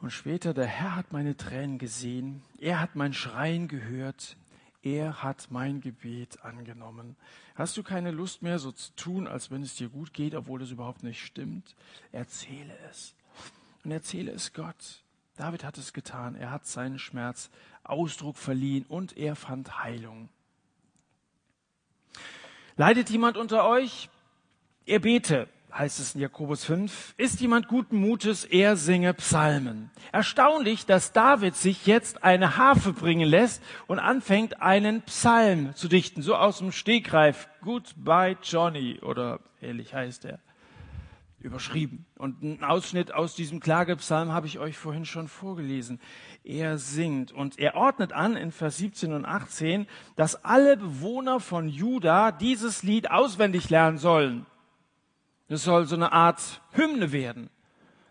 Und 0.00 0.10
später, 0.10 0.54
der 0.54 0.66
Herr 0.66 0.96
hat 0.96 1.12
meine 1.12 1.36
Tränen 1.36 1.78
gesehen, 1.78 2.42
er 2.58 2.80
hat 2.80 2.96
mein 2.96 3.12
Schreien 3.12 3.68
gehört, 3.68 4.36
er 4.82 5.22
hat 5.22 5.48
mein 5.50 5.80
Gebet 5.80 6.42
angenommen. 6.44 7.16
Hast 7.54 7.76
du 7.76 7.82
keine 7.82 8.10
Lust 8.10 8.42
mehr, 8.42 8.58
so 8.58 8.72
zu 8.72 8.92
tun, 8.96 9.26
als 9.26 9.50
wenn 9.50 9.62
es 9.62 9.76
dir 9.76 9.88
gut 9.88 10.12
geht, 10.12 10.34
obwohl 10.34 10.62
es 10.62 10.70
überhaupt 10.70 11.02
nicht 11.02 11.24
stimmt? 11.24 11.74
Erzähle 12.10 12.76
es. 12.90 13.14
Und 13.84 13.92
erzähle 13.92 14.32
es 14.32 14.52
Gott. 14.52 15.03
David 15.36 15.64
hat 15.64 15.78
es 15.78 15.92
getan. 15.92 16.36
Er 16.36 16.50
hat 16.50 16.66
seinen 16.66 16.98
Schmerz 16.98 17.50
Ausdruck 17.82 18.36
verliehen 18.36 18.84
und 18.88 19.16
er 19.16 19.34
fand 19.34 19.82
Heilung. 19.82 20.28
Leidet 22.76 23.10
jemand 23.10 23.36
unter 23.36 23.68
euch? 23.68 24.08
Er 24.86 25.00
bete, 25.00 25.48
heißt 25.72 25.98
es 25.98 26.14
in 26.14 26.20
Jakobus 26.20 26.64
5. 26.64 27.14
Ist 27.16 27.40
jemand 27.40 27.68
guten 27.68 27.96
Mutes? 27.96 28.44
Er 28.44 28.76
singe 28.76 29.12
Psalmen. 29.14 29.90
Erstaunlich, 30.12 30.86
dass 30.86 31.12
David 31.12 31.56
sich 31.56 31.86
jetzt 31.86 32.22
eine 32.22 32.56
Harfe 32.56 32.92
bringen 32.92 33.28
lässt 33.28 33.62
und 33.86 33.98
anfängt, 33.98 34.62
einen 34.62 35.02
Psalm 35.02 35.74
zu 35.74 35.88
dichten, 35.88 36.22
so 36.22 36.36
aus 36.36 36.58
dem 36.58 36.70
Stegreif. 36.70 37.48
Goodbye 37.60 38.36
Johnny 38.42 39.00
oder 39.00 39.40
ähnlich 39.60 39.94
heißt 39.94 40.26
er 40.26 40.38
überschrieben. 41.44 42.06
Und 42.16 42.42
ein 42.42 42.64
Ausschnitt 42.64 43.12
aus 43.12 43.34
diesem 43.34 43.60
Klagepsalm 43.60 44.32
habe 44.32 44.46
ich 44.46 44.58
euch 44.58 44.76
vorhin 44.76 45.04
schon 45.04 45.28
vorgelesen. 45.28 46.00
Er 46.42 46.78
singt 46.78 47.32
und 47.32 47.58
er 47.58 47.76
ordnet 47.76 48.12
an 48.12 48.36
in 48.36 48.50
Vers 48.50 48.78
17 48.78 49.12
und 49.12 49.24
18, 49.24 49.86
dass 50.16 50.44
alle 50.44 50.76
Bewohner 50.76 51.40
von 51.40 51.68
Juda 51.68 52.32
dieses 52.32 52.82
Lied 52.82 53.10
auswendig 53.10 53.70
lernen 53.70 53.98
sollen. 53.98 54.46
Es 55.48 55.64
soll 55.64 55.86
so 55.86 55.94
eine 55.94 56.12
Art 56.12 56.62
Hymne 56.72 57.12
werden. 57.12 57.50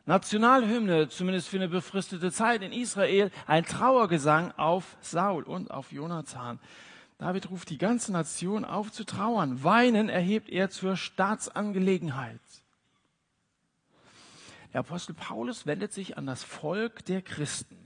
Nationalhymne, 0.05 1.09
zumindest 1.09 1.49
für 1.49 1.57
eine 1.57 1.69
befristete 1.69 2.31
Zeit 2.31 2.61
in 2.61 2.71
Israel, 2.71 3.31
ein 3.47 3.65
Trauergesang 3.65 4.51
auf 4.57 4.97
Saul 5.01 5.43
und 5.43 5.71
auf 5.71 5.91
Jonathan. 5.91 6.59
David 7.17 7.49
ruft 7.49 7.69
die 7.69 7.77
ganze 7.77 8.11
Nation 8.11 8.65
auf 8.65 8.91
zu 8.91 9.05
trauern. 9.05 9.63
Weinen 9.63 10.09
erhebt 10.09 10.49
er 10.49 10.69
zur 10.69 10.97
Staatsangelegenheit. 10.97 12.41
Der 14.73 14.79
Apostel 14.79 15.13
Paulus 15.13 15.65
wendet 15.65 15.93
sich 15.93 16.17
an 16.17 16.25
das 16.25 16.43
Volk 16.43 17.05
der 17.05 17.21
Christen. 17.21 17.77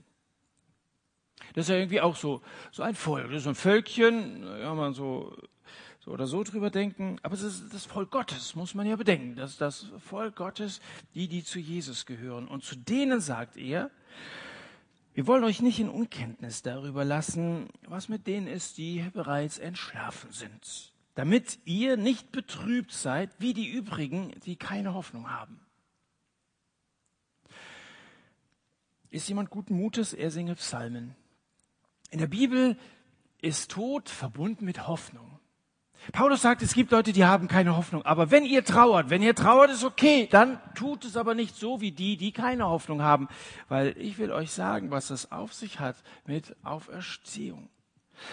Das 1.54 1.66
ist 1.66 1.70
ja 1.70 1.76
irgendwie 1.76 2.00
auch 2.00 2.16
so, 2.16 2.42
so 2.72 2.82
ein 2.82 2.94
Volk, 2.94 3.28
das 3.28 3.38
ist 3.38 3.44
so 3.44 3.50
ein 3.50 3.54
Völkchen, 3.54 4.42
ja, 4.60 4.74
man 4.74 4.94
so, 4.94 5.36
so 6.00 6.10
oder 6.10 6.26
so 6.26 6.42
drüber 6.42 6.70
denken, 6.70 7.18
aber 7.22 7.34
es 7.34 7.42
ist 7.42 7.72
das 7.72 7.84
Volk 7.84 8.10
Gottes, 8.10 8.54
muss 8.54 8.74
man 8.74 8.86
ja 8.86 8.96
bedenken. 8.96 9.36
Das 9.36 9.52
ist 9.52 9.60
das 9.60 9.86
Volk 9.98 10.36
Gottes, 10.36 10.80
die, 11.14 11.28
die 11.28 11.44
zu 11.44 11.58
Jesus 11.58 12.06
gehören. 12.06 12.48
Und 12.48 12.64
zu 12.64 12.76
denen 12.76 13.20
sagt 13.20 13.56
er, 13.56 13.90
wir 15.14 15.26
wollen 15.26 15.44
euch 15.44 15.60
nicht 15.60 15.80
in 15.80 15.88
Unkenntnis 15.88 16.62
darüber 16.62 17.04
lassen, 17.04 17.68
was 17.86 18.08
mit 18.08 18.26
denen 18.26 18.46
ist, 18.46 18.78
die 18.78 19.04
bereits 19.12 19.58
entschlafen 19.58 20.30
sind, 20.32 20.92
damit 21.16 21.58
ihr 21.64 21.96
nicht 21.96 22.30
betrübt 22.30 22.92
seid 22.92 23.30
wie 23.38 23.52
die 23.52 23.68
übrigen, 23.68 24.32
die 24.44 24.56
keine 24.56 24.94
Hoffnung 24.94 25.30
haben. 25.30 25.60
Ist 29.10 29.28
jemand 29.28 29.50
guten 29.50 29.74
Mutes? 29.74 30.12
Er 30.12 30.30
singe 30.30 30.54
Psalmen. 30.54 31.14
In 32.10 32.18
der 32.18 32.26
Bibel 32.26 32.76
ist 33.40 33.70
Tod 33.70 34.08
verbunden 34.08 34.64
mit 34.64 34.86
Hoffnung. 34.86 35.38
Paulus 36.12 36.42
sagt, 36.42 36.62
es 36.62 36.74
gibt 36.74 36.92
Leute, 36.92 37.12
die 37.12 37.24
haben 37.24 37.48
keine 37.48 37.76
Hoffnung. 37.76 38.02
Aber 38.02 38.30
wenn 38.30 38.44
ihr 38.44 38.64
trauert, 38.64 39.10
wenn 39.10 39.22
ihr 39.22 39.34
trauert, 39.34 39.70
ist 39.70 39.84
okay. 39.84 40.28
Dann 40.30 40.60
tut 40.74 41.04
es 41.04 41.16
aber 41.16 41.34
nicht 41.34 41.56
so 41.56 41.80
wie 41.80 41.90
die, 41.90 42.16
die 42.16 42.32
keine 42.32 42.66
Hoffnung 42.66 43.02
haben. 43.02 43.28
Weil 43.68 43.96
ich 43.98 44.18
will 44.18 44.30
euch 44.30 44.50
sagen, 44.50 44.90
was 44.90 45.08
das 45.08 45.32
auf 45.32 45.52
sich 45.52 45.80
hat 45.80 45.96
mit 46.26 46.54
Auferstehung. 46.62 47.68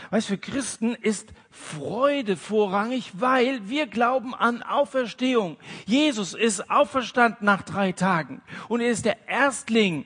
Weißt, 0.09 0.27
für 0.27 0.37
Christen 0.37 0.95
ist 0.95 1.33
Freude 1.51 2.37
vorrangig, 2.37 3.11
weil 3.13 3.69
wir 3.69 3.87
glauben 3.87 4.33
an 4.33 4.63
Auferstehung. 4.63 5.57
Jesus 5.85 6.33
ist 6.33 6.69
auferstanden 6.69 7.45
nach 7.45 7.61
drei 7.61 7.91
Tagen 7.91 8.41
und 8.67 8.81
er 8.81 8.89
ist 8.89 9.05
der 9.05 9.27
Erstling 9.27 10.05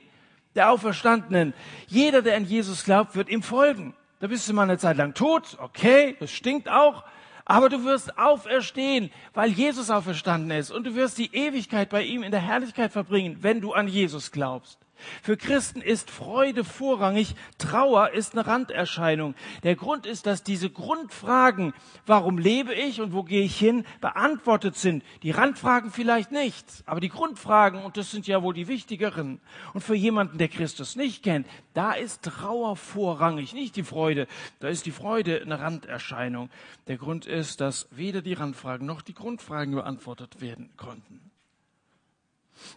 der 0.55 0.71
Auferstandenen. 0.71 1.53
Jeder, 1.87 2.21
der 2.21 2.35
an 2.35 2.45
Jesus 2.45 2.83
glaubt, 2.83 3.15
wird 3.15 3.29
ihm 3.29 3.43
folgen. 3.43 3.93
Da 4.19 4.27
bist 4.27 4.49
du 4.49 4.53
mal 4.53 4.63
eine 4.63 4.77
Zeit 4.77 4.97
lang 4.97 5.13
tot, 5.13 5.57
okay, 5.61 6.17
das 6.19 6.31
stinkt 6.31 6.69
auch, 6.69 7.05
aber 7.45 7.69
du 7.69 7.85
wirst 7.85 8.17
auferstehen, 8.17 9.11
weil 9.33 9.49
Jesus 9.49 9.89
auferstanden 9.89 10.51
ist 10.51 10.71
und 10.71 10.83
du 10.83 10.93
wirst 10.95 11.17
die 11.17 11.33
Ewigkeit 11.33 11.89
bei 11.89 12.03
ihm 12.03 12.23
in 12.23 12.31
der 12.31 12.41
Herrlichkeit 12.41 12.91
verbringen, 12.91 13.37
wenn 13.41 13.61
du 13.61 13.73
an 13.73 13.87
Jesus 13.87 14.31
glaubst. 14.31 14.77
Für 15.21 15.37
Christen 15.37 15.81
ist 15.81 16.11
Freude 16.11 16.63
vorrangig, 16.63 17.35
Trauer 17.57 18.11
ist 18.11 18.33
eine 18.33 18.45
Randerscheinung. 18.45 19.35
Der 19.63 19.75
Grund 19.75 20.05
ist, 20.05 20.25
dass 20.25 20.43
diese 20.43 20.69
Grundfragen, 20.69 21.73
warum 22.05 22.37
lebe 22.37 22.73
ich 22.73 23.01
und 23.01 23.13
wo 23.13 23.23
gehe 23.23 23.43
ich 23.43 23.57
hin, 23.57 23.85
beantwortet 24.01 24.75
sind. 24.75 25.03
Die 25.23 25.31
Randfragen 25.31 25.91
vielleicht 25.91 26.31
nicht, 26.31 26.65
aber 26.85 26.99
die 26.99 27.09
Grundfragen, 27.09 27.83
und 27.83 27.97
das 27.97 28.11
sind 28.11 28.27
ja 28.27 28.43
wohl 28.43 28.53
die 28.53 28.67
wichtigeren. 28.67 29.39
Und 29.73 29.81
für 29.81 29.95
jemanden, 29.95 30.37
der 30.37 30.47
Christus 30.47 30.95
nicht 30.95 31.23
kennt, 31.23 31.47
da 31.73 31.93
ist 31.93 32.23
Trauer 32.23 32.75
vorrangig, 32.75 33.53
nicht 33.53 33.75
die 33.75 33.83
Freude. 33.83 34.27
Da 34.59 34.67
ist 34.67 34.85
die 34.85 34.91
Freude 34.91 35.41
eine 35.41 35.59
Randerscheinung. 35.59 36.49
Der 36.87 36.97
Grund 36.97 37.25
ist, 37.25 37.61
dass 37.61 37.87
weder 37.91 38.21
die 38.21 38.33
Randfragen 38.33 38.85
noch 38.85 39.01
die 39.01 39.13
Grundfragen 39.13 39.75
beantwortet 39.75 40.41
werden 40.41 40.69
konnten. 40.77 41.28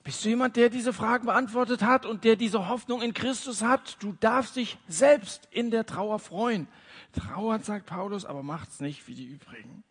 Bist 0.05 0.25
du 0.25 0.31
jemand, 0.31 0.57
der 0.57 0.69
diese 0.69 0.93
Fragen 0.93 1.27
beantwortet 1.27 1.83
hat 1.83 2.07
und 2.07 2.25
der 2.25 2.37
diese 2.37 2.69
Hoffnung 2.69 3.03
in 3.03 3.15
Christus 3.15 3.63
hat? 3.63 3.97
Du 4.01 4.13
darfst 4.21 4.57
dich 4.57 4.79
selbst 4.89 5.49
in 5.51 5.71
der 5.71 5.87
Trauer 5.87 6.19
freuen. 6.19 6.69
Trauert, 7.13 7.65
sagt 7.65 7.87
Paulus, 7.87 8.25
aber 8.25 8.43
macht's 8.43 8.81
nicht 8.81 9.07
wie 9.07 9.15
die 9.15 9.27
übrigen. 9.27 9.85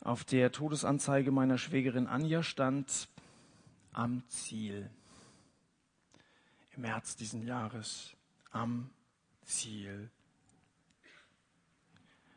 Auf 0.00 0.24
der 0.24 0.52
Todesanzeige 0.52 1.30
meiner 1.30 1.58
Schwägerin 1.58 2.06
Anja 2.06 2.42
stand 2.42 3.08
am 3.92 4.22
Ziel. 4.28 4.90
Im 6.74 6.82
März 6.82 7.16
diesen 7.16 7.46
Jahres. 7.46 8.14
Am 8.50 8.90
Ziel. 9.44 10.10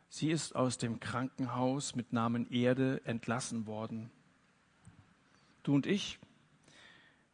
Sie 0.10 0.32
ist 0.32 0.56
aus 0.56 0.78
dem 0.78 1.00
Krankenhaus 1.00 1.96
mit 1.96 2.14
Namen 2.14 2.50
Erde 2.50 3.02
entlassen 3.06 3.66
worden. 3.66 4.12
Du 5.66 5.74
und 5.74 5.88
ich, 5.88 6.20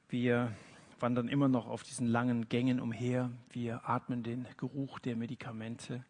wir 0.08 0.56
wandern 1.02 1.28
immer 1.28 1.50
noch 1.50 1.68
auf 1.68 1.84
diesen 1.84 2.08
langen 2.08 2.48
Gängen 2.48 2.80
umher. 2.80 3.30
Wir 3.50 3.90
atmen 3.90 4.24
den 4.24 4.48
Geruch 4.56 5.00
der 5.00 5.18
Medikamente. 5.18 6.06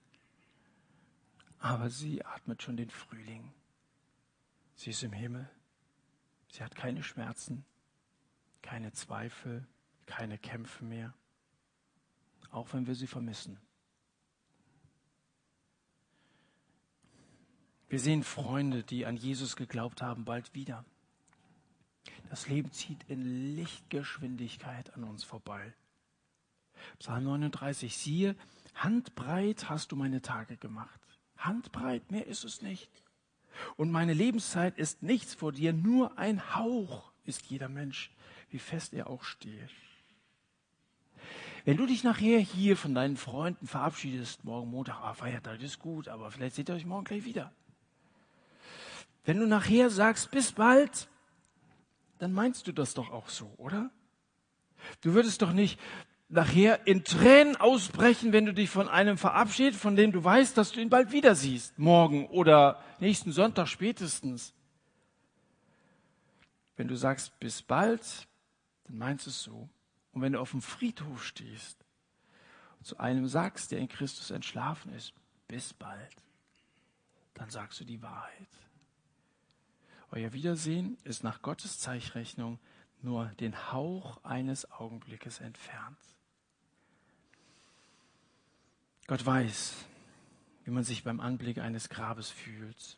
Aber 1.58 1.90
sie 1.90 2.24
atmet 2.24 2.62
schon 2.62 2.78
den 2.78 2.92
Frühling. 2.92 3.52
Sie 4.76 4.92
ist 4.92 5.02
im 5.02 5.14
Himmel. 5.14 5.50
Sie 6.52 6.62
hat 6.64 6.76
keine 6.76 7.02
Schmerzen, 7.02 7.66
keine 8.62 8.92
Zweifel, 8.92 9.68
keine 10.06 10.38
Kämpfe 10.38 10.86
mehr. 10.86 11.16
Auch 12.52 12.72
wenn 12.72 12.86
wir 12.86 12.94
sie 12.94 13.08
vermissen. 13.08 13.60
Wir 17.90 18.00
sehen 18.00 18.22
Freunde, 18.22 18.84
die 18.84 19.08
an 19.08 19.18
Jesus 19.18 19.56
geglaubt 19.56 20.04
haben, 20.04 20.24
bald 20.24 20.54
wieder. 20.54 20.86
Das 22.32 22.48
Leben 22.48 22.72
zieht 22.72 23.04
in 23.10 23.58
Lichtgeschwindigkeit 23.58 24.94
an 24.94 25.04
uns 25.04 25.26
vorbei. 25.26 25.74
Psalm 26.98 27.26
39, 27.26 27.98
siehe, 27.98 28.38
handbreit 28.74 29.70
hast 29.70 29.92
du 29.92 29.98
meine 29.98 30.22
Tage 30.22 30.56
gemacht. 30.56 31.02
Handbreit, 31.36 32.10
mehr 32.10 32.26
ist 32.28 32.46
es 32.46 32.62
nicht. 32.62 32.90
Und 33.76 33.92
meine 33.92 34.14
Lebenszeit 34.14 34.78
ist 34.78 35.04
nichts 35.04 35.36
vor 35.36 35.52
dir, 35.52 35.74
nur 35.74 36.18
ein 36.18 36.56
Hauch 36.56 37.12
ist 37.26 37.48
jeder 37.48 37.68
Mensch, 37.68 38.16
wie 38.50 38.60
fest 38.60 38.94
er 38.94 39.10
auch 39.10 39.24
stehe. 39.26 39.68
Wenn 41.66 41.76
du 41.76 41.86
dich 41.86 42.06
nachher 42.06 42.40
hier 42.40 42.78
von 42.78 42.96
deinen 42.96 43.18
Freunden 43.18 43.68
verabschiedest, 43.68 44.46
morgen 44.46 44.72
Montag, 44.72 45.02
ah, 45.02 45.14
Feiertag 45.14 45.62
ist 45.62 45.80
gut, 45.80 46.08
aber 46.08 46.32
vielleicht 46.32 46.56
seht 46.56 46.70
ihr 46.70 46.76
euch 46.76 46.86
morgen 46.86 47.04
gleich 47.04 47.26
wieder. 47.26 47.52
Wenn 49.26 49.38
du 49.38 49.48
nachher 49.48 49.90
sagst, 49.90 50.32
bis 50.32 50.54
bald, 50.54 51.10
dann 52.22 52.34
meinst 52.34 52.68
du 52.68 52.72
das 52.72 52.94
doch 52.94 53.10
auch 53.10 53.30
so, 53.30 53.52
oder? 53.58 53.90
Du 55.02 55.16
würdest 55.16 55.42
doch 55.42 55.54
nicht 55.54 55.80
nachher 56.30 56.86
in 56.86 57.04
Tränen 57.04 57.56
ausbrechen, 57.56 58.32
wenn 58.32 58.46
du 58.46 58.54
dich 58.54 58.70
von 58.70 58.88
einem 58.88 59.18
verabschiedest, 59.18 59.82
von 59.82 59.96
dem 59.96 60.12
du 60.12 60.24
weißt, 60.24 60.56
dass 60.56 60.72
du 60.72 60.80
ihn 60.80 60.92
bald 60.92 61.12
wieder 61.12 61.34
siehst, 61.34 61.80
morgen 61.80 62.28
oder 62.28 62.80
nächsten 63.00 63.32
Sonntag 63.32 63.68
spätestens. 63.68 64.54
Wenn 66.78 66.88
du 66.88 66.96
sagst, 66.96 67.40
bis 67.40 67.64
bald, 67.64 68.28
dann 68.84 69.00
meinst 69.00 69.26
du 69.26 69.32
es 69.32 69.42
so. 69.42 69.68
Und 70.12 70.22
wenn 70.22 70.34
du 70.34 70.40
auf 70.40 70.52
dem 70.52 70.62
Friedhof 70.62 71.24
stehst 71.24 71.84
und 72.78 72.86
zu 72.86 73.00
einem 73.00 73.28
sagst, 73.28 73.72
der 73.72 73.80
in 73.80 73.88
Christus 73.88 74.30
entschlafen 74.30 74.94
ist, 74.94 75.14
bis 75.48 75.74
bald, 75.74 76.16
dann 77.34 77.50
sagst 77.50 77.80
du 77.80 77.84
die 77.84 78.04
Wahrheit. 78.04 78.48
Euer 80.12 80.34
Wiedersehen 80.34 80.98
ist 81.06 81.24
nach 81.24 81.42
Gottes 81.42 81.80
Zeichrechnung 81.80 82.60
nur 83.02 83.28
den 83.40 83.72
Hauch 83.72 84.22
eines 84.26 84.70
Augenblickes 84.70 85.40
entfernt. 85.40 85.98
Gott 89.08 89.26
weiß, 89.26 89.86
wie 90.66 90.72
man 90.72 90.84
sich 90.84 91.06
beim 91.06 91.22
Anblick 91.22 91.60
eines 91.60 91.88
Grabes 91.88 92.30
fühlt. 92.30 92.98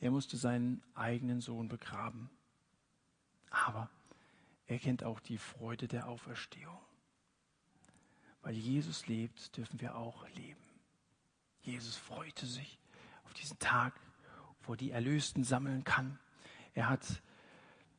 Er 0.00 0.10
musste 0.10 0.38
seinen 0.38 0.82
eigenen 0.94 1.42
Sohn 1.42 1.68
begraben. 1.68 2.30
Aber 3.50 3.90
er 4.66 4.78
kennt 4.78 5.04
auch 5.04 5.20
die 5.20 5.38
Freude 5.38 5.86
der 5.86 6.08
Auferstehung. 6.08 6.80
Weil 8.40 8.54
Jesus 8.54 9.06
lebt, 9.06 9.54
dürfen 9.56 9.80
wir 9.82 9.96
auch 9.96 10.26
leben. 10.30 10.60
Jesus 11.60 11.96
freute 11.96 12.46
sich 12.46 12.78
auf 13.24 13.34
diesen 13.34 13.58
Tag, 13.58 13.94
wo 14.64 14.74
die 14.74 14.90
Erlösten 14.90 15.44
sammeln 15.44 15.84
kann. 15.84 16.18
Er 16.74 16.88
hat 16.88 17.22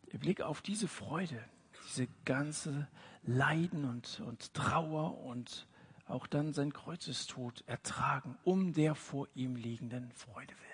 im 0.07 0.19
Blick 0.19 0.41
auf 0.41 0.61
diese 0.61 0.87
Freude, 0.87 1.43
diese 1.87 2.07
ganze 2.25 2.87
Leiden 3.23 3.85
und, 3.85 4.21
und 4.25 4.53
Trauer 4.53 5.19
und 5.23 5.67
auch 6.05 6.27
dann 6.27 6.53
sein 6.53 6.73
Kreuzestod 6.73 7.63
ertragen, 7.67 8.37
um 8.43 8.73
der 8.73 8.95
vor 8.95 9.27
ihm 9.35 9.55
liegenden 9.55 10.11
Freude 10.11 10.53
willen. 10.53 10.72